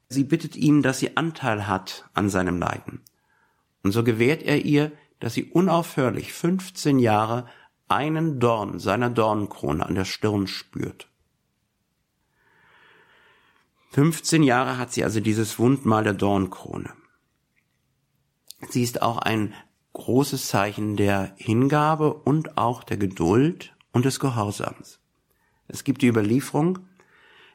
Sie 0.09 0.25
bittet 0.25 0.57
ihn, 0.57 0.83
dass 0.83 0.99
sie 0.99 1.17
Anteil 1.17 1.67
hat 1.67 2.09
an 2.15 2.29
seinem 2.29 2.59
Leiden. 2.59 3.01
Und 3.83 3.93
so 3.93 4.05
gewährt 4.05 4.43
er 4.43 4.65
ihr, 4.65 4.93
dass 5.19 5.35
sie 5.35 5.45
unaufhörlich 5.45 6.33
15 6.33 6.99
Jahre 6.99 7.47
einen 7.89 8.41
Dorn 8.41 8.79
seiner 8.79 9.11
Dornenkrone 9.11 9.85
an 9.85 9.95
der 9.95 10.05
Stirn 10.05 10.47
spürt. 10.47 11.09
15 13.93 14.43
Jahre 14.43 14.79
hat 14.79 14.93
sie 14.93 15.03
also 15.03 15.21
dieses 15.21 15.59
Wundmal 15.59 16.05
der 16.05 16.15
Dornkrone. 16.15 16.93
Sie 18.69 18.83
ist 18.83 19.03
auch 19.03 19.19
ein 19.19 19.55
großes 19.95 20.47
Zeichen 20.47 20.97
der 20.97 21.35
Hingabe 21.37 22.15
und 22.15 22.57
auch 22.57 22.85
der 22.85 22.99
Geduld 22.99 23.75
und 23.93 24.05
des 24.05 24.21
Gehorsams. 24.21 25.01
Es 25.67 25.83
gibt 25.83 26.03
die 26.03 26.07
Überlieferung, 26.07 26.79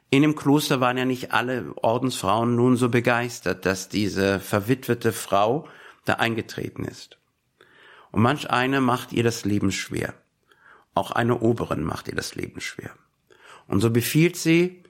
in 0.08 0.22
dem 0.22 0.36
Kloster 0.36 0.80
waren 0.80 0.98
ja 0.98 1.04
nicht 1.04 1.32
alle 1.32 1.72
Ordensfrauen 1.76 2.54
nun 2.54 2.76
so 2.76 2.88
begeistert, 2.88 3.66
dass 3.66 3.88
diese 3.88 4.38
verwitwete 4.38 5.12
Frau 5.12 5.66
da 6.08 6.14
eingetreten 6.14 6.84
ist. 6.84 7.18
Und 8.10 8.22
manch 8.22 8.50
eine 8.50 8.80
macht 8.80 9.12
ihr 9.12 9.22
das 9.22 9.44
Leben 9.44 9.72
schwer. 9.72 10.14
Auch 10.94 11.10
eine 11.10 11.40
Oberin 11.40 11.82
macht 11.82 12.08
ihr 12.08 12.14
das 12.14 12.34
Leben 12.34 12.60
schwer. 12.60 12.92
Und 13.66 13.80
so 13.80 13.90
befiehlt 13.90 14.36
sie, 14.36 14.82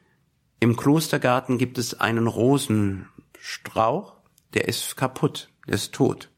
im 0.60 0.76
Klostergarten 0.76 1.58
gibt 1.58 1.78
es 1.78 1.98
einen 1.98 2.26
Rosenstrauch, 2.26 4.16
der 4.54 4.68
ist 4.68 4.96
kaputt, 4.96 5.50
der 5.66 5.74
ist 5.74 5.92
tot. 5.92 6.30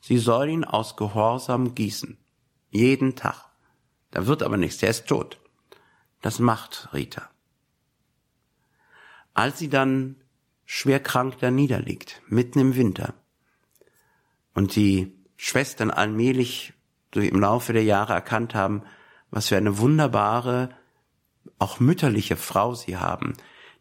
Sie 0.00 0.18
soll 0.18 0.48
ihn 0.48 0.64
aus 0.64 0.96
Gehorsam 0.96 1.74
gießen. 1.74 2.16
Jeden 2.70 3.16
Tag. 3.16 3.46
Da 4.10 4.26
wird 4.26 4.42
aber 4.42 4.56
nichts, 4.56 4.78
der 4.78 4.90
ist 4.90 5.06
tot. 5.06 5.40
Das 6.22 6.38
macht 6.38 6.88
Rita. 6.92 7.28
Als 9.34 9.58
sie 9.58 9.68
dann 9.68 10.16
schwer 10.64 11.00
krank 11.00 11.38
da 11.40 11.50
niederliegt, 11.50 12.22
mitten 12.28 12.58
im 12.58 12.74
Winter, 12.74 13.14
und 14.54 14.76
die 14.76 15.14
Schwestern 15.36 15.90
allmählich 15.90 16.72
im 17.14 17.40
Laufe 17.40 17.72
der 17.72 17.84
Jahre 17.84 18.12
erkannt 18.12 18.54
haben, 18.54 18.82
was 19.30 19.48
für 19.48 19.56
eine 19.56 19.78
wunderbare, 19.78 20.70
auch 21.58 21.80
mütterliche 21.80 22.36
Frau 22.36 22.74
sie 22.74 22.96
haben, 22.96 23.34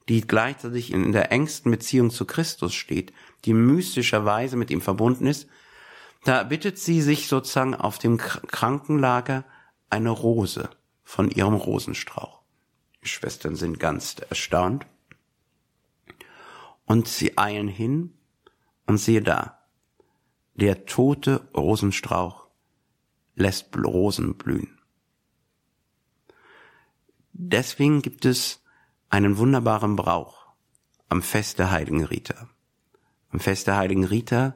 die 0.09 0.22
gleichzeitig 0.22 0.91
in 0.91 1.11
der 1.11 1.32
engsten 1.32 1.72
Beziehung 1.72 2.09
zu 2.09 2.26
Christus 2.26 2.74
steht, 2.74 3.13
die 3.45 3.53
mystischerweise 3.53 4.55
mit 4.55 4.72
ihm 4.72 4.82
verbunden 4.82 5.28
ist, 5.28 5.47
da 6.24 6.43
bittet 6.43 6.78
sie 6.78 7.01
sich 7.01 7.28
sozusagen 7.28 7.76
auf 7.76 7.97
dem 7.97 8.18
Krankenlager 8.18 9.45
eine 9.89 10.09
Rose 10.09 10.70
von 11.03 11.30
ihrem 11.30 11.53
Rosenstrauch. 11.55 12.41
Die 13.03 13.07
Schwestern 13.07 13.55
sind 13.55 13.80
ganz 13.80 14.15
erstaunt. 14.30 14.86
Und 16.86 17.07
sie 17.07 17.38
eilen 17.38 17.68
hin 17.68 18.13
und 18.86 18.97
siehe 18.97 19.22
da, 19.22 19.57
der 20.58 20.86
tote 20.86 21.47
Rosenstrauch 21.55 22.47
lässt 23.36 23.76
Rosen 23.78 24.36
blühen. 24.36 24.80
Deswegen 27.32 28.01
gibt 28.01 28.26
es 28.26 28.64
einen 29.10 29.38
wunderbaren 29.38 29.95
Brauch 29.95 30.47
am 31.10 31.22
Fest 31.22 31.60
der 31.60 31.72
Heiligen 31.72 32.03
Rita. 32.03 32.49
Am 33.30 33.39
Fest 33.39 33.68
der 33.68 33.78
Heiligen 33.78 34.03
Rita 34.03 34.55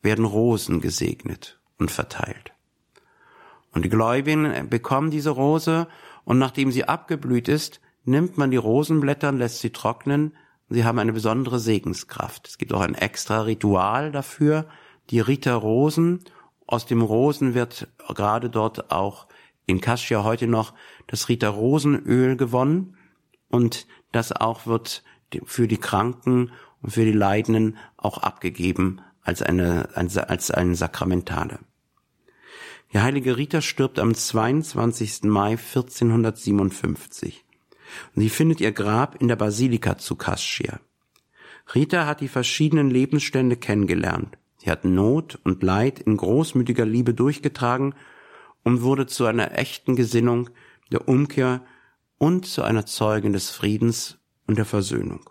werden 0.00 0.24
Rosen 0.24 0.80
gesegnet 0.80 1.60
und 1.78 1.90
verteilt. 1.90 2.52
Und 3.72 3.84
die 3.84 3.90
Gläubigen 3.90 4.68
bekommen 4.70 5.10
diese 5.10 5.30
Rose 5.30 5.86
und 6.24 6.38
nachdem 6.38 6.72
sie 6.72 6.84
abgeblüht 6.84 7.48
ist, 7.48 7.80
nimmt 8.04 8.38
man 8.38 8.50
die 8.50 8.56
Rosenblätter 8.56 9.28
und 9.28 9.38
lässt 9.38 9.60
sie 9.60 9.70
trocknen. 9.70 10.34
Sie 10.70 10.84
haben 10.84 10.98
eine 10.98 11.12
besondere 11.12 11.58
Segenskraft. 11.58 12.48
Es 12.48 12.56
gibt 12.56 12.72
auch 12.72 12.80
ein 12.80 12.94
extra 12.94 13.42
Ritual 13.42 14.12
dafür, 14.12 14.66
die 15.10 15.20
Rita 15.20 15.54
Rosen. 15.54 16.24
Aus 16.66 16.86
dem 16.86 17.02
Rosen 17.02 17.54
wird 17.54 17.88
gerade 18.14 18.50
dort 18.50 18.90
auch 18.90 19.26
in 19.66 19.80
Kaschia 19.80 20.24
heute 20.24 20.46
noch 20.46 20.74
das 21.06 21.28
Rita 21.28 21.48
Rosenöl 21.48 22.36
gewonnen 22.36 22.96
und 23.48 23.86
das 24.12 24.32
auch 24.32 24.66
wird 24.66 25.02
für 25.44 25.68
die 25.68 25.78
Kranken 25.78 26.52
und 26.82 26.90
für 26.90 27.04
die 27.04 27.12
Leidenden 27.12 27.76
auch 27.96 28.18
abgegeben 28.18 29.00
als 29.22 29.42
eine, 29.42 29.88
als 29.94 30.50
ein 30.50 30.74
Sakramentale. 30.74 31.58
Die 32.92 33.00
heilige 33.00 33.36
Rita 33.36 33.60
stirbt 33.60 33.98
am 33.98 34.14
22. 34.14 35.24
Mai 35.24 35.52
1457. 35.52 37.44
Und 38.14 38.22
sie 38.22 38.28
findet 38.28 38.60
ihr 38.60 38.72
Grab 38.72 39.20
in 39.20 39.28
der 39.28 39.36
Basilika 39.36 39.98
zu 39.98 40.14
Cascia. 40.14 40.78
Rita 41.74 42.06
hat 42.06 42.20
die 42.20 42.28
verschiedenen 42.28 42.90
Lebensstände 42.90 43.56
kennengelernt. 43.56 44.36
Sie 44.64 44.70
hat 44.70 44.84
Not 44.86 45.38
und 45.44 45.62
Leid 45.62 46.00
in 46.00 46.16
großmütiger 46.16 46.86
Liebe 46.86 47.12
durchgetragen 47.12 47.94
und 48.62 48.80
wurde 48.80 49.06
zu 49.06 49.26
einer 49.26 49.58
echten 49.58 49.94
Gesinnung 49.94 50.48
der 50.90 51.06
Umkehr 51.06 51.62
und 52.16 52.46
zu 52.46 52.62
einer 52.62 52.86
Zeugin 52.86 53.34
des 53.34 53.50
Friedens 53.50 54.18
und 54.46 54.56
der 54.56 54.64
Versöhnung. 54.64 55.28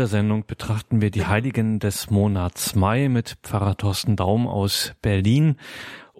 Dieser 0.00 0.16
Sendung 0.16 0.46
betrachten 0.46 1.02
wir 1.02 1.10
die 1.10 1.26
Heiligen 1.26 1.78
des 1.78 2.08
Monats 2.08 2.74
Mai 2.74 3.10
mit 3.10 3.36
Pfarrer 3.42 3.76
Thorsten 3.76 4.16
Daum 4.16 4.48
aus 4.48 4.94
Berlin. 5.02 5.56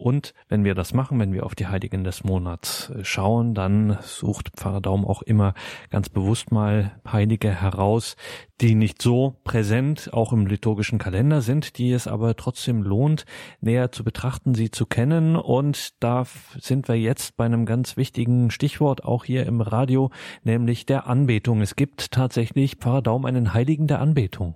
Und 0.01 0.33
wenn 0.49 0.65
wir 0.65 0.75
das 0.75 0.95
machen, 0.95 1.21
wenn 1.21 1.35
wir 1.35 1.45
auf 1.45 1.55
die 1.55 1.67
Heiligen 1.67 2.05
des 2.05 2.25
Monats 2.25 2.89
äh, 2.89 3.05
schauen, 3.05 3.55
dann 3.55 3.99
sucht 4.01 4.49
Pfarrer 4.57 4.81
Daum 4.81 5.07
auch 5.07 5.21
immer 5.21 5.53
ganz 5.91 6.09
bewusst 6.09 6.51
mal 6.51 6.99
Heilige 7.07 7.51
heraus, 7.51 8.17
die 8.63 8.75
nicht 8.75 9.03
so 9.03 9.37
präsent 9.45 10.11
auch 10.15 10.33
im 10.33 10.47
liturgischen 10.47 10.99
Kalender 10.99 11.43
sind, 11.43 11.77
die 11.77 11.93
es 11.93 12.07
aber 12.07 12.35
trotzdem 12.35 12.83
lohnt, 12.83 13.27
näher 13.61 13.93
zu 13.93 14.03
betrachten, 14.03 14.55
sie 14.55 14.71
zu 14.71 14.87
kennen. 14.87 15.37
Und 15.37 16.03
da 16.03 16.25
sind 16.59 16.89
wir 16.89 16.97
jetzt 16.97 17.37
bei 17.37 17.45
einem 17.45 17.67
ganz 17.67 17.99
wichtigen 17.99 18.51
Stichwort 18.51 19.05
auch 19.05 19.25
hier 19.25 19.45
im 19.45 19.61
Radio, 19.61 20.11
nämlich 20.45 20.87
der 20.87 21.09
Anbetung. 21.09 21.61
Es 21.61 21.77
gibt 21.77 22.11
tatsächlich, 22.11 22.77
Pfarrer 22.77 23.03
Daum, 23.03 23.27
einen 23.27 23.53
Heiligen 23.53 23.87
der 23.87 24.01
Anbetung. 24.01 24.55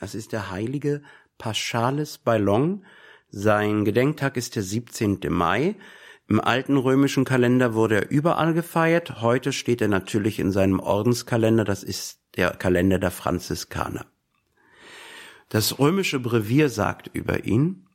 Das 0.00 0.14
ist 0.14 0.32
der 0.32 0.50
heilige 0.50 1.02
Paschales 1.36 2.16
Ballon, 2.16 2.84
sein 3.36 3.84
Gedenktag 3.84 4.36
ist 4.36 4.54
der 4.54 4.62
17. 4.62 5.18
Mai. 5.28 5.74
Im 6.28 6.40
alten 6.40 6.76
römischen 6.76 7.24
Kalender 7.24 7.74
wurde 7.74 7.96
er 7.96 8.10
überall 8.12 8.54
gefeiert. 8.54 9.22
Heute 9.22 9.52
steht 9.52 9.80
er 9.80 9.88
natürlich 9.88 10.38
in 10.38 10.52
seinem 10.52 10.78
Ordenskalender. 10.78 11.64
Das 11.64 11.82
ist 11.82 12.20
der 12.36 12.50
Kalender 12.50 13.00
der 13.00 13.10
Franziskaner. 13.10 14.06
Das 15.48 15.80
römische 15.80 16.20
Brevier 16.20 16.68
sagt 16.68 17.10
über 17.12 17.44
ihn, 17.44 17.88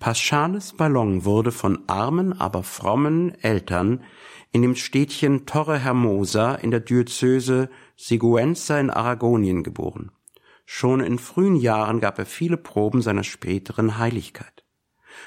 Paschales 0.00 0.72
Ballon 0.72 1.24
wurde 1.24 1.52
von 1.52 1.84
armen, 1.86 2.32
aber 2.32 2.64
frommen 2.64 3.40
Eltern 3.40 4.02
in 4.50 4.62
dem 4.62 4.74
Städtchen 4.74 5.46
Torre 5.46 5.78
Hermosa 5.78 6.56
in 6.56 6.72
der 6.72 6.80
Diözese 6.80 7.70
Siguenza 7.94 8.80
in 8.80 8.90
Aragonien 8.90 9.62
geboren. 9.62 10.10
Schon 10.66 10.98
in 10.98 11.20
frühen 11.20 11.54
Jahren 11.54 12.00
gab 12.00 12.18
er 12.18 12.26
viele 12.26 12.56
Proben 12.56 13.00
seiner 13.00 13.22
späteren 13.22 13.98
Heiligkeit. 13.98 14.61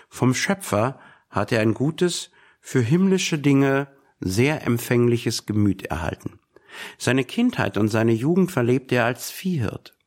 Vom 0.09 0.33
Schöpfer 0.33 0.99
hatte 1.29 1.55
er 1.55 1.61
ein 1.61 1.73
gutes, 1.73 2.31
für 2.61 2.81
himmlische 2.81 3.37
Dinge 3.37 3.87
sehr 4.19 4.65
empfängliches 4.65 5.45
Gemüt 5.45 5.85
erhalten. 5.85 6.39
Seine 6.97 7.23
Kindheit 7.23 7.77
und 7.77 7.89
seine 7.89 8.13
Jugend 8.13 8.51
verlebte 8.51 8.95
er 8.95 9.05
als 9.05 9.31
Viehhirt. 9.31 9.97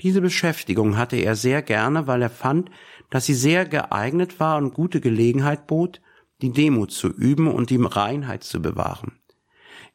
Diese 0.00 0.20
Beschäftigung 0.20 0.96
hatte 0.96 1.16
er 1.16 1.36
sehr 1.36 1.62
gerne, 1.62 2.06
weil 2.06 2.22
er 2.22 2.30
fand, 2.30 2.70
dass 3.10 3.26
sie 3.26 3.34
sehr 3.34 3.66
geeignet 3.66 4.40
war 4.40 4.56
und 4.56 4.72
gute 4.72 5.00
Gelegenheit 5.00 5.66
bot, 5.66 6.00
die 6.40 6.52
Demut 6.52 6.90
zu 6.90 7.08
üben 7.08 7.48
und 7.48 7.70
die 7.70 7.80
Reinheit 7.80 8.44
zu 8.44 8.62
bewahren. 8.62 9.18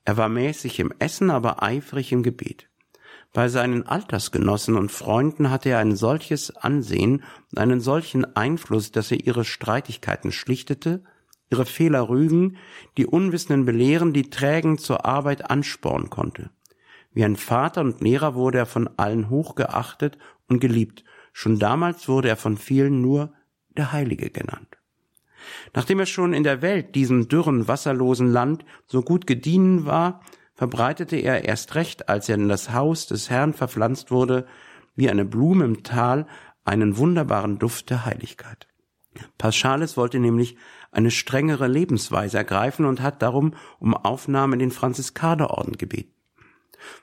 Er 0.03 0.17
war 0.17 0.29
mäßig 0.29 0.79
im 0.79 0.93
Essen, 0.99 1.31
aber 1.31 1.63
eifrig 1.63 2.11
im 2.11 2.21
Gebet. 2.21 2.69
Bei 3.35 3.49
seinen 3.49 3.85
Altersgenossen 3.85 4.77
und 4.77 4.93
Freunden 4.93 5.49
hatte 5.49 5.67
er 5.67 5.79
ein 5.79 5.97
solches 5.97 6.55
Ansehen 6.55 7.21
und 7.51 7.57
einen 7.57 7.81
solchen 7.81 8.23
Einfluss, 8.37 8.93
dass 8.93 9.11
er 9.11 9.25
ihre 9.25 9.43
Streitigkeiten 9.43 10.31
schlichtete, 10.31 11.03
ihre 11.51 11.65
Fehler 11.65 12.07
rügen, 12.07 12.55
die 12.95 13.05
Unwissenden 13.05 13.65
belehren, 13.65 14.13
die 14.13 14.29
Trägen 14.29 14.77
zur 14.77 15.05
Arbeit 15.05 15.49
anspornen 15.49 16.09
konnte. 16.09 16.49
Wie 17.11 17.25
ein 17.25 17.35
Vater 17.35 17.81
und 17.81 17.99
Lehrer 17.99 18.35
wurde 18.35 18.59
er 18.59 18.65
von 18.65 18.89
allen 18.95 19.29
hochgeachtet 19.29 20.17
und 20.47 20.61
geliebt. 20.61 21.03
Schon 21.33 21.59
damals 21.59 22.07
wurde 22.07 22.29
er 22.29 22.37
von 22.37 22.55
vielen 22.55 23.01
nur 23.01 23.33
der 23.75 23.91
Heilige 23.91 24.29
genannt. 24.29 24.77
Nachdem 25.73 25.99
er 25.99 26.05
schon 26.05 26.33
in 26.33 26.45
der 26.45 26.61
Welt, 26.61 26.95
diesem 26.95 27.27
dürren, 27.27 27.67
wasserlosen 27.67 28.31
Land, 28.31 28.63
so 28.87 29.01
gut 29.01 29.27
gedienen 29.27 29.85
war, 29.85 30.21
verbreitete 30.55 31.17
er 31.17 31.45
erst 31.45 31.75
recht, 31.75 32.09
als 32.09 32.29
er 32.29 32.35
in 32.35 32.49
das 32.49 32.71
Haus 32.71 33.07
des 33.07 33.29
Herrn 33.29 33.53
verpflanzt 33.53 34.09
wurde, 34.09 34.47
wie 34.95 35.09
eine 35.09 35.25
Blume 35.25 35.65
im 35.65 35.83
Tal, 35.83 36.25
einen 36.63 36.97
wunderbaren 36.97 37.59
Duft 37.59 37.89
der 37.89 38.05
Heiligkeit. 38.05 38.67
Paschales 39.37 39.97
wollte 39.97 40.19
nämlich 40.19 40.57
eine 40.91 41.11
strengere 41.11 41.67
Lebensweise 41.67 42.37
ergreifen 42.37 42.85
und 42.85 43.01
hat 43.01 43.21
darum 43.21 43.53
um 43.79 43.93
Aufnahme 43.93 44.53
in 44.53 44.59
den 44.59 44.71
Franziskanerorden 44.71 45.77
gebeten. 45.77 46.11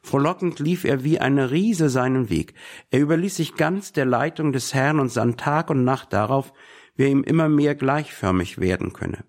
Frohlockend 0.03 0.59
lief 0.59 0.85
er 0.85 1.05
wie 1.05 1.19
eine 1.19 1.51
Riese 1.51 1.89
seinen 1.89 2.31
Weg. 2.31 2.55
Er 2.91 3.01
überließ 3.01 3.37
sich 3.37 3.57
ganz 3.57 3.93
der 3.93 4.05
Leitung 4.05 4.53
des 4.53 4.75
Herrn 4.75 5.01
und 5.01 5.11
sann 5.11 5.37
Tag 5.37 5.71
und 5.71 5.85
Nacht 5.85 6.13
darauf, 6.13 6.53
wie 6.95 7.05
er 7.05 7.09
ihm 7.09 7.25
immer 7.25 7.49
mehr 7.49 7.75
gleichförmig 7.75 8.59
werden 8.59 8.93
könne. 8.93 9.25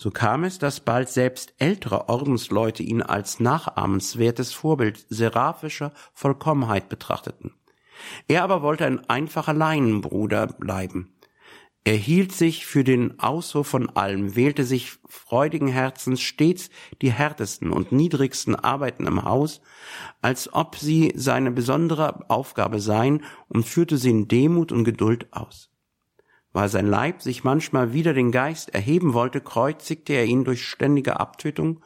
So 0.00 0.12
kam 0.12 0.44
es, 0.44 0.60
dass 0.60 0.78
bald 0.78 1.08
selbst 1.08 1.54
ältere 1.58 2.08
Ordensleute 2.08 2.84
ihn 2.84 3.02
als 3.02 3.40
nachahmenswertes 3.40 4.52
Vorbild 4.52 5.04
seraphischer 5.08 5.92
Vollkommenheit 6.14 6.88
betrachteten. 6.88 7.52
Er 8.28 8.44
aber 8.44 8.62
wollte 8.62 8.86
ein 8.86 9.10
einfacher 9.10 9.52
Laienbruder 9.52 10.46
bleiben. 10.46 11.14
Er 11.82 11.96
hielt 11.96 12.30
sich 12.30 12.64
für 12.64 12.84
den 12.84 13.18
Aushof 13.18 13.66
von 13.66 13.88
allem, 13.88 14.36
wählte 14.36 14.64
sich 14.64 14.98
freudigen 15.08 15.68
Herzens 15.68 16.20
stets 16.20 16.70
die 17.02 17.10
härtesten 17.10 17.72
und 17.72 17.90
niedrigsten 17.90 18.54
Arbeiten 18.54 19.06
im 19.06 19.24
Haus, 19.24 19.62
als 20.22 20.52
ob 20.52 20.76
sie 20.76 21.12
seine 21.16 21.50
besondere 21.50 22.28
Aufgabe 22.30 22.78
seien 22.78 23.24
und 23.48 23.64
führte 23.64 23.96
sie 23.96 24.10
in 24.10 24.28
Demut 24.28 24.70
und 24.70 24.84
Geduld 24.84 25.32
aus. 25.32 25.67
Weil 26.52 26.68
sein 26.68 26.86
Leib 26.86 27.22
sich 27.22 27.44
manchmal 27.44 27.92
wieder 27.92 28.14
den 28.14 28.32
Geist 28.32 28.74
erheben 28.74 29.12
wollte, 29.12 29.40
kreuzigte 29.40 30.14
er 30.14 30.24
ihn 30.24 30.44
durch 30.44 30.66
ständige 30.66 31.20
Abtötung 31.20 31.82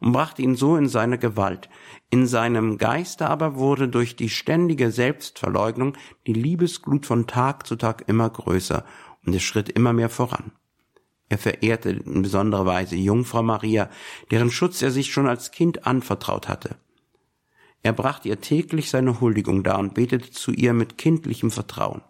und 0.00 0.12
brachte 0.12 0.42
ihn 0.42 0.56
so 0.56 0.76
in 0.76 0.88
seine 0.88 1.18
Gewalt. 1.18 1.68
In 2.10 2.26
seinem 2.26 2.76
Geiste 2.76 3.28
aber 3.28 3.56
wurde 3.56 3.88
durch 3.88 4.16
die 4.16 4.28
ständige 4.28 4.90
Selbstverleugnung 4.90 5.96
die 6.26 6.32
Liebesglut 6.32 7.06
von 7.06 7.26
Tag 7.26 7.66
zu 7.66 7.76
Tag 7.76 8.04
immer 8.08 8.28
größer 8.28 8.84
und 9.24 9.34
es 9.34 9.42
schritt 9.42 9.68
immer 9.68 9.92
mehr 9.92 10.10
voran. 10.10 10.52
Er 11.28 11.38
verehrte 11.38 11.90
in 11.90 12.20
besonderer 12.20 12.66
Weise 12.66 12.96
Jungfrau 12.96 13.42
Maria, 13.42 13.88
deren 14.30 14.50
Schutz 14.50 14.82
er 14.82 14.90
sich 14.90 15.10
schon 15.10 15.26
als 15.26 15.50
Kind 15.50 15.86
anvertraut 15.86 16.48
hatte. 16.48 16.76
Er 17.82 17.92
brachte 17.92 18.28
ihr 18.28 18.40
täglich 18.40 18.90
seine 18.90 19.20
Huldigung 19.20 19.62
dar 19.62 19.78
und 19.78 19.94
betete 19.94 20.30
zu 20.30 20.52
ihr 20.52 20.74
mit 20.74 20.98
kindlichem 20.98 21.50
Vertrauen. 21.50 22.02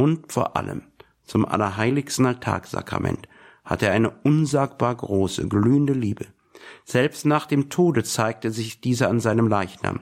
Und 0.00 0.32
vor 0.32 0.56
allem 0.56 0.84
zum 1.24 1.44
allerheiligsten 1.44 2.24
Alltagssakrament 2.24 3.28
hatte 3.66 3.84
er 3.84 3.92
eine 3.92 4.08
unsagbar 4.08 4.94
große, 4.94 5.46
glühende 5.46 5.92
Liebe. 5.92 6.28
Selbst 6.86 7.26
nach 7.26 7.44
dem 7.44 7.68
Tode 7.68 8.02
zeigte 8.02 8.50
sich 8.50 8.80
diese 8.80 9.08
an 9.08 9.20
seinem 9.20 9.46
Leichnam, 9.46 10.00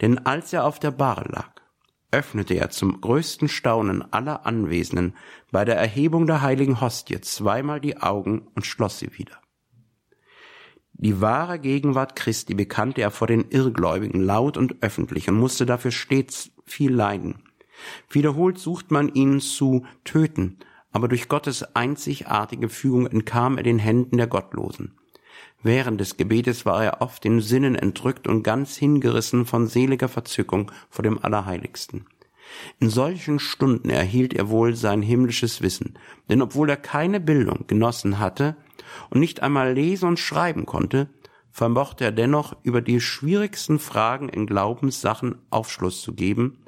denn 0.00 0.18
als 0.26 0.52
er 0.52 0.64
auf 0.64 0.80
der 0.80 0.90
Bahre 0.90 1.28
lag, 1.30 1.52
öffnete 2.10 2.54
er 2.54 2.70
zum 2.70 3.00
größten 3.00 3.46
Staunen 3.48 4.12
aller 4.12 4.46
Anwesenden 4.46 5.14
bei 5.52 5.64
der 5.64 5.76
Erhebung 5.76 6.26
der 6.26 6.42
heiligen 6.42 6.80
Hostie 6.80 7.20
zweimal 7.20 7.80
die 7.80 7.98
Augen 7.98 8.48
und 8.56 8.66
schloss 8.66 8.98
sie 8.98 9.16
wieder. 9.16 9.40
Die 10.92 11.20
wahre 11.20 11.60
Gegenwart 11.60 12.16
Christi 12.16 12.54
bekannte 12.54 13.00
er 13.00 13.12
vor 13.12 13.28
den 13.28 13.48
Irrgläubigen 13.50 14.22
laut 14.22 14.56
und 14.56 14.82
öffentlich 14.82 15.28
und 15.28 15.38
musste 15.38 15.66
dafür 15.66 15.92
stets 15.92 16.50
viel 16.64 16.92
leiden. 16.92 17.45
Wiederholt 18.10 18.58
sucht 18.58 18.90
man 18.90 19.08
ihn 19.08 19.40
zu 19.40 19.84
töten, 20.04 20.58
aber 20.92 21.08
durch 21.08 21.28
Gottes 21.28 21.74
einzigartige 21.74 22.68
Fügung 22.68 23.06
entkam 23.06 23.58
er 23.58 23.62
den 23.62 23.78
Händen 23.78 24.16
der 24.16 24.26
Gottlosen. 24.26 24.96
Während 25.62 26.00
des 26.00 26.16
Gebetes 26.16 26.64
war 26.64 26.84
er 26.84 27.02
oft 27.02 27.24
den 27.24 27.40
Sinnen 27.40 27.74
entrückt 27.74 28.26
und 28.26 28.42
ganz 28.42 28.76
hingerissen 28.76 29.46
von 29.46 29.66
seliger 29.66 30.08
Verzückung 30.08 30.70
vor 30.88 31.02
dem 31.02 31.22
Allerheiligsten. 31.22 32.06
In 32.78 32.88
solchen 32.88 33.38
Stunden 33.38 33.90
erhielt 33.90 34.32
er 34.32 34.48
wohl 34.48 34.76
sein 34.76 35.02
himmlisches 35.02 35.62
Wissen, 35.62 35.98
denn 36.28 36.40
obwohl 36.40 36.70
er 36.70 36.76
keine 36.76 37.20
Bildung 37.20 37.66
genossen 37.66 38.18
hatte 38.20 38.56
und 39.10 39.20
nicht 39.20 39.42
einmal 39.42 39.72
lesen 39.72 40.08
und 40.08 40.18
schreiben 40.18 40.64
konnte, 40.64 41.08
vermochte 41.50 42.04
er 42.04 42.12
dennoch 42.12 42.56
über 42.62 42.80
die 42.80 43.00
schwierigsten 43.00 43.78
Fragen 43.78 44.28
in 44.28 44.46
Glaubenssachen 44.46 45.36
Aufschluss 45.50 46.02
zu 46.02 46.14
geben 46.14 46.58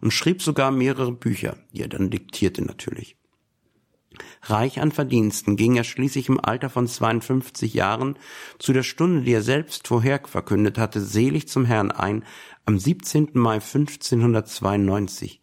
und 0.00 0.12
schrieb 0.12 0.42
sogar 0.42 0.70
mehrere 0.70 1.12
Bücher, 1.12 1.56
die 1.72 1.82
er 1.82 1.88
dann 1.88 2.10
diktierte 2.10 2.62
natürlich. 2.64 3.16
Reich 4.42 4.80
an 4.80 4.92
Verdiensten 4.92 5.56
ging 5.56 5.76
er 5.76 5.84
schließlich 5.84 6.28
im 6.28 6.38
Alter 6.38 6.70
von 6.70 6.86
52 6.86 7.74
Jahren 7.74 8.16
zu 8.58 8.72
der 8.72 8.82
Stunde, 8.82 9.22
die 9.22 9.32
er 9.32 9.42
selbst 9.42 9.88
vorher 9.88 10.20
verkündet 10.24 10.78
hatte, 10.78 11.00
selig 11.00 11.48
zum 11.48 11.64
Herrn 11.64 11.90
ein, 11.90 12.24
am 12.64 12.78
17. 12.78 13.30
Mai 13.32 13.54
1592. 13.54 15.40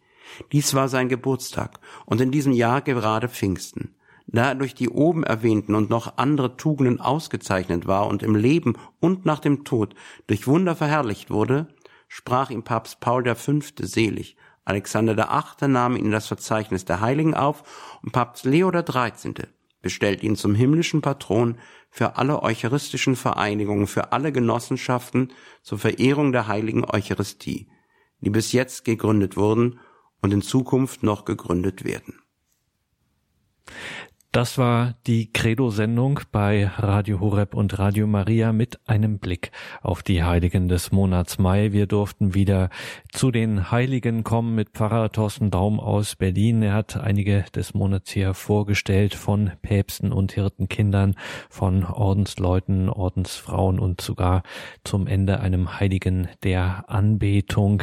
Dies 0.52 0.74
war 0.74 0.88
sein 0.88 1.08
Geburtstag 1.08 1.80
und 2.06 2.20
in 2.20 2.30
diesem 2.30 2.52
Jahr 2.52 2.80
gerade 2.80 3.28
Pfingsten. 3.28 3.94
Da 4.26 4.48
er 4.48 4.54
durch 4.54 4.74
die 4.74 4.88
oben 4.88 5.24
erwähnten 5.24 5.74
und 5.74 5.90
noch 5.90 6.16
andere 6.16 6.56
Tugenden 6.56 7.00
ausgezeichnet 7.00 7.86
war 7.86 8.06
und 8.06 8.22
im 8.22 8.34
Leben 8.34 8.74
und 9.00 9.26
nach 9.26 9.40
dem 9.40 9.64
Tod 9.64 9.94
durch 10.26 10.46
Wunder 10.46 10.76
verherrlicht 10.76 11.30
wurde, 11.30 11.68
sprach 12.14 12.50
ihm 12.50 12.62
Papst 12.62 13.00
Paul 13.00 13.24
V. 13.34 13.60
selig 13.80 14.36
Alexander 14.66 15.16
VIII. 15.16 15.70
nahm 15.70 15.96
ihn 15.96 16.04
in 16.04 16.10
das 16.10 16.26
Verzeichnis 16.26 16.84
der 16.84 17.00
Heiligen 17.00 17.32
auf 17.32 17.98
und 18.02 18.12
Papst 18.12 18.44
Leo 18.44 18.70
XIII. 18.70 19.46
bestellt 19.80 20.22
ihn 20.22 20.36
zum 20.36 20.54
himmlischen 20.54 21.00
Patron 21.00 21.56
für 21.88 22.16
alle 22.16 22.42
eucharistischen 22.42 23.16
Vereinigungen, 23.16 23.86
für 23.86 24.12
alle 24.12 24.30
Genossenschaften 24.30 25.32
zur 25.62 25.78
Verehrung 25.78 26.32
der 26.32 26.48
heiligen 26.48 26.84
Eucharistie, 26.84 27.70
die 28.20 28.30
bis 28.30 28.52
jetzt 28.52 28.84
gegründet 28.84 29.38
wurden 29.38 29.80
und 30.20 30.34
in 30.34 30.42
Zukunft 30.42 31.02
noch 31.02 31.24
gegründet 31.24 31.82
werden. 31.82 32.20
Das 34.32 34.56
war 34.56 34.94
die 35.06 35.30
Credo-Sendung 35.30 36.20
bei 36.32 36.66
Radio 36.66 37.20
Horeb 37.20 37.52
und 37.52 37.78
Radio 37.78 38.06
Maria 38.06 38.54
mit 38.54 38.80
einem 38.88 39.18
Blick 39.18 39.52
auf 39.82 40.02
die 40.02 40.22
Heiligen 40.24 40.68
des 40.68 40.90
Monats 40.90 41.38
Mai. 41.38 41.72
Wir 41.72 41.86
durften 41.86 42.32
wieder 42.32 42.70
zu 43.12 43.30
den 43.30 43.70
Heiligen 43.70 44.24
kommen 44.24 44.54
mit 44.54 44.70
Pfarrer 44.70 45.12
Thorsten 45.12 45.50
Daum 45.50 45.78
aus 45.78 46.16
Berlin. 46.16 46.62
Er 46.62 46.72
hat 46.72 46.96
einige 46.96 47.44
des 47.54 47.74
Monats 47.74 48.10
hier 48.10 48.32
vorgestellt 48.32 49.14
von 49.14 49.50
Päpsten 49.60 50.12
und 50.12 50.32
Hirtenkindern, 50.32 51.14
von 51.50 51.84
Ordensleuten, 51.84 52.88
Ordensfrauen 52.88 53.78
und 53.78 54.00
sogar 54.00 54.44
zum 54.82 55.06
Ende 55.06 55.40
einem 55.40 55.78
Heiligen 55.78 56.28
der 56.42 56.88
Anbetung. 56.88 57.82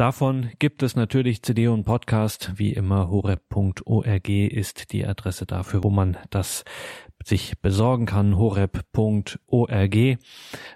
Davon 0.00 0.48
gibt 0.58 0.82
es 0.82 0.96
natürlich 0.96 1.42
CD 1.42 1.68
und 1.68 1.84
Podcast. 1.84 2.54
Wie 2.56 2.72
immer, 2.72 3.10
horeb.org 3.10 4.28
ist 4.30 4.92
die 4.92 5.04
Adresse 5.04 5.44
dafür, 5.44 5.84
wo 5.84 5.90
man 5.90 6.16
das 6.30 6.64
sich 7.22 7.58
besorgen 7.60 8.06
kann, 8.06 8.38
horeb.org. 8.38 10.18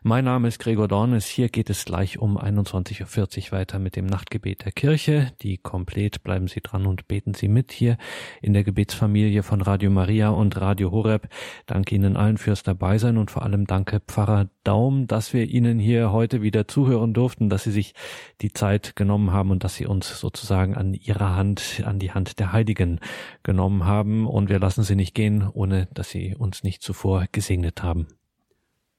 Mein 0.03 0.25
Name 0.27 0.49
ist 0.49 0.59
Gregor 0.59 0.89
Dornes. 0.89 1.25
Hier 1.25 1.49
geht 1.49 1.71
es 1.71 1.87
gleich 1.87 2.19
um 2.19 2.37
21.40 2.37 3.47
Uhr 3.47 3.53
weiter 3.53 3.79
mit 3.79 3.97
dem 3.97 4.05
Nachtgebet 4.05 4.67
der 4.67 4.73
Kirche. 4.73 5.33
Die 5.41 5.57
komplett 5.57 6.23
bleiben 6.23 6.47
Sie 6.47 6.61
dran 6.61 6.85
und 6.85 7.09
beten 7.09 7.33
Sie 7.33 7.49
mit 7.49 7.73
hier 7.73 7.97
in 8.43 8.53
der 8.53 8.63
Gebetsfamilie 8.63 9.43
von 9.43 9.63
Radio 9.63 9.91
Maria 9.91 10.29
und 10.29 10.61
Radio 10.61 10.91
Horeb. 10.91 11.29
Danke 11.65 11.95
Ihnen 11.95 12.19
allen 12.19 12.37
fürs 12.37 12.63
Dabeisein 12.63 13.17
und 13.17 13.31
vor 13.31 13.43
allem 13.43 13.67
danke 13.67 14.01
Pfarrer 14.01 14.51
Daum, 14.65 15.07
dass 15.07 15.35
wir 15.35 15.47
Ihnen 15.47 15.79
hier 15.79 16.11
heute 16.11 16.41
wieder 16.41 16.67
zuhören 16.67 17.13
durften, 17.13 17.51
dass 17.51 17.65
Sie 17.65 17.71
sich 17.71 17.95
die 18.41 18.53
Zeit 18.53 18.97
genommen 18.97 19.31
haben 19.31 19.51
und 19.51 19.63
dass 19.63 19.77
Sie 19.77 19.87
uns 19.87 20.19
sozusagen 20.19 20.75
an 20.75 20.95
Ihrer 20.95 21.37
Hand, 21.37 21.83
an 21.85 21.99
die 21.99 22.13
Hand 22.13 22.39
der 22.39 22.53
Heiligen 22.53 22.99
genommen 23.43 23.85
haben. 23.85 24.27
Und 24.27 24.49
wir 24.49 24.59
lassen 24.59 24.83
Sie 24.83 24.97
nicht 24.97 25.15
gehen, 25.15 25.47
ohne 25.47 25.87
dass 25.93 26.09
Sie 26.09 26.35
uns 26.35 26.63
nicht 26.63 26.83
zuvor 26.83 27.27
gesegnet 27.31 27.83
haben. 27.83 28.09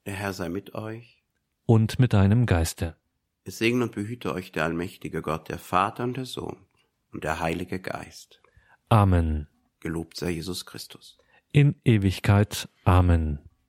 Der 0.05 0.13
Herr 0.13 0.34
sei 0.34 0.49
mit 0.49 0.76
euch. 0.76 1.24
Und 1.66 1.97
mit 1.97 2.13
deinem 2.13 2.45
Geiste. 2.45 2.95
Es 3.43 3.57
segne 3.57 3.86
und 3.86 3.95
behüte 3.95 4.34
euch 4.34 4.51
der 4.51 4.66
allmächtige 4.66 5.24
Gott, 5.24 5.49
der 5.49 5.57
Vater 5.57 6.03
und 6.03 6.16
der 6.16 6.26
Sohn 6.26 6.57
und 7.11 7.24
der 7.24 7.39
Heilige 7.39 7.80
Geist. 7.80 8.41
Amen. 8.89 9.47
Gelobt 9.80 10.18
sei 10.18 10.32
Jesus 10.32 10.66
Christus. 10.66 11.18
In 11.51 11.76
Ewigkeit. 11.84 12.70
Amen. 12.84 13.39